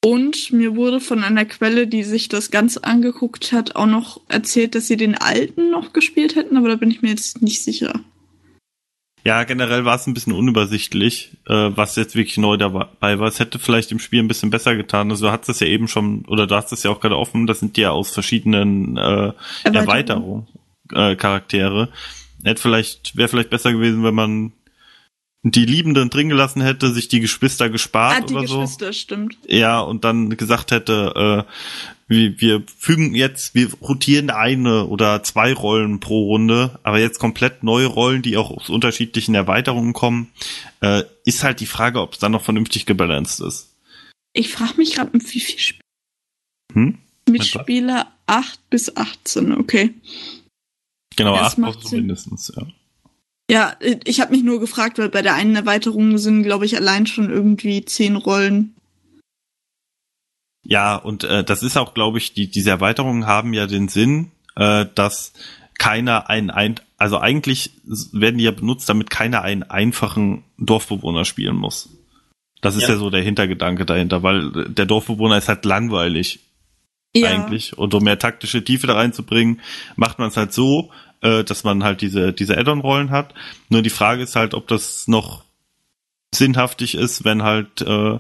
[0.04, 4.74] Und mir wurde von einer Quelle, die sich das ganz angeguckt hat, auch noch erzählt,
[4.74, 8.02] dass sie den alten noch gespielt hätten, aber da bin ich mir jetzt nicht sicher.
[9.26, 13.28] Ja, generell war es ein bisschen unübersichtlich, äh, was jetzt wirklich neu dabei war.
[13.28, 15.12] Es hätte vielleicht im Spiel ein bisschen besser getan.
[15.12, 17.46] Also du hast das ja eben schon, oder du hast das ja auch gerade offen,
[17.46, 19.34] das sind ja aus verschiedenen äh,
[19.64, 20.48] Erweiterungen
[20.94, 21.90] äh, Charaktere.
[22.44, 24.54] Hätte vielleicht, wäre vielleicht besser gewesen, wenn man
[25.44, 28.60] die Liebenden drin gelassen hätte, sich die Geschwister gespart Ah, die oder so.
[28.62, 29.38] Geschwister, stimmt.
[29.48, 31.52] Ja, und dann gesagt hätte, äh,
[32.08, 37.64] wir, wir fügen jetzt, wir rotieren eine oder zwei Rollen pro Runde, aber jetzt komplett
[37.64, 40.30] neue Rollen, die auch aus unterschiedlichen Erweiterungen kommen,
[40.82, 43.76] äh, ist halt die Frage, ob es dann noch vernünftig gebalanced ist.
[44.34, 45.80] Ich frage mich gerade, mit wie viel Sp
[46.74, 46.98] Hm?
[47.30, 49.94] Mitspieler 8 bis 18, okay.
[51.16, 52.00] Genau, Das acht macht brauchst du Sinn.
[52.02, 52.64] mindestens, ja.
[53.50, 57.08] Ja, ich habe mich nur gefragt, weil bei der einen Erweiterung sind, glaube ich, allein
[57.08, 58.76] schon irgendwie zehn Rollen.
[60.64, 64.32] Ja, und äh, das ist auch, glaube ich, die, diese Erweiterungen haben ja den Sinn,
[64.56, 65.34] äh, dass
[65.80, 71.56] keiner einen, ein, also eigentlich werden die ja benutzt, damit keiner einen einfachen Dorfbewohner spielen
[71.56, 71.90] muss.
[72.62, 72.98] Das ist ja, Ja.
[72.98, 76.42] so der Hintergedanke dahinter, weil äh, der Dorfbewohner ist halt langweilig
[77.16, 77.76] eigentlich.
[77.78, 79.62] Und um mehr taktische Tiefe da reinzubringen,
[79.96, 83.34] macht man es halt so, äh, dass man halt diese, diese Add-on-Rollen hat.
[83.70, 85.44] Nur die Frage ist halt, ob das noch
[86.34, 88.20] sinnhaftig ist, wenn halt, äh,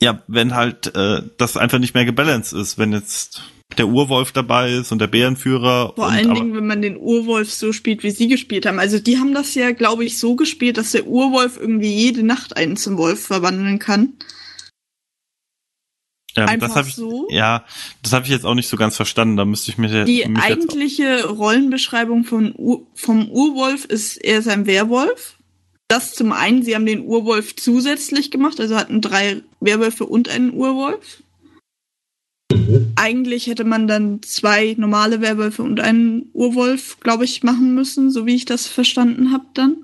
[0.00, 3.42] ja, wenn halt äh, das einfach nicht mehr gebalanced ist, wenn jetzt
[3.78, 5.92] der Urwolf dabei ist und der Bärenführer.
[5.94, 8.78] Vor und, allen Dingen, wenn man den Urwolf so spielt, wie sie gespielt haben.
[8.78, 12.56] Also die haben das ja, glaube ich, so gespielt, dass der Urwolf irgendwie jede Nacht
[12.56, 14.14] einen zum Wolf verwandeln kann.
[16.36, 17.28] Ähm, einfach das hab ich, so.
[17.30, 17.64] Ja,
[18.02, 19.36] das habe ich jetzt auch nicht so ganz verstanden.
[19.36, 22.54] Da müsste ich mir Die mich jetzt, eigentliche Rollenbeschreibung von
[22.94, 25.36] vom Urwolf ist, er ist ein Werwolf.
[25.88, 30.54] Das zum einen, sie haben den Urwolf zusätzlich gemacht, also hatten drei Werwölfe und einen
[30.54, 31.22] Urwolf.
[32.50, 32.92] Mhm.
[32.96, 38.26] Eigentlich hätte man dann zwei normale Werwölfe und einen Urwolf, glaube ich, machen müssen, so
[38.26, 39.76] wie ich das verstanden habe dann.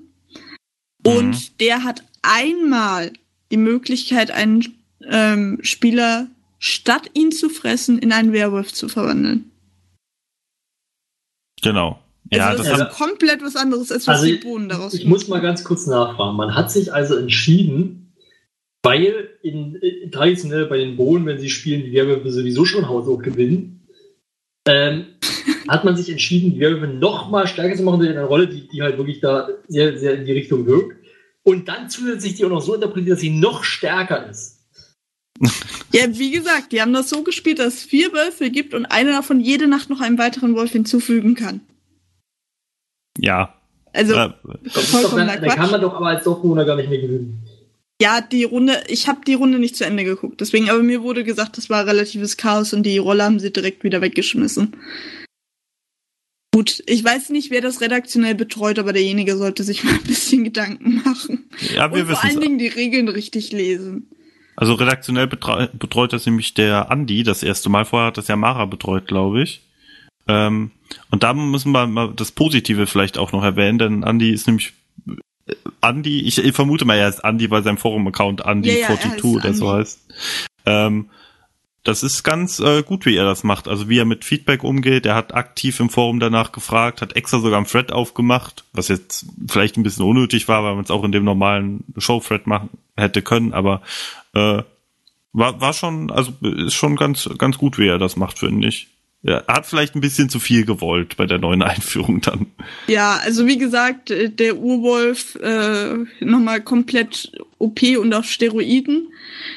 [1.05, 1.57] Und Mhm.
[1.59, 3.13] der hat einmal
[3.51, 4.65] die Möglichkeit, einen
[5.09, 6.27] ähm, Spieler
[6.59, 9.51] statt ihn zu fressen, in einen Werwolf zu verwandeln.
[11.61, 11.99] genau.
[12.31, 14.93] Ja, also das das ist haben, komplett was anderes, als was Also die Bohnen daraus
[14.93, 15.09] Ich machen.
[15.09, 16.37] muss mal ganz kurz nachfragen.
[16.37, 18.13] Man hat sich also entschieden,
[18.83, 23.21] weil in, in, traditionell bei den Bohnen, wenn sie spielen, die Werwölfe sowieso schon haushoch
[23.21, 23.87] gewinnen,
[24.67, 25.05] ähm,
[25.67, 28.67] hat man sich entschieden, die Werwölfe noch mal stärker zu machen in einer Rolle, die,
[28.67, 30.97] die halt wirklich da sehr, sehr in die Richtung wirkt.
[31.43, 34.58] Und dann zusätzlich die auch noch so interpretiert, dass sie noch stärker ist.
[35.91, 39.11] Ja, wie gesagt, die haben das so gespielt, dass es vier Wölfe gibt und einer
[39.11, 41.61] davon jede Nacht noch einen weiteren Wolf hinzufügen kann.
[43.17, 43.55] ja.
[43.91, 44.31] Also äh,
[44.69, 47.41] vollkommener dann, dann kann man doch aber als Dorfbewohner gar nicht mehr gewinnen.
[48.01, 51.23] Ja, die Runde, ich habe die Runde nicht zu Ende geguckt, deswegen, aber mir wurde
[51.23, 54.75] gesagt, das war relatives Chaos und die Rolle haben sie direkt wieder weggeschmissen.
[56.53, 60.43] Gut, ich weiß nicht, wer das redaktionell betreut, aber derjenige sollte sich mal ein bisschen
[60.43, 61.49] Gedanken machen.
[61.73, 64.09] ja, wir und vor wissen allen Dingen die Regeln richtig lesen.
[64.59, 67.85] Also redaktionell betre betreut das nämlich der Andi das erste Mal.
[67.85, 69.61] Vorher hat das ja Mara betreut, glaube ich.
[70.27, 70.71] Ähm,
[71.11, 74.73] und da müssen wir mal das Positive vielleicht auch noch erwähnen, denn Andi ist nämlich
[75.07, 79.13] äh, Andi, ich, ich vermute mal, er ist Andi bei seinem Forum-Account Ja, ja, Andi42
[79.13, 79.99] heißt oder so heißt.
[80.65, 81.09] Ähm,
[81.85, 83.69] das ist ganz äh, gut, wie er das macht.
[83.69, 85.05] Also wie er mit Feedback umgeht.
[85.05, 89.25] Er hat aktiv im Forum danach gefragt, hat extra sogar einen Thread aufgemacht, was jetzt
[89.47, 93.21] vielleicht ein bisschen unnötig war, weil man es auch in dem normalen Show-Thread machen hätte
[93.21, 93.81] können, aber
[94.33, 94.63] äh,
[95.33, 98.87] war, war schon, also ist schon ganz, ganz gut, wie er das macht, finde ich.
[99.21, 102.47] Er hat vielleicht ein bisschen zu viel gewollt bei der neuen Einführung dann.
[102.87, 109.09] Ja, also wie gesagt, äh, der Urwolf äh, nochmal komplett OP und auf Steroiden.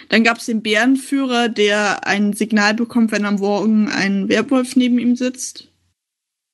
[0.08, 5.16] Dann gab's den Bärenführer, der ein Signal bekommt, wenn am Morgen ein Werwolf neben ihm
[5.16, 5.68] sitzt.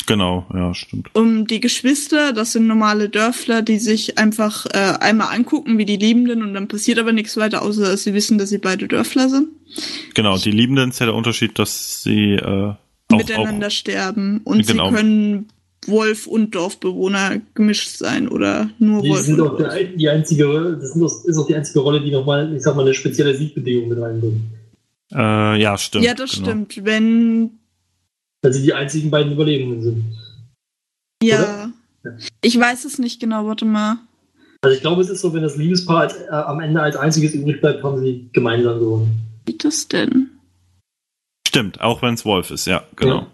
[0.09, 1.11] Genau, ja, stimmt.
[1.15, 5.99] Um die Geschwister, das sind normale Dörfler, die sich einfach äh, einmal angucken wie die
[5.99, 9.29] Liebenden und dann passiert aber nichts weiter, außer dass sie wissen, dass sie beide Dörfler
[9.29, 9.49] sind.
[10.15, 12.77] Genau, die Liebenden ist ja der Unterschied, dass sie äh, auch,
[13.19, 14.41] miteinander auch sterben.
[14.45, 14.89] Und Genau.
[14.89, 15.49] sie können
[15.87, 20.93] Wolf und Dorfbewohner gemischt sein oder nur Die Wolf sind auch der, die einzige, das
[20.95, 23.91] sind doch- ist auch die einzige Rolle, die nochmal, ich sag mal, eine spezielle Siegbedingung
[23.91, 24.41] mit reinbringt.
[25.13, 26.05] äh, ja, stimmt.
[26.05, 26.47] Ja, das genau.
[26.47, 26.85] stimmt.
[26.87, 27.58] Wenn
[28.43, 30.05] Weil sie die einzigen beiden Überlebenden sind.
[31.23, 31.73] Ja.
[32.05, 32.19] Oder?
[32.41, 33.99] Ich weiß es nicht genau, warte mal.
[34.63, 37.35] Also ich glaube, es ist so, wenn das Liebespaar als, äh, am Ende als einziges
[37.35, 39.21] übrig bleibt, haben sie gemeinsam gewonnen.
[39.45, 40.31] Wie geht das denn?
[41.47, 43.27] Stimmt, auch wenn es Wolf ist, ja, genau.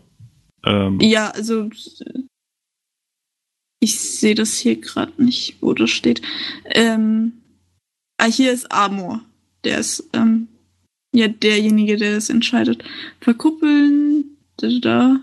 [0.65, 1.69] Ähm, Ja, also
[3.81, 6.23] ich sehe das hier gerade nicht, wo das steht.
[6.67, 7.33] Ähm,
[8.19, 9.21] ah, hier ist Amor.
[9.65, 10.49] Der ist ähm,
[11.13, 12.85] ja derjenige, der das entscheidet.
[13.21, 14.24] Verkuppeln,
[14.57, 15.21] da,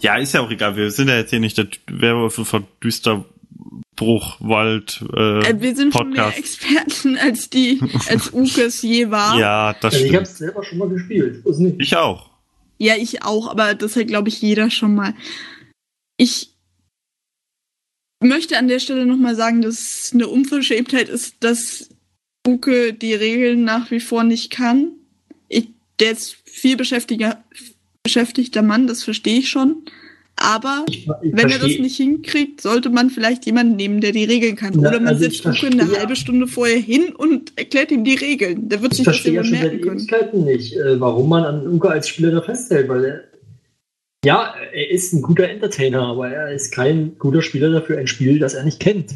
[0.00, 0.76] ja, ist ja auch egal.
[0.76, 5.04] Wir sind ja jetzt hier nicht der Werwölfe von Düsterbruchwald.
[5.16, 6.38] Äh, Äh, wir sind schon mehr Podcast.
[6.38, 9.38] Experten als die, als Ukes je war.
[9.38, 10.32] ja, das Also ich habe stimmt.
[10.32, 11.42] es selber schon mal gespielt.
[11.78, 12.30] Ich auch.
[12.78, 15.14] Ja, ich auch, aber das hat, glaube ich, jeder schon mal.
[16.16, 16.50] Ich
[18.20, 21.88] möchte an der Stelle nochmal sagen, dass es eine Unverschämtheit ist, dass
[22.46, 24.92] Uke die Regeln nach wie vor nicht kann.
[25.48, 25.68] Ich,
[26.00, 27.42] der ist viel beschäftiger,
[28.14, 29.82] beschäftigter Mann, das verstehe ich schon.
[30.36, 34.10] Aber Ich, ich wenn er das verstehe- nicht hinkriegt, sollte man vielleicht jemanden nehmen, der
[34.12, 34.76] die Regeln kann.
[34.76, 35.32] Oder man also Uke
[35.66, 38.68] eine verstehe- halbe Stunde vorher hin und erklärt ihm die Regeln.
[38.68, 39.98] Der wird Ich sich das verstehe ja schon merken können.
[39.98, 43.24] Ewigkeiten nicht, äh, warum man an Uke als Spieler da festhält, weil er,
[44.24, 48.38] ja, er ist ein guter Entertainer, aber er ist kein guter Spieler dafür ein Spiel,
[48.40, 49.12] das er nicht kennt.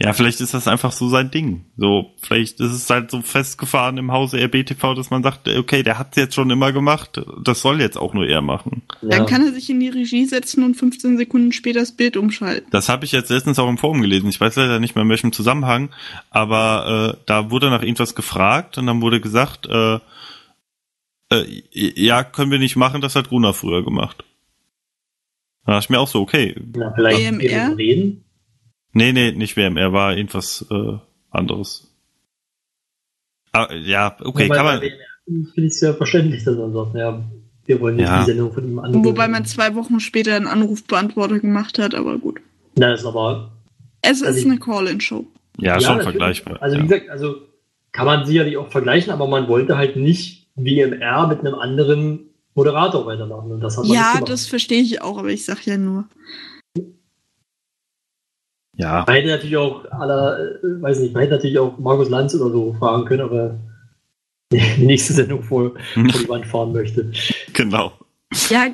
[0.00, 1.64] Ja, vielleicht ist das einfach so sein Ding.
[1.76, 5.98] So, vielleicht ist es halt so festgefahren im Hause RBTV, dass man sagt, okay, der
[5.98, 8.82] hat's jetzt schon immer gemacht, das soll jetzt auch nur er machen.
[9.00, 12.68] Dann kann er sich in die Regie setzen und 15 Sekunden später das Bild umschalten.
[12.70, 14.28] Das habe ich jetzt letztens auch im Forum gelesen.
[14.28, 15.90] Ich weiß leider nicht mehr in welchem Zusammenhang,
[16.30, 19.98] aber äh, da wurde nach irgendwas gefragt und dann wurde gesagt, äh,
[21.30, 24.24] äh, ja, können wir nicht machen, das hat Runa früher gemacht.
[25.64, 28.21] Da dachte ich mir auch so, okay, Na, vielleicht ihm reden.
[28.92, 30.98] Nee, nee, nicht WMR, war irgendwas äh,
[31.30, 31.88] anderes.
[33.52, 36.72] Ah, ja, okay, Wobei kann bei man, WMR Finde ich es ja verständlich, dass man
[36.72, 37.22] sagt, ja,
[37.66, 38.20] wir wollen jetzt Ja.
[38.20, 39.04] die Sendung von ihm angucken.
[39.04, 42.40] Wobei man zwei Wochen später einen Anrufbeantworter gemacht hat, aber gut.
[42.76, 43.52] Na, das ist aber
[44.00, 45.26] Es Also ist eine Call-In-Show.
[45.58, 46.04] ja, Ja, schon natürlich.
[46.10, 46.60] vergleichbar.
[46.60, 46.82] Also ja.
[46.82, 47.36] wie gesagt, also
[47.92, 53.06] kann man sicherlich auch vergleichen, aber man wollte halt nicht WMR mit einem anderen Moderator
[53.06, 53.52] weitermachen.
[53.52, 56.04] Und das hat man Ja, das verstehe ich auch, aber ich sag ja nur.
[58.76, 62.34] Ja, Man hätte natürlich auch aller, äh, weiß nicht, man hätte natürlich auch Markus Lanz
[62.34, 63.58] oder so fragen können, aber
[64.52, 67.10] die nächste Sendung vor, vor die Wand fahren möchte.
[67.52, 67.92] genau.
[68.48, 68.68] Ja,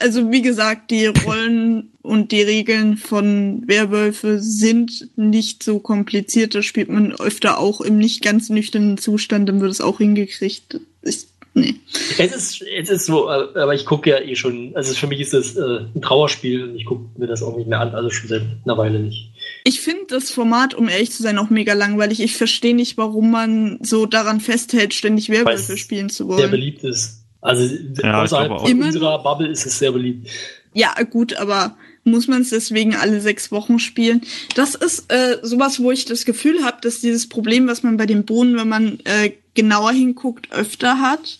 [0.00, 6.54] also wie gesagt, die Rollen und die Regeln von Werwölfe sind nicht so kompliziert.
[6.54, 10.80] Das spielt man öfter auch im nicht ganz nüchternen Zustand, dann wird es auch hingekriegt.
[11.02, 11.74] Ich, nee.
[12.18, 15.20] Es ist, es ist so, äh, aber ich gucke ja eh schon, also für mich
[15.20, 18.10] ist das äh, ein Trauerspiel und ich gucke mir das auch nicht mehr an, also
[18.10, 19.30] schon seit einer Weile nicht.
[19.64, 22.20] Ich finde das Format, um ehrlich zu sein, auch mega langweilig.
[22.20, 26.50] Ich verstehe nicht, warum man so daran festhält, ständig Werwölfe spielen zu Sehr wollen.
[26.50, 27.24] beliebt ist.
[27.40, 30.28] Also Ja, außerhalb unserer Bubble ist es sehr beliebt.
[30.72, 34.22] Ja, gut, aber muss man es deswegen alle sechs Wochen spielen?
[34.54, 38.06] Das ist äh, sowas, wo ich das Gefühl habe, dass dieses Problem, was man bei
[38.06, 41.38] den Bohnen, wenn man äh, genauer hinguckt, öfter hat,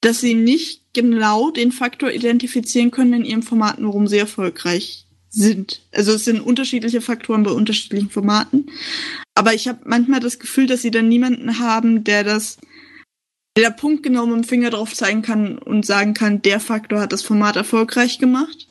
[0.00, 5.82] dass sie nicht genau den Faktor identifizieren können in ihrem Format, warum sie erfolgreich sind.
[5.92, 8.70] Also es sind unterschiedliche Faktoren bei unterschiedlichen Formaten.
[9.34, 12.58] Aber ich habe manchmal das Gefühl, dass sie dann niemanden haben, der das
[13.56, 17.22] der punktgenau mit dem Finger drauf zeigen kann und sagen kann, der Faktor hat das
[17.22, 18.68] Format erfolgreich gemacht.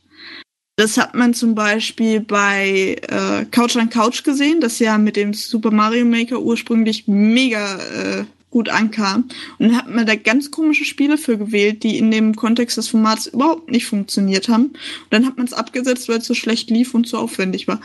[0.78, 5.34] Das hat man zum Beispiel bei äh, Couch on Couch gesehen, das ja mit dem
[5.34, 8.26] Super Mario Maker ursprünglich mega äh,
[8.58, 9.26] gut ankam.
[9.60, 12.88] Und dann hat man da ganz komische Spiele für gewählt, die in dem Kontext des
[12.88, 14.66] Formats überhaupt nicht funktioniert haben.
[14.70, 17.80] Und dann hat man es abgesetzt, weil es so schlecht lief und zu aufwendig war.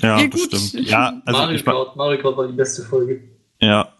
[0.00, 0.56] Ja, Ja, das gut.
[0.56, 0.88] stimmt.
[0.88, 3.22] Ja, also Mario, Kart, Mario Kart war die beste Folge.
[3.60, 3.92] ja,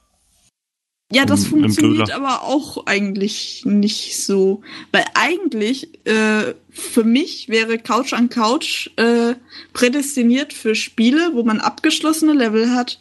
[1.12, 4.62] Ja, das funktioniert aber auch eigentlich nicht so.
[4.92, 9.34] Weil eigentlich, äh, für mich wäre Couch an Couch äh,
[9.72, 13.00] prädestiniert für Spiele, wo man abgeschlossene Level hat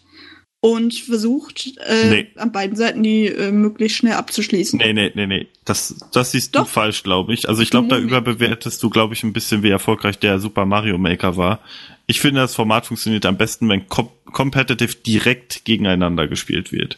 [0.64, 2.28] und versucht, äh, Nee.
[2.38, 4.80] an beiden Seiten die äh, möglichst schnell abzuschließen.
[4.80, 5.48] Nee, nee, nee, nee.
[5.66, 6.70] Das, das siehst du Doch.
[6.70, 7.50] falsch, glaube ich.
[7.50, 10.98] Also ich glaube, da überbewertest du, glaube ich, ein bisschen, wie erfolgreich der Super Mario
[10.98, 11.60] Maker war.
[12.08, 16.98] Ich finde, das Format funktioniert am besten, wenn com competitive direkt gegeneinander gespielt wird.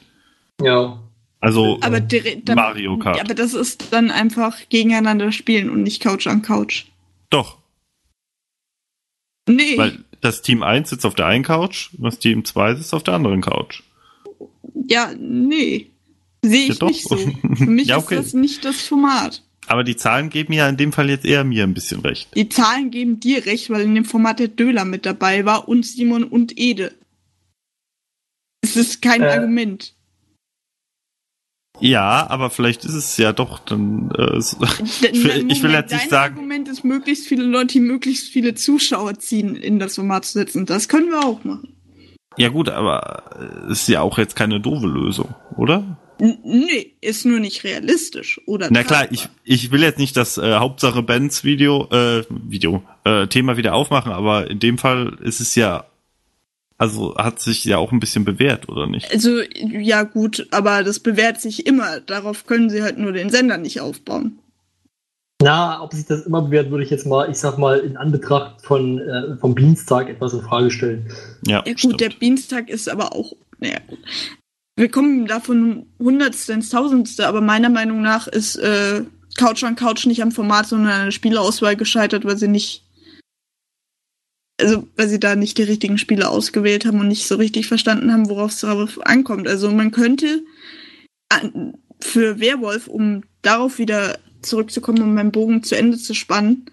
[0.62, 1.00] Ja.
[1.40, 3.20] Also, Aber direkt, dann, Mario Kart.
[3.20, 6.86] Aber das ist dann einfach gegeneinander spielen und nicht Couch an Couch.
[7.32, 7.58] doch,
[9.48, 9.78] Nee.
[9.78, 13.04] weil das Team 1 sitzt auf der einen Couch, und das Team 2 sitzt auf
[13.04, 13.82] der anderen Couch.
[14.88, 15.88] ja, nee.
[16.44, 16.88] Sehe Ja, ich doch.
[16.90, 17.18] nicht so.
[17.56, 18.16] Für mich Ja, okay.
[18.18, 19.42] ist das nicht das Format.
[19.68, 22.30] Aber die Zahlen geben ja in dem Fall jetzt eher mir ein bisschen recht.
[22.36, 25.84] Die Zahlen geben dir recht, weil in dem Format der Döler mit dabei war und
[25.88, 26.94] Simon und Ede.
[28.62, 29.30] Es ist kein Äh.
[29.30, 29.95] Argument.
[31.80, 34.12] Ja, aber vielleicht ist es ja doch dann.
[34.18, 38.30] Äh, ich will, Moment, ich will jetzt nicht sagen, Argument ist, möglichst viele Leute, möglichst
[38.30, 40.66] viele Zuschauer ziehen, in das Format zu setzen.
[40.66, 41.76] Das können wir auch machen.
[42.38, 43.24] ja gut, aber
[43.68, 45.98] äh, ist ja auch jetzt keine doofe Lösung, oder?
[46.18, 48.40] N nee, ist nur nicht realistisch.
[48.46, 52.84] Oder Na klar, ich, ich will jetzt nicht das äh, Hauptsache Bands Video, äh, Video,
[53.04, 55.86] äh, Thema wieder aufmachen, aber in dem Fall ist es ja,
[56.78, 59.12] also hat sich ja auch ein bisschen bewährt, oder nicht?
[59.12, 62.02] Also, ja gut, aber das bewährt sich immer.
[62.02, 64.40] Darauf können sie halt nur den Sender nicht aufbauen.
[65.42, 68.62] Na, ob sich das immer bewährt, würde ich jetzt mal, ich sag mal, in Anbetracht
[68.62, 71.12] von, äh, vom Dienstag etwas in Frage stellen.
[71.46, 72.02] Ja, Ja gut, stimmt.
[72.02, 74.00] der Dienstag ist aber auch, naja gut.
[74.78, 79.04] Wir kommen davon Hundertste ins Tausendste, aber meiner Meinung nach ist äh,
[79.38, 82.85] Couch on Couch nicht am Format, sondern an der Spieleauswahl gescheitert, weil sie nicht
[84.60, 88.12] also weil sie da nicht die richtigen Spiele ausgewählt haben und nicht so richtig verstanden
[88.12, 89.48] haben, worauf es darauf ankommt.
[89.48, 90.44] Also man könnte
[92.00, 96.70] für Werwolf, um darauf wieder zurückzukommen, um meinen Bogen zu Ende zu spannen,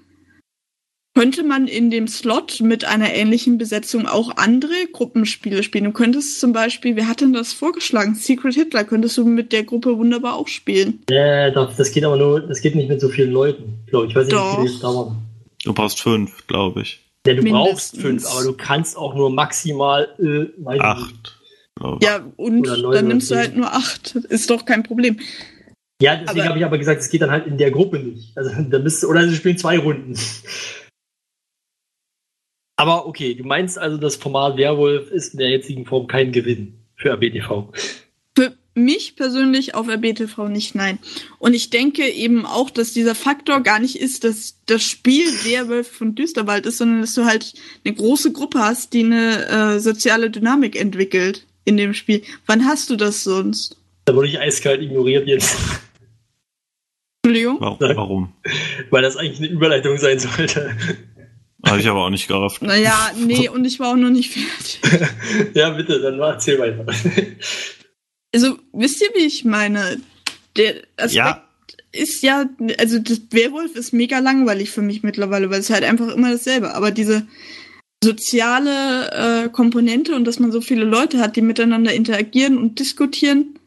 [1.15, 5.85] könnte man in dem Slot mit einer ähnlichen Besetzung auch andere Gruppenspiele spielen.
[5.85, 8.15] Du könntest zum Beispiel, wer hat denn das vorgeschlagen?
[8.15, 11.03] Secret Hitler könntest du mit der Gruppe wunderbar auch spielen.
[11.11, 14.13] Ja, das, das geht aber nur, das geht nicht mit so vielen Leuten, glaube ich.
[14.13, 14.53] Ich weiß nicht, Doch.
[14.53, 15.17] wie viele jetzt da waren.
[15.65, 17.02] Du brauchst fünf, glaube ich.
[17.27, 17.71] Ja, du Mindestens.
[17.71, 20.79] brauchst fünf, aber du kannst auch nur maximal äh.
[20.81, 21.41] Acht.
[21.79, 22.05] ich.
[22.05, 24.15] Ja, und dann nimmst du halt nur acht.
[24.17, 25.21] Ist doch kein Problem.
[26.01, 28.37] Ja, deswegen habe ich aber gesagt, es geht dann halt in der Gruppe nicht.
[28.37, 30.19] Also da bist du, oder sie spielen zwei Runden.
[32.77, 36.89] Aber okay, du meinst also, das Format Werwolf ist in der jetzigen Form kein Gewinn
[36.97, 37.73] für RBTV.
[38.75, 40.99] Mich persönlich auf RBTV nicht, nein.
[41.39, 45.89] Und ich denke eben auch, dass dieser Faktor gar nicht ist, dass das Spiel Werwolf
[45.91, 47.53] von Düsterwald ist, sondern dass du halt
[47.85, 52.23] eine große Gruppe hast, die eine äh, soziale Dynamik entwickelt in dem Spiel.
[52.47, 53.77] Wann hast du das sonst?
[54.07, 55.55] Da wurde ich eiskalt ignoriert jetzt,
[57.25, 57.61] Entschuldigung?
[57.61, 58.33] Warum?
[58.91, 60.75] Weil das eigentlich eine Überleitung sein sollte.
[61.65, 62.63] Habe ich aber auch nicht gerafft.
[62.63, 64.81] Naja, nee, und ich war auch noch nicht fertig.
[65.55, 66.85] ja, bitte, dann war- erzähl weiter.
[68.35, 70.01] Also, wisst ihr, wie ich meine?
[70.57, 71.45] Der Aspekt Ja,
[71.93, 72.47] ist ja,
[72.79, 76.75] also das Werwolf ist mega langweilig für mich mittlerweile, weil es halt einfach immer dasselbe.
[76.75, 77.27] Aber diese
[78.03, 83.59] soziale äh, Komponente und dass man so viele Leute hat, die miteinander interagieren und diskutieren,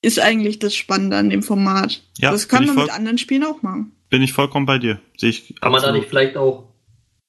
[0.00, 2.02] ist eigentlich das Spannende an dem Format.
[2.18, 3.92] Ja, das kann man mit anderen Spielen auch machen.
[4.08, 5.00] bin ich vollkommen bei dir.
[5.16, 6.00] Sehe ich Kann man da absolut.
[6.00, 6.68] nicht vielleicht auch,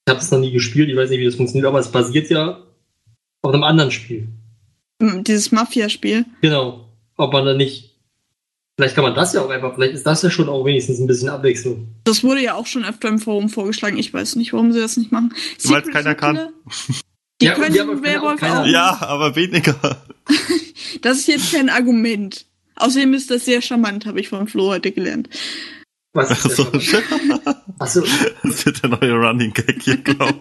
[0.06, 2.30] ich habe es noch nie gespielt, ich weiß nicht, wie das funktioniert, aber es basiert
[2.30, 2.64] ja
[3.42, 4.28] auf einem anderen Spiel.
[5.02, 6.26] Hm, Dieses Mafia-Spiel.
[6.42, 6.90] Genau.
[7.18, 7.96] Ob man da nicht,
[8.78, 11.08] vielleicht kann man das ja auch einfach, vielleicht ist das ja schon auch wenigstens ein
[11.08, 11.88] bisschen Abwechslung.
[12.06, 13.98] Das wurde ja auch schon öfter im Forum vorgeschlagen.
[13.98, 15.32] Ich weiß nicht, warum sie das nicht machen.
[15.34, 16.50] Weil's Secret keiner kann.
[17.42, 18.66] Die Ja, können ja, aber Werwolf auch.
[18.66, 19.76] Ja, aber weniger.
[21.02, 22.46] Das ist jetzt kein Argument.
[22.76, 25.28] Außerdem ist das sehr charmant, habe ich von Flo heute gelernt.
[26.14, 27.56] Was ist Also, das?
[27.80, 28.04] Achso,
[28.44, 30.40] das wird der neue Running Gag hier, glaube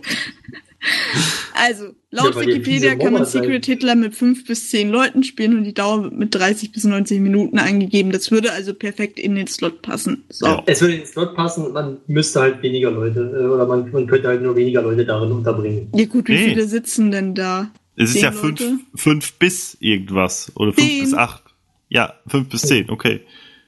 [1.55, 3.43] Also, laut Ja, Wikipedia kann man sein.
[3.43, 6.85] Secret Hitler mit 5 bis 10 Leuten spielen und die Dauer wird mit 30 bis
[6.85, 8.11] 90 Minuten angegeben.
[8.11, 10.25] Das würde also perfekt in den Slot passen.
[10.31, 10.47] So.
[10.47, 10.63] Ja.
[10.67, 14.29] es würde ins Slot passen, man müsste halt weniger Leute, äh, oder man, man könnte
[14.29, 15.89] halt nur weniger Leute darin unterbringen.
[15.95, 16.45] Ja gut, wie Nee.
[16.49, 17.71] viele sitzen denn da?
[17.97, 18.79] Es ist Zehn ja fünf, Leute?
[18.95, 20.51] fünf bis irgendwas.
[20.57, 21.01] Oder fünf Zehn.
[21.05, 21.43] bis acht.
[21.91, 23.21] Ja, fünf bis zehn, okay.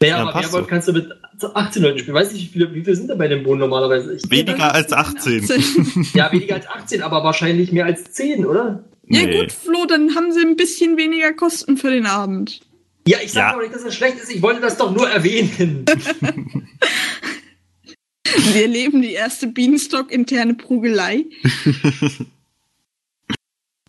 [0.02, 1.06] Ja, Ja, aber Werwolf kannst du mit
[1.42, 2.14] 18 Leuten spielen.
[2.14, 4.14] Weiß nicht, wie viele, wie viele sind da bei dem Boden normalerweise?
[4.14, 5.46] Ich, Weniger als 18.
[6.14, 8.84] ja, weniger als 18, aber wahrscheinlich mehr als 10, oder?
[9.06, 9.40] Ja Nee.
[9.40, 12.60] gut, Flo, dann haben sie ein bisschen weniger Kosten für den Abend.
[13.06, 13.56] Ja, ich sag Ja.
[13.56, 14.30] auch nicht, dass das schlecht ist.
[14.34, 15.84] Ich wollte das doch nur erwähnen.
[18.52, 21.24] Wir erleben die erste Bienenstock-interne Prügelei.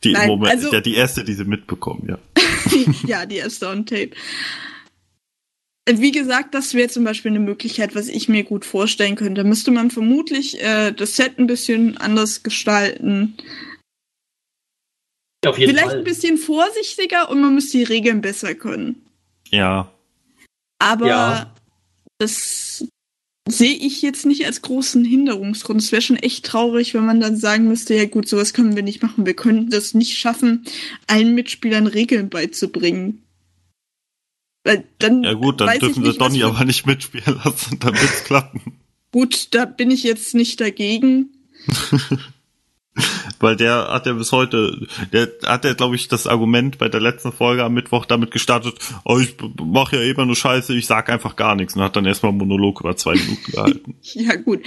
[0.03, 2.19] Die, Nein, Moment, also- ja, die erste, die sie mitbekommen, ja.
[3.07, 4.11] ja, die erste on Tape.
[5.87, 9.43] Wie gesagt, das wäre zum Beispiel eine Möglichkeit, was ich mir gut vorstellen könnte.
[9.43, 13.35] Da müsste man vermutlich äh, das Set ein bisschen anders gestalten.
[15.45, 15.99] Auf jeden Vielleicht Fall.
[15.99, 19.05] ein bisschen vorsichtiger und man müsste die Regeln besser können.
[19.49, 19.91] Ja,
[20.79, 21.55] Aber Ja.
[22.17, 22.83] das
[23.47, 25.79] sehe ich jetzt nicht als großen Hinderungsgrund.
[25.81, 28.81] Es wäre schon echt traurig, wenn man dann sagen müsste, ja gut, sowas können wir
[28.81, 29.27] nicht machen.
[29.27, 30.65] Wir können das nicht schaffen,
[31.05, 33.21] allen Mitspielern Regeln beizubringen.
[34.65, 38.79] Weil dann ja gut, dann dürfen sie Donny aber nicht mitspielen lassen, dann wird's klappen.
[39.11, 41.29] Gut, da bin ich jetzt nicht dagegen.
[43.39, 47.01] Weil der hat ja bis heute, der hat ja, glaube ich, das Argument bei der
[47.01, 51.09] letzten Folge am Mittwoch damit gestartet, oh, ich mache ja immer nur Scheiße, ich sag
[51.09, 53.95] einfach gar nichts und hat dann erstmal einen Monolog über zwei Minuten gehalten.
[54.13, 54.61] Ja, gut.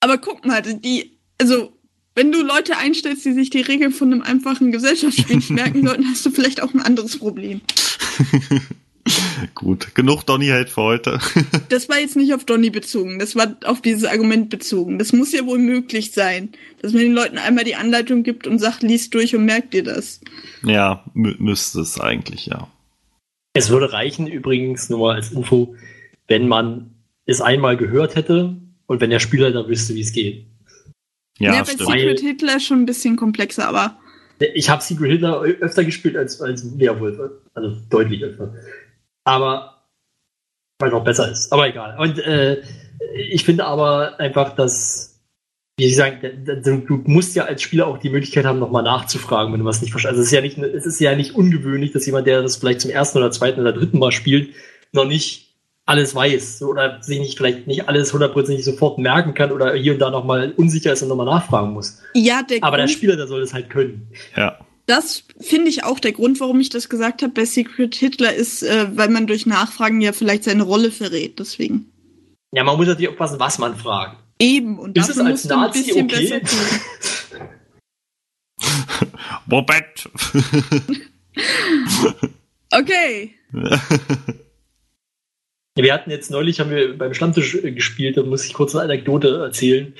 [0.00, 1.72] Aber guck mal, die, also,
[2.14, 6.06] wenn du Leute einstellst, die sich die Regeln von einem einfachen Gesellschaftsspiel nicht merken sollten,
[6.08, 7.60] hast du vielleicht auch ein anderes Problem.
[9.54, 11.18] Gut, genug Donny-Hate für heute.
[11.68, 14.98] Das war jetzt nicht auf Donny bezogen, das war auf dieses Argument bezogen.
[14.98, 16.50] Das muss ja wohl möglich sein,
[16.80, 19.84] dass man den Leuten einmal die Anleitung gibt und sagt, liest durch und merkt dir
[19.84, 20.20] das.
[20.62, 22.68] ja, mü müsste es eigentlich, ja.
[23.54, 25.74] Es würde reichen, übrigens, nur mal als Info,
[26.26, 26.90] wenn man
[27.26, 28.56] es einmal gehört hätte
[28.86, 30.46] und wenn der Spieler dann wüsste, wie es geht.
[31.38, 31.90] Ja, bei stimmt.
[31.90, 33.98] Secret Hitler ist schon ein bisschen komplexer, aber
[34.40, 37.18] Ich habe Secret Hitler öfter gespielt als, als Werwolf,
[37.54, 38.54] also deutlich öfter.
[39.24, 39.78] Aber
[40.78, 41.52] weil es auch besser ist.
[41.52, 41.98] Aber egal.
[41.98, 42.62] Und äh,
[43.14, 45.20] ich finde aber einfach, dass,
[45.76, 46.20] wie ich sagen,
[46.86, 49.90] du musst ja als Spieler auch die Möglichkeit haben, nochmal nachzufragen, wenn du was nicht
[49.90, 50.10] verstehst.
[50.10, 52.80] Also es ist ja nicht, es ist ja nicht ungewöhnlich, dass jemand, der das vielleicht
[52.80, 54.54] zum ersten oder zweiten oder dritten Mal spielt,
[54.92, 55.47] noch nicht
[55.88, 59.98] alles weiß oder sich nicht vielleicht nicht alles hundertprozentig sofort merken kann oder hier und
[59.98, 62.00] da nochmal unsicher ist und nochmal nachfragen muss.
[62.14, 64.08] Ja, der Aber der Spieler, der soll das halt können.
[64.36, 64.58] Ja.
[64.86, 68.62] das finde ich auch der Grund, warum ich das gesagt habe bei Secret Hitler ist,
[68.62, 71.38] äh, weil man durch Nachfragen ja vielleicht seine Rolle verrät.
[71.38, 71.90] Deswegen.
[72.52, 74.16] Ja, man muss natürlich aufpassen, was man fragt.
[74.38, 74.78] Eben.
[74.78, 76.40] Und Ist es dafür als musst du ein Nazi bisschen okay?
[76.40, 77.48] besser tun.
[79.50, 80.10] Robert.
[82.72, 83.34] Okay.
[85.84, 88.84] Wir hatten jetzt neulich, haben wir beim Stammtisch äh, gespielt, da muss ich kurz eine
[88.84, 89.94] Anekdote erzählen.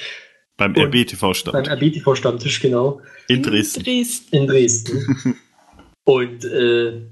[0.56, 1.64] Beim Und- RBTV Beim.
[1.64, 3.00] RBTV-Stammtisch, genau.
[3.28, 3.84] In Dresden.
[3.84, 4.36] Dresden.
[4.36, 5.36] in Dresden.
[6.04, 7.02] Und äh,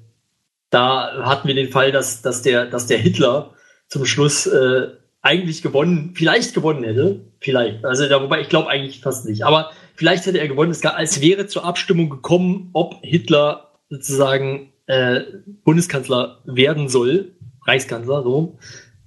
[0.71, 3.55] da hatten wir den Fall, dass, dass, der, dass der Hitler
[3.89, 4.89] zum Schluss äh,
[5.23, 7.21] eigentlich gewonnen, vielleicht gewonnen hätte.
[7.41, 7.85] Vielleicht.
[7.85, 9.45] Also da, wobei ich glaube eigentlich fast nicht.
[9.45, 10.73] Aber vielleicht hätte er gewonnen.
[10.73, 15.21] Es, gab, es wäre zur Abstimmung gekommen, ob Hitler sozusagen äh,
[15.65, 17.36] Bundeskanzler werden soll.
[17.67, 18.59] Reichskanzler, so.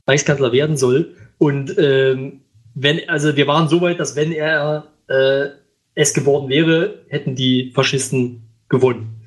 [0.08, 1.16] Reichskanzler werden soll.
[1.38, 2.42] Und ähm,
[2.74, 5.50] wenn, also wir waren so weit, dass wenn er äh,
[5.96, 9.26] es geworden wäre, hätten die Faschisten gewonnen.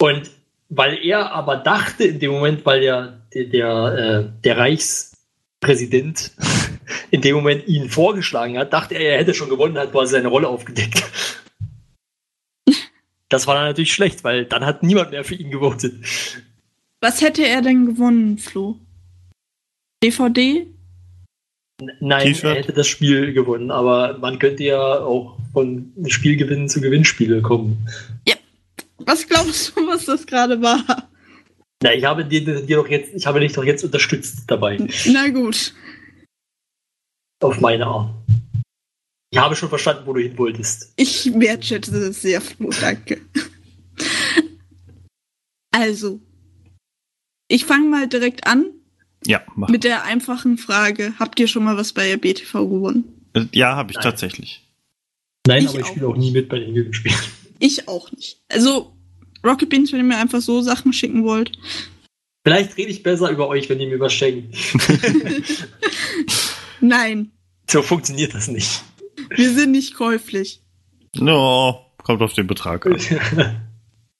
[0.00, 0.30] Und
[0.68, 6.32] weil er aber dachte in dem Moment, weil der, der, der, äh, der Reichspräsident
[7.10, 10.28] in dem Moment ihn vorgeschlagen hat, dachte er, er hätte schon gewonnen, hat quasi seine
[10.28, 11.02] Rolle aufgedeckt.
[13.28, 15.94] Das war dann natürlich schlecht, weil dann hat niemand mehr für ihn gewotet.
[17.02, 18.78] Was hätte er denn gewonnen, Flo?
[20.04, 20.66] DVD?
[21.98, 27.42] Nein, er hätte das Spiel gewonnen, aber man könnte ja auch von Spielgewinn zu Gewinnspiele
[27.42, 27.88] kommen.
[28.98, 31.08] Was glaubst du, was das gerade war?
[31.82, 35.28] Na, ich habe dir, dir doch jetzt, ich habe dich doch jetzt unterstützt dabei, Na
[35.28, 35.74] gut.
[37.42, 38.14] auf meine Art.
[39.30, 40.92] Ich habe schon verstanden, wo du hin wolltest.
[40.94, 42.70] Ich wertschätze das sehr, Flo.
[42.80, 43.22] Danke.
[45.72, 46.20] Also,
[47.52, 48.66] ich fange mal direkt an
[49.26, 49.68] Ja, mach.
[49.68, 51.12] mit der einfachen Frage.
[51.18, 53.04] Habt ihr schon mal was bei der BTV gewonnen?
[53.34, 54.04] Äh, Ja, habe ich Nein.
[54.04, 54.62] tatsächlich.
[55.46, 57.18] Nein, Ich aber ich spiele auch nie mit bei den Gewinnspielen.
[57.58, 58.38] Ich auch nicht.
[58.48, 58.92] Also,
[59.44, 61.52] Rocket Beans, wenn ihr mir einfach so Sachen schicken wollt.
[62.44, 64.56] Vielleicht rede ich besser über euch, wenn ihr mir was schenkt.
[66.80, 67.30] Nein,
[67.70, 68.82] So funktioniert das nicht.
[69.30, 70.60] wir sind nicht käuflich.
[71.16, 72.98] No, kommt auf den Betrag an.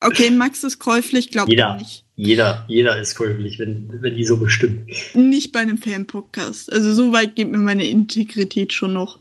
[0.04, 2.04] Okay, Max ist käuflich, glaubt ihr nicht.
[2.24, 4.86] Jeder, jeder ist käuflich, wenn, wenn die so bestimmen.
[5.14, 6.72] Nicht bei einem Fan-Podcast.
[6.72, 9.18] Also so weit geht mir meine Integrität schon noch.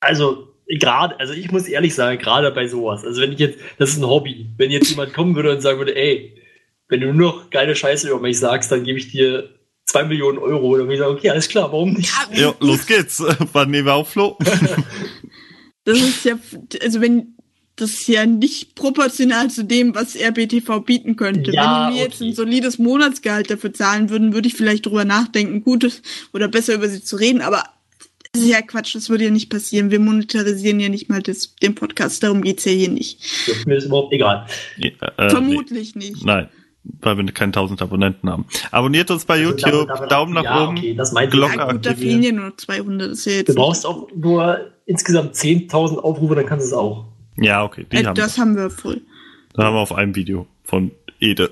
[0.00, 3.90] Also, gerade, also ich muss ehrlich sagen, gerade bei sowas, also wenn ich jetzt, das
[3.90, 6.36] ist ein Hobby, wenn jetzt jemand kommen würde und sagen würde, ey,
[6.88, 9.48] wenn du nur noch geile Scheiße über mich sagst, dann gebe ich dir
[9.86, 12.12] zwei Millionen Euro, dann würde ich sagen, okay, alles klar, warum nicht?
[12.34, 13.22] Ja, los geht's.
[13.54, 14.36] Wann nehmen wir auf, Flo?
[15.84, 16.38] Das ist ja,
[16.80, 17.34] also wenn,
[17.76, 21.52] das ist ja nicht proportional zu dem, was RBTV bieten könnte.
[21.52, 22.30] Ja, wenn die mir jetzt okay.
[22.30, 26.02] ein solides Monatsgehalt dafür zahlen würden, würde ich vielleicht drüber nachdenken, gutes
[26.34, 27.64] oder besser über sie zu reden, aber
[28.32, 29.90] das ist ja Quatsch, das würde ja nicht passieren.
[29.90, 33.20] Wir monetarisieren ja nicht mal das, den Podcast, darum geht's ja hier nicht.
[33.46, 34.46] Das ist mir ist überhaupt egal.
[34.78, 36.16] Ja, äh, Vermutlich nicht.
[36.16, 36.22] Nee.
[36.24, 36.48] Nein,
[37.00, 38.46] weil wir keine 1000 Abonnenten haben.
[38.70, 40.78] Abonniert uns bei Also YouTube, damit- damit- Daumen nach ja, oben.
[40.78, 41.56] Okay, das Glocke.
[41.58, 41.96] Ja gut, da aktivieren.
[41.98, 45.98] fehlen ja nur noch 200, das ist ja jetzt Du brauchst auch nur insgesamt 10.000
[45.98, 47.11] Aufrufe, dann kannst du es auch.
[47.36, 48.42] Ja, okay, die äh, haben das wir.
[48.42, 49.00] haben wir voll.
[49.54, 50.90] Da haben wir auf einem Video von
[51.20, 51.50] Ede.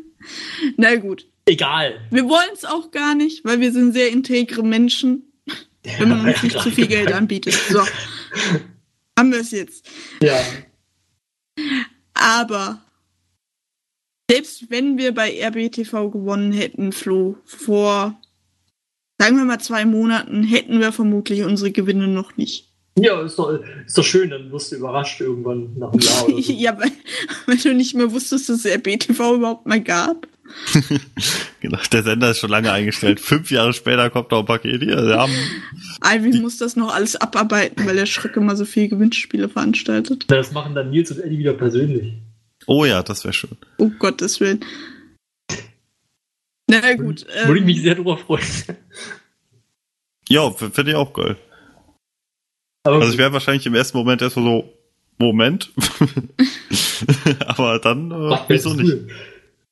[0.76, 1.26] Na gut.
[1.46, 2.00] Egal.
[2.10, 5.32] Wir wollen es auch gar nicht, weil wir sind sehr integre Menschen,
[5.98, 7.54] wenn man uns nicht zu viel Geld anbietet.
[7.54, 7.80] So.
[9.16, 9.88] Haben wir es jetzt.
[10.20, 10.40] Ja.
[12.14, 12.82] Aber
[14.28, 18.20] selbst wenn wir bei RBTV gewonnen hätten, Flo, vor,
[19.18, 22.65] sagen wir mal zwei Monaten, hätten wir vermutlich unsere Gewinne noch nicht.
[22.98, 23.50] Ja, ist doch,
[23.84, 26.52] ist doch schön, dann wirst du überrascht irgendwann nach einem Jahr oder so.
[26.52, 26.92] ja, weil,
[27.46, 30.26] weil du nicht mehr wusstest, dass es RBTV überhaupt mal gab.
[31.60, 33.20] genau, der Sender ist schon lange eingestellt.
[33.20, 35.06] Fünf Jahre später kommt noch ein Paket hier.
[35.06, 35.32] Wir haben,
[36.00, 40.24] Alvin muss das noch alles abarbeiten, weil der Schreck immer so viele Gewinnspiele veranstaltet.
[40.28, 42.14] Das machen dann Nils und Eddie wieder persönlich.
[42.66, 43.56] oh ja, das wäre schön.
[43.78, 44.64] Oh Gottes Willen.
[46.68, 47.26] Na gut.
[47.34, 48.42] Ähm, Würde ich mich sehr drüber freuen.
[50.28, 51.36] Ja, finde ich auch geil.
[52.86, 54.72] Aber Also ich wäre wahrscheinlich im ersten Moment erst so,
[55.18, 55.72] Moment.
[57.46, 59.10] Aber dann, äh, wieso nicht?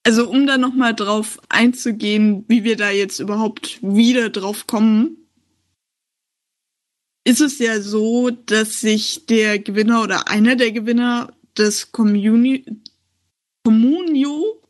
[0.04, 5.16] Also um da nochmal drauf einzugehen, wie wir da jetzt überhaupt wieder drauf kommen,
[7.26, 12.64] ist es ja so, dass sich der Gewinner oder einer der Gewinner des Communi
[13.64, 14.60] Communio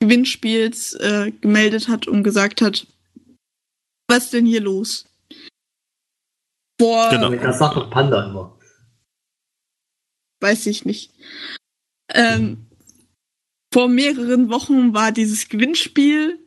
[0.00, 2.86] Gewinnspiels äh, gemeldet hat und gesagt hat,
[4.08, 5.07] was denn hier los?
[6.80, 7.30] Vor, Genau.
[7.30, 8.56] Das sagt doch Panda immer.
[10.40, 11.12] weiß ich nicht.
[12.14, 12.66] Ähm,
[13.72, 16.38] vor mehreren Wochen war dieses Gewinnspiel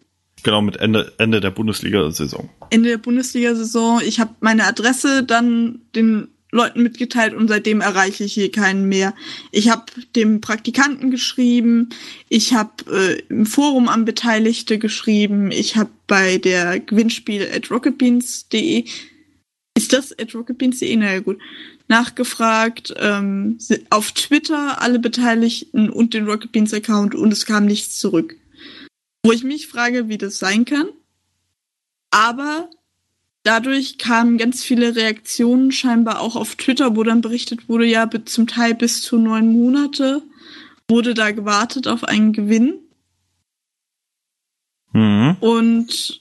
[0.44, 2.50] Genau, mit Ende, Ende der Bundesliga-Saison.
[2.72, 4.02] Ende der Bundesliga-Saison.
[4.04, 9.14] Ich habe meine Adresse dann den Leuten mitgeteilt und seitdem erreiche ich hier keinen mehr.
[9.52, 9.86] Ich habe
[10.16, 11.90] dem Praktikanten geschrieben,
[12.28, 18.86] ich habe äh, im Forum an Beteiligte geschrieben, ich habe bei der Gewinnspiel at rocketbeans.de
[19.82, 20.96] ist das at rocketbeans.de?
[20.96, 21.40] Naja gut.
[21.88, 23.58] Nachgefragt, ähm,
[23.90, 28.36] auf Twitter alle Beteiligten und den Rocket Beans Account und es kam nichts zurück.
[29.24, 30.88] Wo ich mich frage, wie das sein kann.
[32.12, 32.70] Aber
[33.44, 38.48] dadurch kamen ganz viele Reaktionen scheinbar auch auf Twitter, wo dann berichtet wurde, ja, zum
[38.48, 40.22] Teil bis zu neun Monate
[40.88, 42.80] wurde da gewartet auf einen Gewinn.
[44.94, 45.38] Mhm.
[45.40, 46.21] Und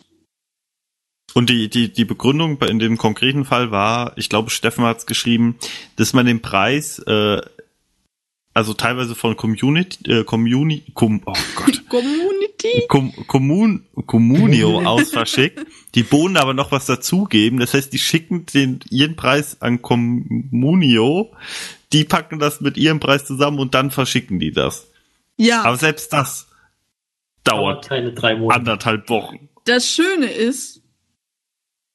[1.35, 5.07] und die, die, die Begründung in dem konkreten Fall war, ich glaube, Steffen hat es
[5.07, 5.57] geschrieben,
[5.97, 7.41] dass man den Preis, äh,
[8.53, 11.83] also teilweise von Community, äh, Community, com, oh Gott.
[11.89, 12.85] Community?
[12.89, 17.59] Com, Commun, Communio aus verschickt, die Bohnen aber noch was dazugeben.
[17.61, 21.33] Das heißt, die schicken den, ihren Preis an Communio,
[21.93, 24.89] die packen das mit ihrem Preis zusammen und dann verschicken die das.
[25.37, 25.63] Ja.
[25.63, 26.49] Aber selbst das
[27.45, 28.61] dauert, Dauert keine drei Monate.
[28.61, 29.49] anderthalb Wochen.
[29.65, 30.80] Das Schöne ist,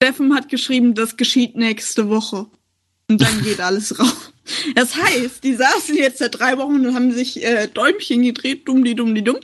[0.02, 2.48] Steffen hat geschrieben, das geschieht nächste Woche.
[3.10, 4.32] Und dann geht alles raus.
[4.76, 8.84] Das heißt, die saßen jetzt seit drei Wochen und haben sich äh, Däumchen gedreht, dumm
[8.84, 9.38] die dumm die dumm.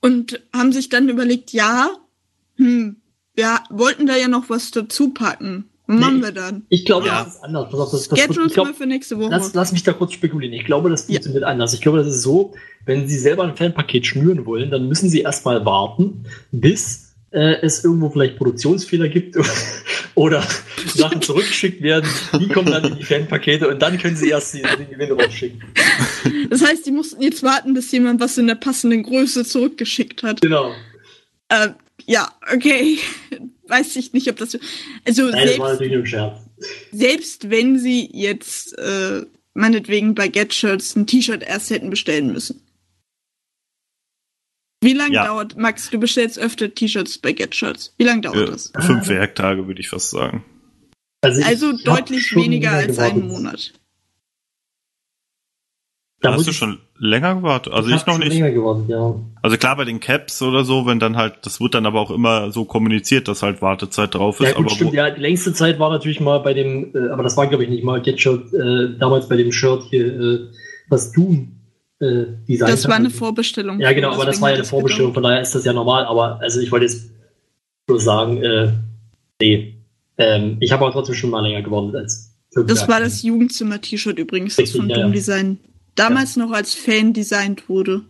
[0.00, 1.90] Und haben sich dann überlegt, ja,
[2.56, 2.96] hm,
[3.34, 5.64] wir wollten da ja noch was dazu packen.
[5.86, 6.66] Was Nee, machen wir dann?
[6.68, 7.24] Ich glaube, Ja.
[7.24, 7.70] das ist anders.
[7.70, 9.30] Pass auf, das, das, Schedules ich glaub, mal für nächste Woche.
[9.30, 10.52] lass, lass mich da kurz spekulieren.
[10.54, 11.14] Ich glaube, das Ja.
[11.14, 11.72] funktioniert anders.
[11.72, 12.54] Ich glaube, das ist so,
[12.84, 17.84] wenn Sie selber ein Fanpaket schnüren wollen, dann müssen Sie erstmal warten, bis äh, es
[17.84, 19.36] irgendwo vielleicht Produktionsfehler gibt
[20.14, 20.46] oder
[20.94, 22.08] Sachen zurückgeschickt werden.
[22.40, 25.62] Die kommen dann in die Fanpakete und dann können Sie erst die, den Gewinn rausschicken.
[26.50, 30.40] Das heißt, die mussten jetzt warten, bis jemand was in der passenden Größe zurückgeschickt hat.
[30.40, 30.72] Genau.
[31.48, 31.68] Äh,
[32.06, 32.98] ja, okay.
[33.68, 34.58] Weiß ich nicht, ob das.
[35.06, 36.38] Also Nein, das war selbst, natürlich nur ein Scherz.
[36.90, 42.62] selbst wenn sie jetzt äh, meinetwegen bei GetShirts ein T-Shirt erst hätten bestellen müssen.
[44.80, 45.26] Wie lange Ja.
[45.26, 47.94] dauert, Max, du bestellst öfter T-Shirts bei GetShirts.
[47.98, 48.72] Wie lange dauert Äh, das?
[48.80, 50.44] fünf Werktage, würde ich fast sagen.
[51.20, 53.24] Also, Also deutlich weniger als einen gewartet.
[53.28, 53.72] Monat.
[56.20, 57.72] Da Hast du schon länger gewartet?
[57.72, 58.28] Also ich ich noch nicht.
[58.32, 59.14] länger gewartet, ja.
[59.40, 62.10] Also klar bei den Caps oder so, wenn dann halt, das wird dann aber auch
[62.10, 64.46] immer so kommuniziert, dass halt Wartezeit drauf ist.
[64.48, 64.94] Ja, gut, aber stimmt.
[64.94, 67.70] Ja, die längste Zeit war natürlich mal bei dem, äh, aber das war, glaube ich,
[67.70, 70.38] nicht mal Get-Shirt, äh, damals bei dem Shirt hier, äh,
[70.88, 71.57] was Doom
[72.00, 73.80] äh, designt Das war eine Vorbestellung.
[73.80, 76.40] Ja, genau, aber das war ja eine Vorbestellung, von daher ist das ja normal, aber
[76.40, 77.10] also ich wollte jetzt
[77.88, 78.72] nur sagen, äh,
[79.40, 79.74] nee.
[80.16, 82.92] Ähm, ich habe aber trotzdem schon mal länger gewartet als fünf Das Jahre.
[82.92, 85.12] war das Jugendzimmer-T-Shirt übrigens, das Richtig, von ja, Doom ja.
[85.12, 85.58] Design.
[85.94, 88.02] Damals noch als Fan designt wurde.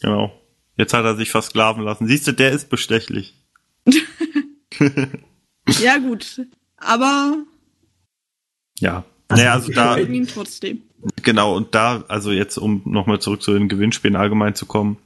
[0.00, 0.32] genau.
[0.76, 2.06] Jetzt hat er sich versklaven lassen.
[2.06, 3.34] Siehst du, der ist bestechlich.
[5.80, 6.42] Ja, gut.
[6.76, 7.36] Aber
[8.80, 9.04] Ja.
[9.28, 9.96] Naja, also da,
[10.32, 10.82] trotzdem.
[11.22, 14.98] Genau, und da, also jetzt, um nochmal zurück zu den Gewinnspielen allgemein zu kommen,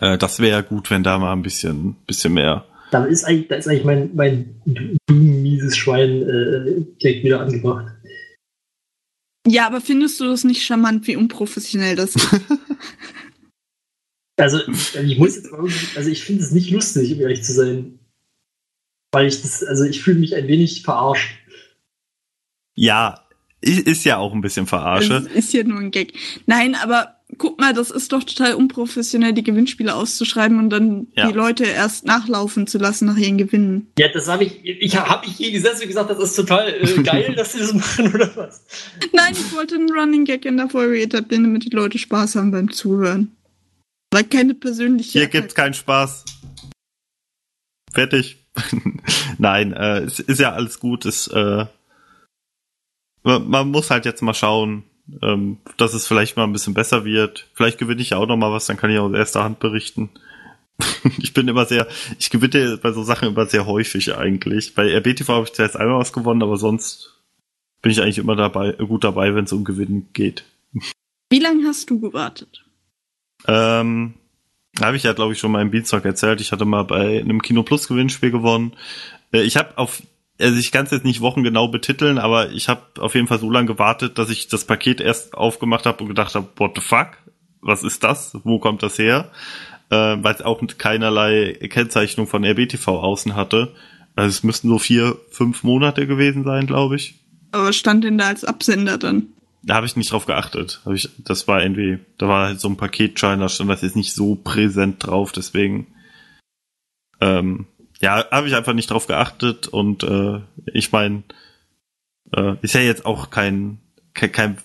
[0.00, 2.64] äh, das wäre ja gut, wenn da mal ein bisschen, bisschen mehr.
[2.90, 4.60] Da ist eigentlich, da ist eigentlich mein, mein
[5.10, 7.92] mieses Schwein äh, direkt wieder angebracht.
[9.46, 12.28] Ja, aber findest du das nicht charmant, wie unprofessionell das ist?
[14.36, 18.00] Also, ich muss jetzt mal also ich finde es nicht lustig, um ehrlich zu sein.
[19.12, 21.38] Weil ich das, also ich fühle mich ein wenig verarscht.
[22.74, 23.23] Ja,
[23.64, 25.26] ist ja auch ein bisschen Das Verarsche.
[25.34, 26.12] ist ja nur ein Gag.
[26.46, 31.26] Nein, aber guck mal, das ist doch total unprofessionell, die Gewinnspiele auszuschreiben und dann Ja.
[31.26, 33.88] die Leute erst nachlaufen zu lassen nach ihren Gewinnen.
[33.98, 37.02] Ja, das habe ich, ich habe ich je gesetzt und gesagt, das ist total äh,
[37.02, 38.64] geil, dass sie das machen oder was?
[39.12, 42.50] Nein, ich wollte einen Running Gag in der Folge etablieren, damit die Leute Spaß haben
[42.50, 43.32] beim Zuhören.
[44.12, 45.18] Weil keine persönliche.
[45.18, 46.24] Hier gibt's keinen Spaß.
[47.92, 48.38] Fertig.
[49.38, 51.04] Nein, äh, es ist ja alles gut.
[51.06, 51.66] Es, äh,
[53.24, 54.84] man, muss halt jetzt mal schauen,
[55.22, 57.48] ähm, dass es vielleicht mal ein bisschen besser wird.
[57.54, 60.10] Vielleicht gewinne ich ja auch noch mal was, dann kann ich aus erster Hand berichten.
[61.18, 61.86] ich bin immer sehr,
[62.18, 64.74] ich gewinne bei so Sachen immer sehr häufig eigentlich.
[64.74, 67.22] Bei RBTV habe ich zuerst einmal was gewonnen, aber sonst
[67.82, 70.44] bin ich eigentlich immer dabei, gut dabei, wenn es um Gewinnen geht.
[71.30, 72.64] Wie lange hast du gewartet?
[73.46, 74.14] Ähm,
[74.80, 76.40] habe ich ja, glaube ich, schon mal im Beanstalk erzählt.
[76.40, 78.72] Ich hatte mal bei einem Kino Plus Gewinnspiel gewonnen.
[79.32, 80.02] Äh, ich habe auf,
[80.40, 83.50] also ich kann es jetzt nicht wochengenau betiteln, aber ich habe auf jeden Fall so
[83.50, 87.18] lange gewartet, dass ich das Paket erst aufgemacht habe und gedacht habe, what the fuck?
[87.60, 88.36] Was ist das?
[88.44, 89.30] Wo kommt das her?
[89.90, 93.74] Äh, Weil es auch keinerlei Kennzeichnung von RBTV außen hatte.
[94.16, 97.14] Also es müssten so vier, fünf Monate gewesen sein, glaube ich.
[97.52, 99.28] Aber was stand denn da als Absender dann?
[99.62, 100.82] Da habe ich nicht drauf geachtet.
[100.84, 103.96] Hab ich, das war irgendwie, da war halt so ein Paketschein, da stand das jetzt
[103.96, 105.86] nicht so präsent drauf, deswegen.
[107.20, 107.66] ähm,
[108.04, 111.22] ja, habe ich einfach nicht drauf geachtet und äh, ich meine,
[112.36, 113.78] äh, ist ja jetzt auch kein,
[114.12, 114.58] kein, kein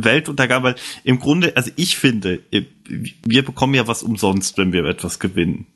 [0.00, 4.86] Weltuntergang, weil im Grunde, also ich finde, äh, wir bekommen ja was umsonst, wenn wir
[4.86, 5.66] etwas gewinnen.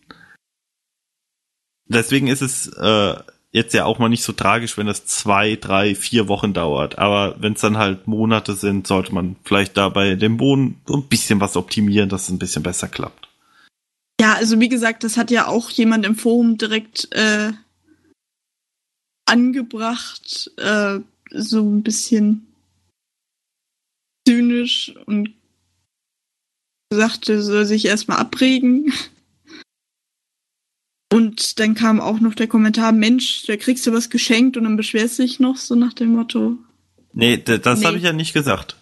[1.86, 3.14] Deswegen ist es äh,
[3.52, 6.98] jetzt ja auch mal nicht so tragisch, wenn das zwei, drei, vier Wochen dauert.
[6.98, 10.94] Aber wenn es dann halt Monate sind, sollte man vielleicht da bei dem Boden so
[10.94, 13.25] ein bisschen was optimieren, dass es ein bisschen besser klappt.
[14.20, 17.52] Ja, also wie gesagt, das hat ja auch jemand im Forum direkt äh,
[19.26, 22.46] angebracht, äh, so ein bisschen
[24.26, 25.34] zynisch und
[26.92, 28.92] sagte, soll sich erstmal abregen.
[31.12, 34.76] Und dann kam auch noch der Kommentar, Mensch, da kriegst du was geschenkt und dann
[34.76, 36.58] beschwerst du dich noch, so nach dem Motto.
[37.12, 37.86] Nee, das Nee.
[37.86, 38.76] habe ich ja nicht gesagt.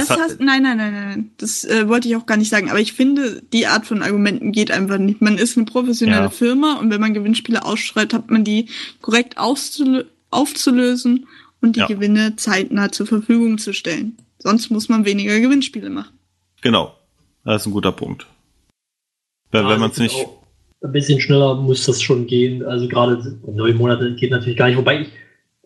[0.00, 1.30] Das, hat- hast, nein, nein, nein, nein, nein.
[1.38, 2.70] Das äh, wollte ich auch gar nicht sagen.
[2.70, 5.20] Aber ich finde, die Art von Argumenten geht einfach nicht.
[5.22, 6.30] Man ist eine professionelle Ja.
[6.30, 8.68] Firma und wenn man Gewinnspiele ausschreibt, hat man die
[9.00, 9.36] korrekt
[10.30, 11.26] aufzulösen
[11.60, 11.86] und die Ja.
[11.86, 14.16] Gewinne zeitnah zur Verfügung zu stellen.
[14.38, 16.12] Sonst muss man weniger Gewinnspiele machen.
[16.60, 16.94] Genau.
[17.44, 18.26] Das ist ein guter Punkt.
[19.50, 20.16] Weil Ja, wenn man es ich nicht.
[20.26, 20.42] auch,
[20.82, 22.62] Ein bisschen schneller muss das schon gehen.
[22.64, 24.76] Also gerade neun Monate geht natürlich gar nicht.
[24.76, 25.08] Wobei ich,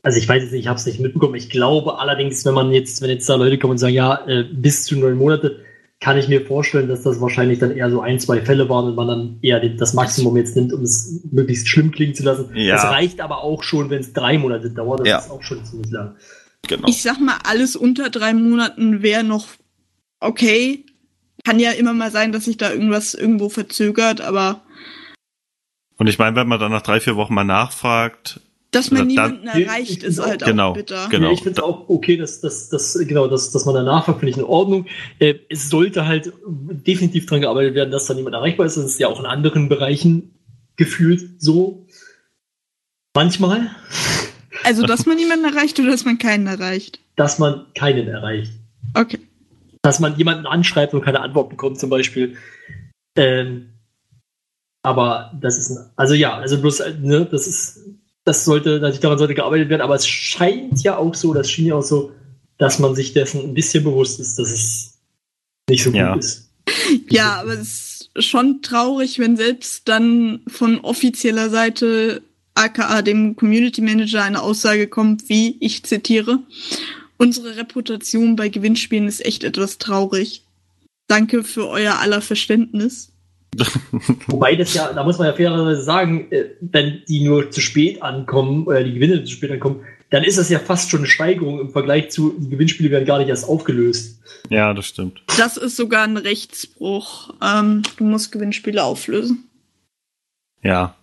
[0.02, 1.34] also ich weiß jetzt nicht, ich habe es nicht mitbekommen.
[1.34, 4.44] Ich glaube allerdings, wenn man jetzt, wenn jetzt da Leute kommen und sagen, ja, äh,
[4.44, 5.64] bis zu neun Monate,
[6.00, 8.94] kann ich mir vorstellen, dass das wahrscheinlich dann eher so ein, zwei Fälle waren und
[8.94, 12.50] man dann eher den, das Maximum jetzt nimmt, um es möglichst schlimm klingen zu lassen.
[12.54, 12.74] Ja.
[12.74, 15.00] Das reicht aber auch schon, wenn es drei Monate dauert.
[15.00, 15.18] Das Ja.
[15.18, 16.14] ist auch schon ziemlich lang.
[16.68, 16.86] Genau.
[16.88, 19.46] Ich sag mal, alles unter drei Monaten wäre noch
[20.20, 20.84] okay.
[21.44, 24.62] Kann ja immer mal sein, dass sich da irgendwas irgendwo verzögert, aber
[25.96, 29.08] Und ich meine, wenn man dann nach drei, vier Wochen mal nachfragt, dass man Also
[29.10, 31.08] niemanden Ja, erreicht, ich ist halt auch- genau, auch bitter.
[31.10, 31.28] genau.
[31.28, 34.20] Ja, ich finde es auch okay, dass, dass, dass, genau, dass, dass man danach fragt,
[34.20, 34.86] finde ich in Ordnung.
[35.18, 38.76] Äh, es sollte halt definitiv dran gearbeitet werden, dass da niemand erreichbar ist.
[38.76, 40.34] Das ist ja auch in anderen Bereichen
[40.76, 41.86] gefühlt so.
[43.14, 43.70] Manchmal,
[44.64, 47.00] Also, dass man niemanden erreicht oder dass man keinen erreicht.
[47.16, 48.52] dass man keinen erreicht.
[48.94, 49.18] Okay.
[49.82, 52.36] Dass man jemanden anschreibt und keine Antwort bekommt, zum Beispiel.
[53.16, 53.70] Ähm,
[54.82, 57.80] aber das ist, ein, also ja, also bloß, äh, ne, das ist,
[58.28, 61.66] das sollte, natürlich daran sollte gearbeitet werden, aber es scheint ja auch so, das schien
[61.66, 62.12] ja auch so,
[62.58, 64.98] dass man sich dessen ein bisschen bewusst ist, dass es
[65.70, 66.14] nicht so gut Ja.
[66.14, 66.50] ist.
[67.10, 72.22] Ja, aber es ist schon traurig, wenn selbst dann von offizieller Seite,
[72.54, 76.40] aka dem Community Manager, eine Aussage kommt, wie ich zitiere,
[77.16, 80.44] unsere Reputation bei Gewinnspielen ist echt etwas traurig.
[81.06, 83.10] Danke für euer aller Verständnis.
[84.26, 88.02] Wobei das ja, da muss man ja fairerweise sagen, äh, wenn die nur zu spät
[88.02, 91.60] ankommen oder die Gewinne zu spät ankommen, dann ist das ja fast schon eine Steigerung
[91.60, 94.22] im Vergleich zu, die Gewinnspiele werden gar nicht erst aufgelöst.
[94.48, 95.22] ja, das stimmt.
[95.38, 97.34] Das ist sogar ein Rechtsbruch.
[97.42, 99.48] Ähm, du musst Gewinnspiele auflösen.
[100.62, 100.94] Ja.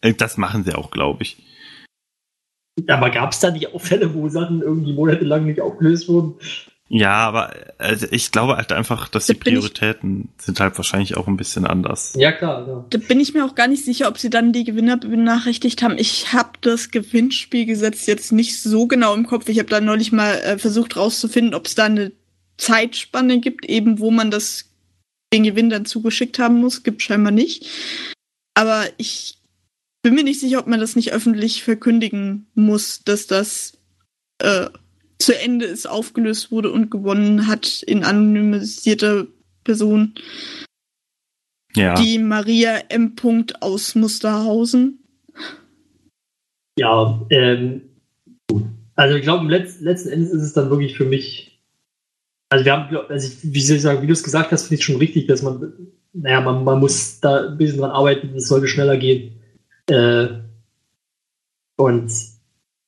[0.00, 1.36] Äh, Das machen sie auch, glaube ich.
[2.86, 6.34] Aber gab es da nicht auch Fälle, wo Sachen irgendwie monatelang nicht aufgelöst wurden?
[6.90, 11.18] Ja, aber also ich glaube halt einfach, dass die Da ich- Prioritäten sind halt wahrscheinlich
[11.18, 12.14] auch ein bisschen anders.
[12.16, 12.66] Ja, klar.
[12.66, 12.84] Ja.
[12.88, 15.98] Da bin ich mir auch gar nicht sicher, ob sie dann die Gewinner benachrichtigt haben.
[15.98, 19.48] Ich habe das Gewinnspielgesetz jetzt nicht so genau im Kopf.
[19.50, 22.12] Ich habe da neulich mal äh, versucht rauszufinden, ob es da eine
[22.56, 24.64] Zeitspanne gibt, eben wo man das
[25.32, 26.84] den Gewinn dann zugeschickt haben muss.
[26.84, 27.66] Gibt scheinbar nicht.
[28.54, 29.38] Aber ich
[30.02, 33.74] bin mir nicht sicher, ob man das nicht öffentlich verkündigen muss, dass das
[34.40, 34.66] äh,
[35.18, 39.26] zu Ende ist, aufgelöst wurde und gewonnen hat in anonymisierter
[39.64, 40.14] Person
[41.74, 41.94] Ja.
[41.94, 43.14] die Maria M.
[43.16, 45.00] Punkt aus Musterhausen.
[46.78, 47.82] Ja, ähm,
[48.94, 51.60] also ich glaube, letzt, letzten Endes ist es dann wirklich für mich,
[52.50, 54.76] also wir haben, also ich, wie soll ich sagen, wie du es gesagt hast, finde
[54.80, 55.72] ich schon richtig, dass man,
[56.12, 59.40] naja, man, man muss da ein bisschen dran arbeiten, es sollte schneller gehen.
[59.86, 60.28] Äh,
[61.76, 62.12] und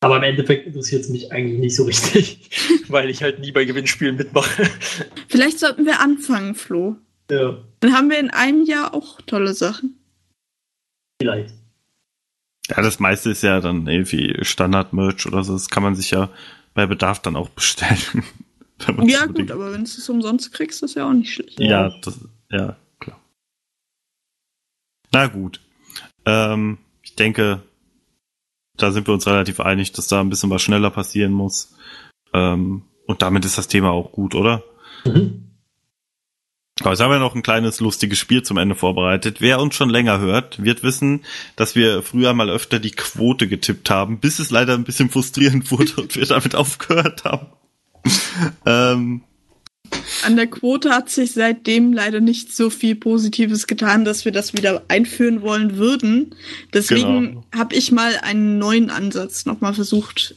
[0.00, 2.50] aber im Endeffekt interessiert es mich eigentlich nicht so richtig,
[2.88, 4.68] weil ich halt nie bei Gewinnspielen mitmache.
[5.28, 6.96] Vielleicht sollten wir anfangen, Flo.
[7.30, 9.96] ja, Dann haben wir in einem Jahr auch tolle Sachen.
[11.20, 11.54] vielleicht.
[12.68, 15.54] Ja, das meiste ist ja dann irgendwie Standard-Merch oder so.
[15.54, 16.30] Das kann man sich ja
[16.72, 17.98] bei Bedarf dann auch bestellen.
[19.04, 21.60] Ja, gut, aber wenn du es umsonst kriegst, ist ja auch nicht schlecht.
[21.60, 22.18] Ja, das,
[22.50, 23.20] ja, klar.
[25.12, 25.60] Na gut.
[26.24, 27.60] Ähm, ich denke,
[28.82, 31.74] da sind wir uns relativ einig, dass da ein bisschen was schneller passieren muss.
[32.32, 34.62] Ähm, und damit ist das Thema auch gut, oder?
[35.04, 35.50] Mhm.
[36.80, 39.40] Aber jetzt haben wir noch ein kleines lustiges Spiel zum Ende vorbereitet.
[39.40, 41.24] Wer uns schon länger hört, wird wissen,
[41.56, 45.70] dass wir früher mal öfter die Quote getippt haben, bis es leider ein bisschen frustrierend
[45.70, 47.46] wurde und wir damit aufgehört haben.
[48.64, 49.22] ähm,
[50.24, 54.52] an der Quote hat sich seitdem leider nicht so viel Positives getan, dass wir das
[54.54, 56.34] wieder einführen wollen würden.
[56.72, 57.44] Deswegen Genau.
[57.54, 60.34] habe ich mal einen neuen Ansatz nochmal versucht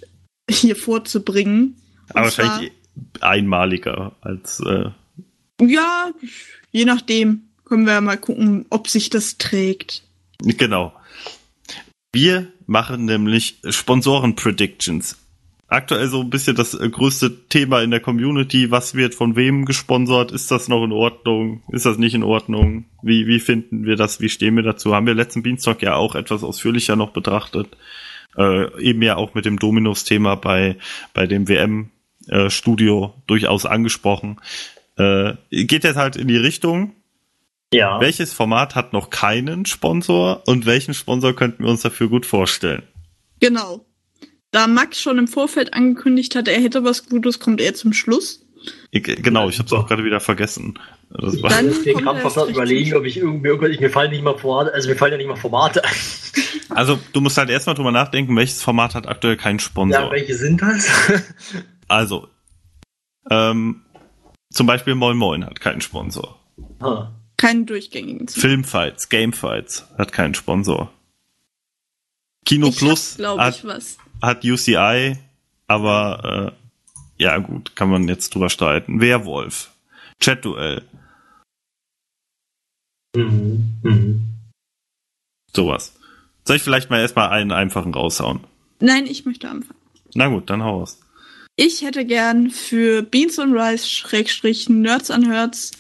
[0.50, 1.76] hier vorzubringen.
[2.10, 2.72] Und Aber zwar- wahrscheinlich
[3.22, 4.90] einmaliger als äh,
[5.62, 6.12] Ja,
[6.72, 7.50] je nachdem.
[7.66, 10.04] Können wir mal gucken, ob sich das trägt.
[10.40, 10.94] Genau.
[12.12, 15.18] Wir machen nämlich Sponsoren-Predictions.
[15.68, 18.70] Aktuell so ein bisschen das äh, größte Thema in der Community.
[18.70, 20.32] Was wird von wem gesponsert?
[20.32, 21.64] Ist das noch in Ordnung?
[21.72, 22.86] Ist das nicht in Ordnung?
[23.02, 24.22] Wie, wie finden wir das?
[24.22, 24.94] Wie stehen wir dazu?
[24.94, 27.68] Haben wir letzten Dienstag ja auch etwas ausführlicher noch betrachtet.
[28.38, 30.78] Äh, eben ja auch mit dem Dominos-Thema bei,
[31.14, 34.40] bei dem WM-Studio durchaus angesprochen.
[34.98, 36.94] Äh, geht jetzt halt in die Richtung,
[37.74, 38.00] Ja.
[38.00, 42.84] welches Format hat noch keinen Sponsor und welchen Sponsor könnten wir uns dafür gut vorstellen?
[43.40, 43.86] Genau.
[44.54, 48.46] Da Max schon im Vorfeld angekündigt hat, er hätte was Gutes, kommt er zum Schluss.
[48.92, 50.80] Ich, genau, ich habe es auch gerade wieder vergessen.
[51.10, 54.24] Das war, Dann kann er fast überlegen, ob ich irgendwie, irgendwas- ich, mir fallen nicht
[54.24, 55.92] mal Formate, also mir fallen ja nicht mal Formate ein.
[56.70, 60.04] also du musst halt erstmal drüber nachdenken, welches Format hat aktuell keinen Sponsor.
[60.04, 60.88] Ja, welche sind das?
[61.88, 62.28] also,
[63.32, 63.82] ähm,
[64.52, 66.40] zum Beispiel Moin Moin hat keinen Sponsor.
[66.80, 67.12] Ah.
[67.38, 68.28] Keinen durchgängigen.
[68.28, 68.40] Zug.
[68.40, 70.94] Filmfights, Gamefights hat keinen Sponsor.
[72.46, 73.98] Kino Ich Plus hab, glaube hat, ich, was.
[74.24, 75.18] Hat UCI,
[75.68, 76.54] aber
[77.18, 79.00] äh, ja gut, kann man jetzt drüber streiten.
[79.02, 79.72] Werwolf,
[80.20, 80.82] Chat-Duell,
[83.16, 83.78] Mhm.
[83.84, 84.22] Mhm.
[85.56, 85.94] sowas.
[86.46, 88.40] Soll ich vielleicht mal erstmal einen einfachen raushauen?
[88.80, 89.80] Nein, ich möchte anfangen.
[90.16, 91.00] Na gut, dann hau raus.
[91.56, 95.72] Ich hätte gern für Beans and Rice Schrägstrich Nerds an Herz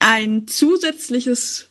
[0.00, 1.70] ein zusätzliches,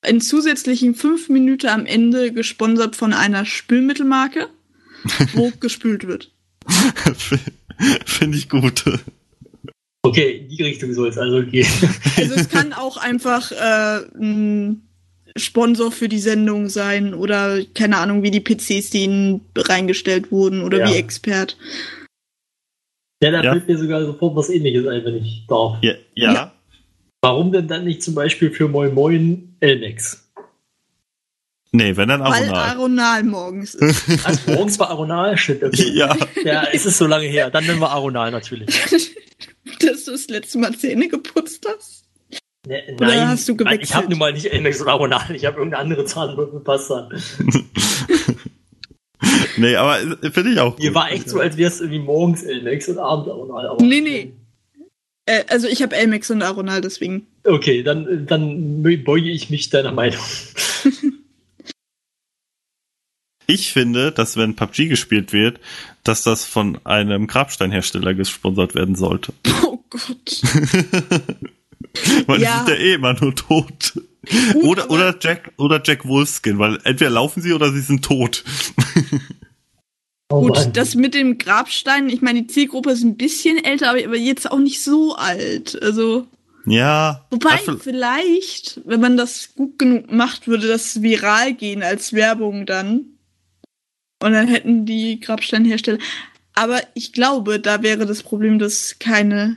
[0.00, 4.48] einen zusätzlichen fünf Minuten am Ende gesponsert von einer Spülmittelmarke,
[5.34, 6.30] wo gespült wird.
[8.06, 8.84] Finde ich gut.
[10.02, 11.66] Okay, in die Richtung soll es also gehen.
[12.16, 14.82] Also es kann auch einfach äh, ein
[15.36, 20.62] Sponsor für die Sendung sein oder keine Ahnung, wie die PCs, die ihnen reingestellt wurden
[20.62, 20.88] oder Ja.
[20.90, 21.56] wie Expert.
[23.22, 23.52] Ja, da Ja.
[23.52, 25.78] fällt mir sogar sofort was ähnliches ein, wenn ich darf.
[25.82, 26.32] Ja, ja.
[26.32, 26.52] Ja.
[27.22, 30.25] Warum denn dann nicht zum Beispiel für Moin Moin Elmex?
[31.76, 32.70] Nee, wenn dann Weil Aronal.
[32.70, 34.04] Aronal morgens ist.
[34.24, 35.90] Also, morgens war Aronal, shit, okay.
[35.94, 37.50] Ja, Ja, es ist so lange her.
[37.50, 38.68] Dann nennen wir Aronal natürlich.
[39.80, 42.04] Dass du das letzte Mal Zähne geputzt hast.
[42.66, 43.82] Ne, Oder nein, hast du nein, gewechselt?
[43.84, 45.34] ich habe nun mal nicht Elmex und Aronal.
[45.34, 47.08] Ich habe irgendeine andere Zahnpasta.
[49.56, 50.94] nee, aber äh, finde ich auch Ihr gut.
[50.94, 53.66] war echt so, als wäre es irgendwie morgens Elmex und abends Aronal.
[53.68, 54.32] Aber Nee, nee.
[55.26, 57.26] Äh, also ich habe Elmex und Aronal, deswegen.
[57.44, 60.20] Okay, dann, dann beuge ich mich deiner Meinung.
[63.46, 65.60] Ich finde, dass wenn PUBG gespielt wird,
[66.04, 69.32] dass das von einem Grabsteinhersteller gesponsert werden sollte.
[69.62, 70.42] Oh Gott.
[72.26, 72.64] Weil Ja.
[72.64, 73.92] die sind ja eh immer nur tot.
[74.52, 78.42] Gut, oder, oder Jack, oder Jack Wolfskin, weil entweder laufen sie oder sie sind tot.
[80.28, 84.16] Oh Gut, das mit dem Grabstein, ich meine, die Zielgruppe ist ein bisschen älter, aber
[84.16, 85.80] jetzt auch nicht so alt.
[85.80, 86.26] Also,
[86.66, 87.24] Ja.
[87.30, 93.04] wobei, vielleicht, wenn man das gut genug macht, würde das viral gehen als Werbung dann.
[94.22, 95.98] Und dann hätten die Grabsteinhersteller.
[96.54, 99.56] Aber ich glaube, da wäre das Problem, dass keine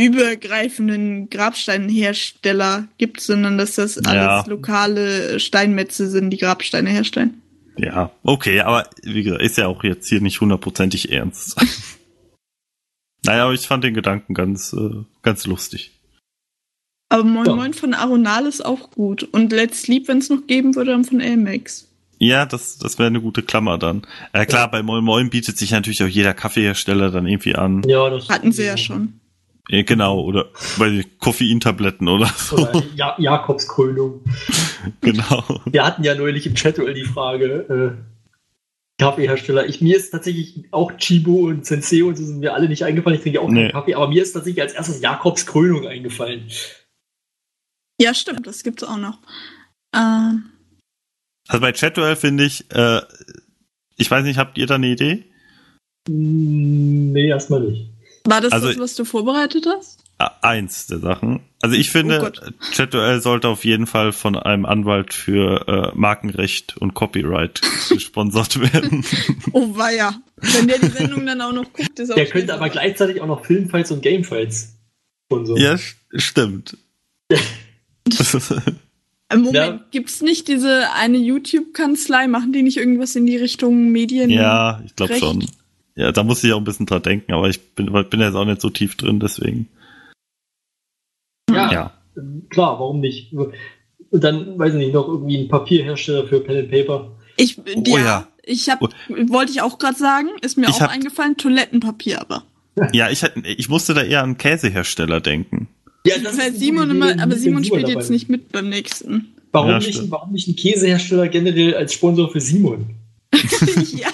[0.00, 4.44] übergreifenden Grabsteinhersteller gibt, sondern dass das alles Ja.
[4.46, 7.42] lokale Steinmetze sind, die Grabsteine herstellen.
[7.76, 11.56] ja, okay, aber wie gesagt, ist ja auch jetzt hier nicht hundertprozentig ernst.
[13.24, 15.92] naja, aber ich fand den Gedanken ganz, äh, ganz lustig.
[17.10, 17.54] Aber Moin Ja.
[17.56, 19.22] Moin von Aronal ist auch gut.
[19.24, 21.86] Und Let's Sleep, wenn es noch geben würde, dann von Elmex.
[22.22, 24.06] Ja, das, das wäre eine gute Klammer dann.
[24.34, 27.82] Äh, klar, bei Moin Moin bietet sich natürlich auch jeder Kaffeehersteller dann irgendwie an.
[27.88, 29.20] ja, das Hatten sie ja schon.
[29.70, 32.56] Äh, genau, oder bei Koffeintabletten oder so.
[32.58, 34.20] Oder ja Jakobskrönung.
[35.00, 35.62] genau.
[35.64, 39.66] Wir hatten ja neulich im Chat die Frage, äh, Kaffeehersteller.
[39.66, 43.16] Ich, mir ist tatsächlich auch Chibo und Sensei und so sind mir alle nicht eingefallen.
[43.16, 43.62] Ich trinke auch Nee.
[43.62, 46.42] keinen Kaffee, aber mir ist tatsächlich als erstes Jakobskrönung eingefallen.
[47.98, 49.18] Ja, stimmt, das gibt's auch noch.
[49.96, 50.49] Ähm,
[51.50, 53.00] Also bei Chatduel finde ich, äh,
[53.96, 55.24] ich weiß nicht, habt ihr da eine Idee?
[56.08, 57.90] Nee, erstmal nicht.
[58.24, 59.98] war das Also- das, was du vorbereitet hast?
[60.42, 61.40] Eins der Sachen.
[61.62, 62.50] Also ich finde, Oh.
[62.72, 69.02] Chatduel sollte auf jeden Fall von einem Anwalt für äh, Markenrecht und Copyright gesponsert werden.
[69.52, 70.20] Oh weia.
[70.36, 73.26] Wenn der die Sendung dann auch noch guckt, ist auch Der könnte aber gleichzeitig auch
[73.26, 74.74] noch Filmfights und Gamefights
[75.30, 75.56] so.
[75.56, 76.76] ja, st- stimmt.
[79.30, 79.80] Äh, Moment, Ja.
[79.90, 82.26] gibt's nicht diese eine YouTube-Kanzlei?
[82.28, 84.28] Machen die nicht irgendwas in die Richtung Medien?
[84.30, 85.46] ja, ich glaube schon.
[85.96, 88.44] Ja, da muss ich auch ein bisschen dran denken, aber ich bin, bin jetzt auch
[88.44, 89.68] nicht so tief drin, deswegen.
[91.50, 91.92] Ja, Ja.
[92.48, 93.32] klar, warum nicht?
[93.32, 93.54] Und
[94.24, 97.12] dann, weiß ich nicht, noch irgendwie ein Papierhersteller für Pen and Paper.
[97.36, 98.28] Ich, Oh ja, ja.
[98.42, 98.88] ich hab, Oh.
[99.08, 102.44] wollte ich auch gerade sagen, ist mir Ich auch hab- eingefallen, Toilettenpapier aber.
[102.92, 105.68] Ja, ich, hätte- ich musste da eher an Käsehersteller denken.
[106.06, 108.68] Ja, Das ist heißt eine Simon immer, aber Simon spielt dabei jetzt nicht mit beim
[108.68, 109.34] nächsten.
[109.52, 112.90] Warum, Ja, nicht, warum nicht ein Käsehersteller generell als Sponsor für Simon?
[113.32, 114.08] ja.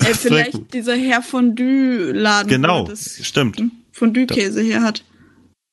[0.00, 0.74] Äh, vielleicht gut.
[0.74, 3.62] dieser Herr Fondue-Laden, Genau, der das stimmt.
[3.92, 5.04] Fondue-Käse her hat.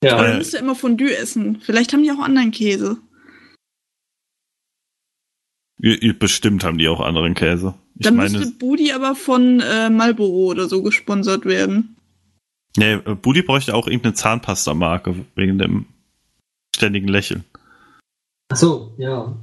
[0.04, 1.60] Ja, Aber du musst ja immer Fondue essen.
[1.62, 2.98] Vielleicht haben die auch anderen Käse.
[6.20, 7.76] Bestimmt haben die auch anderen Käse.
[7.98, 11.95] Ich Dann meine, müsste Budi aber von äh, Marlboro oder so gesponsert werden.
[12.78, 15.86] Nee, äh, Budi bräuchte auch irgendeine Zahnpasta-Marke wegen dem
[16.76, 17.44] ständigen Lächeln.
[18.50, 19.36] Ach so, ja.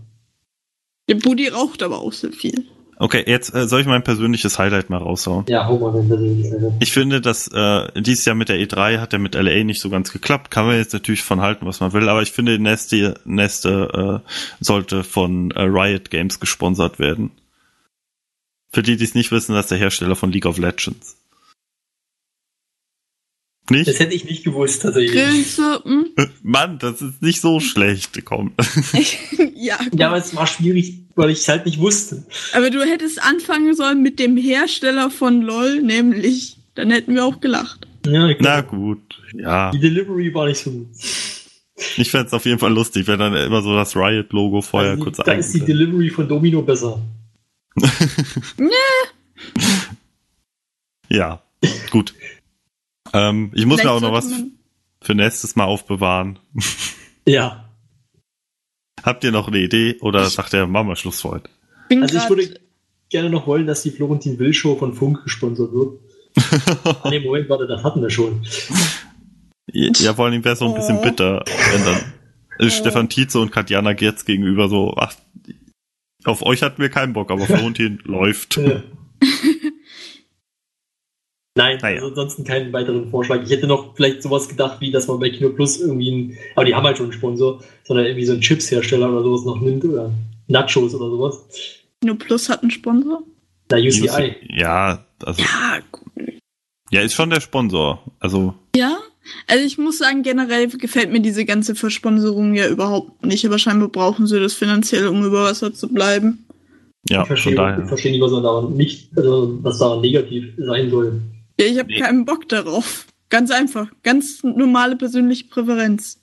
[1.08, 2.66] Der Budi raucht aber auch sehr viel.
[2.98, 5.46] Okay, jetzt äh, soll ich mein persönliches Highlight mal raushauen.
[5.48, 6.74] Ja, hau mal dein persönliches Highlight.
[6.80, 9.90] Ich finde, dass äh, dieses Jahr mit der E3 hat der mit LA nicht so
[9.90, 10.52] ganz geklappt.
[10.52, 14.22] Kann man jetzt natürlich von halten, was man will, aber ich finde, die nächste, nächste
[14.24, 14.30] äh,
[14.60, 17.32] sollte von äh, Riot Games gesponsert werden.
[18.70, 21.16] Für die, die es nicht wissen, das ist der Hersteller von League of Legends.
[23.70, 23.86] Nicht?
[23.88, 25.12] Das hätte ich nicht gewusst, tatsächlich.
[25.12, 26.06] Grillenzirpen?
[26.42, 28.24] Mann, das ist nicht so schlecht.
[28.24, 28.52] Komm.
[29.54, 30.00] ja, gut.
[30.00, 32.24] Ja, aber es war schwierig, weil ich es halt nicht wusste.
[32.54, 36.56] aber du hättest anfangen sollen mit dem Hersteller von LOL, nämlich.
[36.74, 37.86] Dann hätten wir auch gelacht.
[38.06, 38.62] Ja, Na klar.
[38.64, 39.00] gut.
[39.34, 39.70] Ja.
[39.70, 40.88] Die Delivery war nicht so gut.
[41.96, 45.04] Ich fände es auf jeden Fall lustig, wenn dann immer so das Riot-Logo vorher Also,
[45.04, 45.60] kurz da ist die.
[45.60, 47.00] Delivery von Domino besser.
[51.08, 51.42] Ja,
[51.90, 52.14] gut.
[53.12, 54.42] Ähm, ich muss mir auch Vielleicht noch was
[55.00, 56.38] für nächstes Mal aufbewahren.
[57.26, 57.68] Ja.
[59.02, 61.50] Habt ihr noch eine Idee oder sagt der Mama Schluss für heute?
[61.88, 62.60] Bin Also ich würde
[63.10, 65.98] gerne noch wollen, dass die Florentin Will Show von Funk gesponsert wird.
[67.02, 68.42] Ah, nee, Moment, warte, das hatten wir schon.
[69.72, 71.02] ja, vor allem wäre es so ein bisschen Oh.
[71.02, 72.00] bitter, wenn dann
[72.58, 75.14] äh, Stefan Tietze und Katjana Gerz gegenüber so, ach,
[76.24, 78.58] auf euch hatten wir keinen Bock, aber Florentin läuft.
[81.54, 81.96] Nein, Naja.
[81.96, 83.42] also ansonsten keinen weiteren Vorschlag.
[83.44, 86.64] Ich hätte noch vielleicht sowas gedacht, wie dass man bei Kino Plus irgendwie einen, aber
[86.64, 89.84] die haben halt schon einen Sponsor, sondern irgendwie so einen Chips-Hersteller oder sowas noch nimmt
[89.84, 90.10] oder
[90.48, 91.44] Nachos oder sowas.
[92.02, 93.22] Nur Plus hat einen Sponsor?
[93.70, 94.34] Na, UCI.
[94.48, 96.02] Ja, also, Ja, gut.
[96.90, 98.02] ja, ist schon der Sponsor.
[98.18, 98.96] Also, Ja,
[99.46, 103.88] also ich muss sagen, generell gefällt mir diese ganze Versponsorung ja überhaupt nicht, aber scheinbar
[103.88, 106.46] brauchen sie das finanziell, um über Wasser zu bleiben.
[107.10, 107.86] ja, ich verstehe, von ich daher.
[107.88, 111.20] verstehe nicht, was man daran nicht, also was daran negativ sein soll.
[111.62, 112.00] Ja, ich habe Nee.
[112.00, 113.06] keinen Bock darauf.
[113.28, 113.88] Ganz einfach.
[114.02, 116.18] Ganz normale persönliche Präferenz.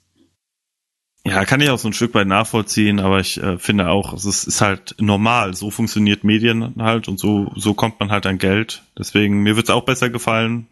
[1.26, 4.24] Ja, kann ich auch so ein Stück weit nachvollziehen, aber ich äh, finde auch, es
[4.24, 5.54] ist, ist halt normal.
[5.54, 8.82] So funktioniert Medien halt und so, so kommt man halt an Geld.
[8.98, 10.66] Deswegen, mir wird's auch besser gefallen,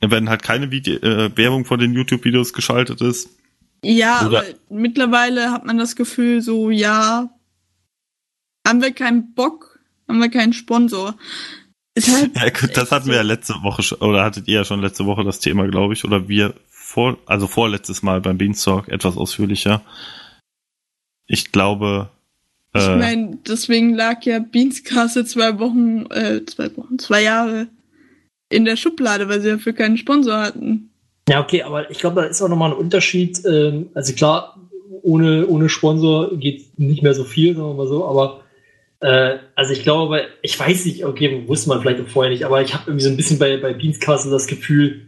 [0.00, 3.28] wenn halt keine Vide äh, Werbung von den YouTube-Videos geschaltet ist.
[3.84, 7.28] Ja, Oder- aber mittlerweile hat man das Gefühl, so, ja,
[8.66, 9.78] haben wir keinen Bock,
[10.08, 11.14] haben wir keinen Sponsor.
[11.96, 15.06] Ja, gut, das hatten wir ja letzte Woche schon, oder hattet ihr ja schon letzte
[15.06, 19.82] Woche das Thema, glaube ich, oder wir vor, also vorletztes Mal beim Beanstalk etwas ausführlicher.
[21.26, 22.10] Ich glaube,
[22.74, 27.68] Ich äh, meine, deswegen lag ja Beans Kasse zwei Wochen, äh, zwei Wochen, zwei Jahre
[28.48, 30.90] in der Schublade, weil sie dafür keinen Sponsor hatten.
[31.28, 33.42] Ja, okay, aber ich glaube, da ist auch nochmal ein Unterschied.
[33.44, 34.56] Ähm, also klar,
[35.02, 38.42] ohne, ohne Sponsor geht nicht mehr so viel, sagen wir mal so, aber
[39.00, 42.62] äh, also ich glaube, ich weiß nicht, okay, wusste man vielleicht auch vorher nicht, aber
[42.62, 45.06] ich habe irgendwie so ein bisschen bei, bei Beans Castle das Gefühl,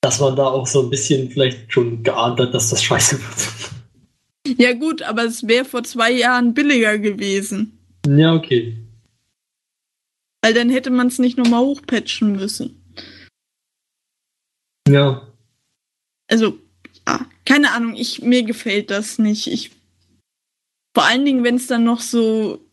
[0.00, 4.58] dass man da auch so ein bisschen vielleicht schon geahnt hat, dass das scheiße wird.
[4.58, 7.78] Ja gut, aber es wäre vor zwei Jahren billiger gewesen.
[8.06, 8.76] ja, okay.
[10.42, 12.82] Weil dann hätte man es nicht nochmal hochpatchen müssen.
[14.88, 15.28] Ja.
[16.28, 16.58] Also,
[17.06, 19.46] ja, keine Ahnung, ich, mir gefällt das nicht.
[19.46, 19.70] Ich,
[20.94, 22.64] vor allen Dingen, wenn es dann noch so,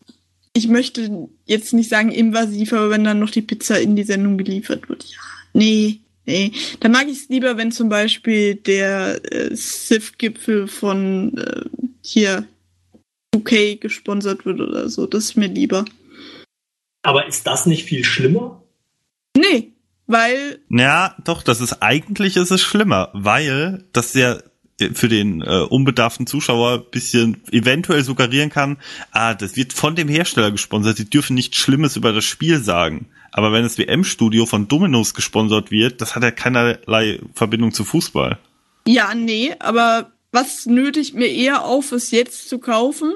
[0.52, 4.38] ich möchte jetzt nicht sagen invasiv, aber wenn dann noch die Pizza in die Sendung
[4.38, 5.20] geliefert wird, ja,
[5.52, 6.52] nee, nee.
[6.80, 11.64] Da mag ich es lieber, wenn zum Beispiel der äh, Sith-Gipfel von äh,
[12.02, 12.46] hier
[13.34, 15.06] UK gesponsert wird oder so.
[15.06, 15.84] Das ist mir lieber.
[17.02, 18.62] Aber ist das nicht viel schlimmer?
[19.36, 19.72] Nee,
[20.06, 24.38] weil Ja, doch, das ist eigentlich ist es schlimmer, weil das ja
[24.94, 28.78] für den äh, unbedarften Zuschauer ein bisschen eventuell suggerieren kann,
[29.10, 33.06] ah, das wird von dem Hersteller gesponsert, die dürfen nichts Schlimmes über das Spiel sagen.
[33.32, 38.38] Aber wenn das WM-Studio von Dominos gesponsert wird, das hat ja keinerlei Verbindung zu Fußball.
[38.86, 43.12] Ja, nee, aber was nötigt mir eher auf, es jetzt zu kaufen?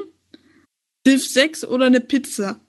[1.07, 2.61] Civ 6 oder eine Pizza?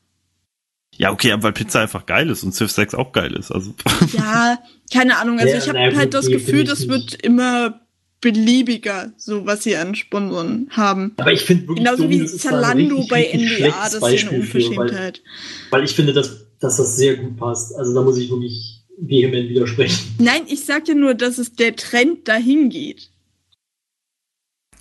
[0.96, 3.52] Ja, okay, weil Pizza einfach geil ist und Civ 6 auch geil ist.
[3.52, 3.74] Also
[4.14, 4.60] Ja,
[4.92, 5.40] keine Ahnung.
[5.40, 7.83] Also Ja, ich habe halt das Gefühl, das wird immer
[8.24, 11.14] beliebiger, so was sie an Sponsoren haben.
[11.18, 13.82] Aber ich finde wirklich, Genauso wie ist da ein Zalando richtig, bei richtig NDA, schlechtes
[13.82, 15.24] das ist Beispiel eine für, weil, Unverschämtheit.
[15.72, 17.76] weil ich finde, dass, dass das sehr gut passt.
[17.76, 20.16] Also da muss ich wirklich vehement widersprechen.
[20.20, 23.10] Nein, ich sag ja nur, dass es der Trend dahin geht.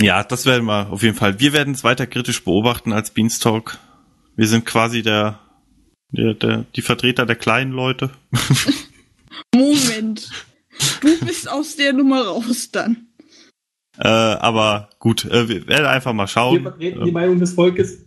[0.00, 1.40] Ja, das werden wir auf jeden Fall.
[1.40, 3.78] Wir werden es weiter kritisch beobachten als Beanstalk.
[4.36, 5.40] Wir sind quasi der,
[6.12, 8.10] der, der die Vertreter der kleinen Leute.
[9.54, 10.30] Moment.
[11.00, 13.08] Du bist aus der Nummer raus dann.
[14.04, 16.62] Äh, aber gut, äh, wir werden einfach mal Wir schauen.
[16.62, 17.98] vertreten die Meinung des Volkes.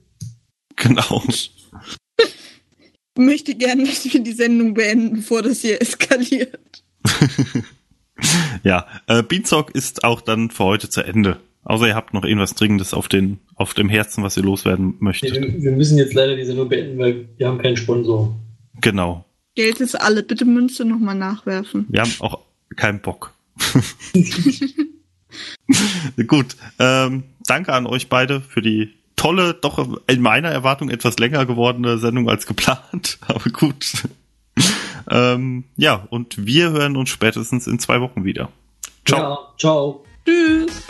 [0.76, 1.24] genau.
[1.28, 1.52] Ich
[3.18, 6.84] möchte gerne, dass wir die Sendung beenden, bevor das hier eskaliert.
[8.64, 11.42] Ja, äh, Beanstalk ist auch dann für heute zu Ende.
[11.64, 15.34] Außer ihr habt noch irgendwas Dringendes auf, den, auf dem Herzen, was ihr loswerden möchtet.
[15.34, 18.34] wir, wir müssen jetzt leider die Sendung beenden, weil wir haben keinen Sponsor.
[18.80, 19.26] Genau.
[19.56, 20.24] Geld ist alle.
[20.24, 21.88] Bitte Münze nochmal nachwerfen.
[21.90, 22.40] Wir haben auch
[22.78, 23.34] keinen Bock.
[26.28, 31.46] Gut, ähm, danke an euch beide für die tolle, doch in meiner Erwartung etwas länger
[31.46, 34.04] gewordene Sendung als geplant, aber gut.
[35.10, 38.50] ähm, ja, und wir hören uns spätestens in zwei Wochen wieder.
[39.06, 39.20] Ciao.
[39.20, 40.06] Ja, ciao.
[40.26, 40.84] Tschüss.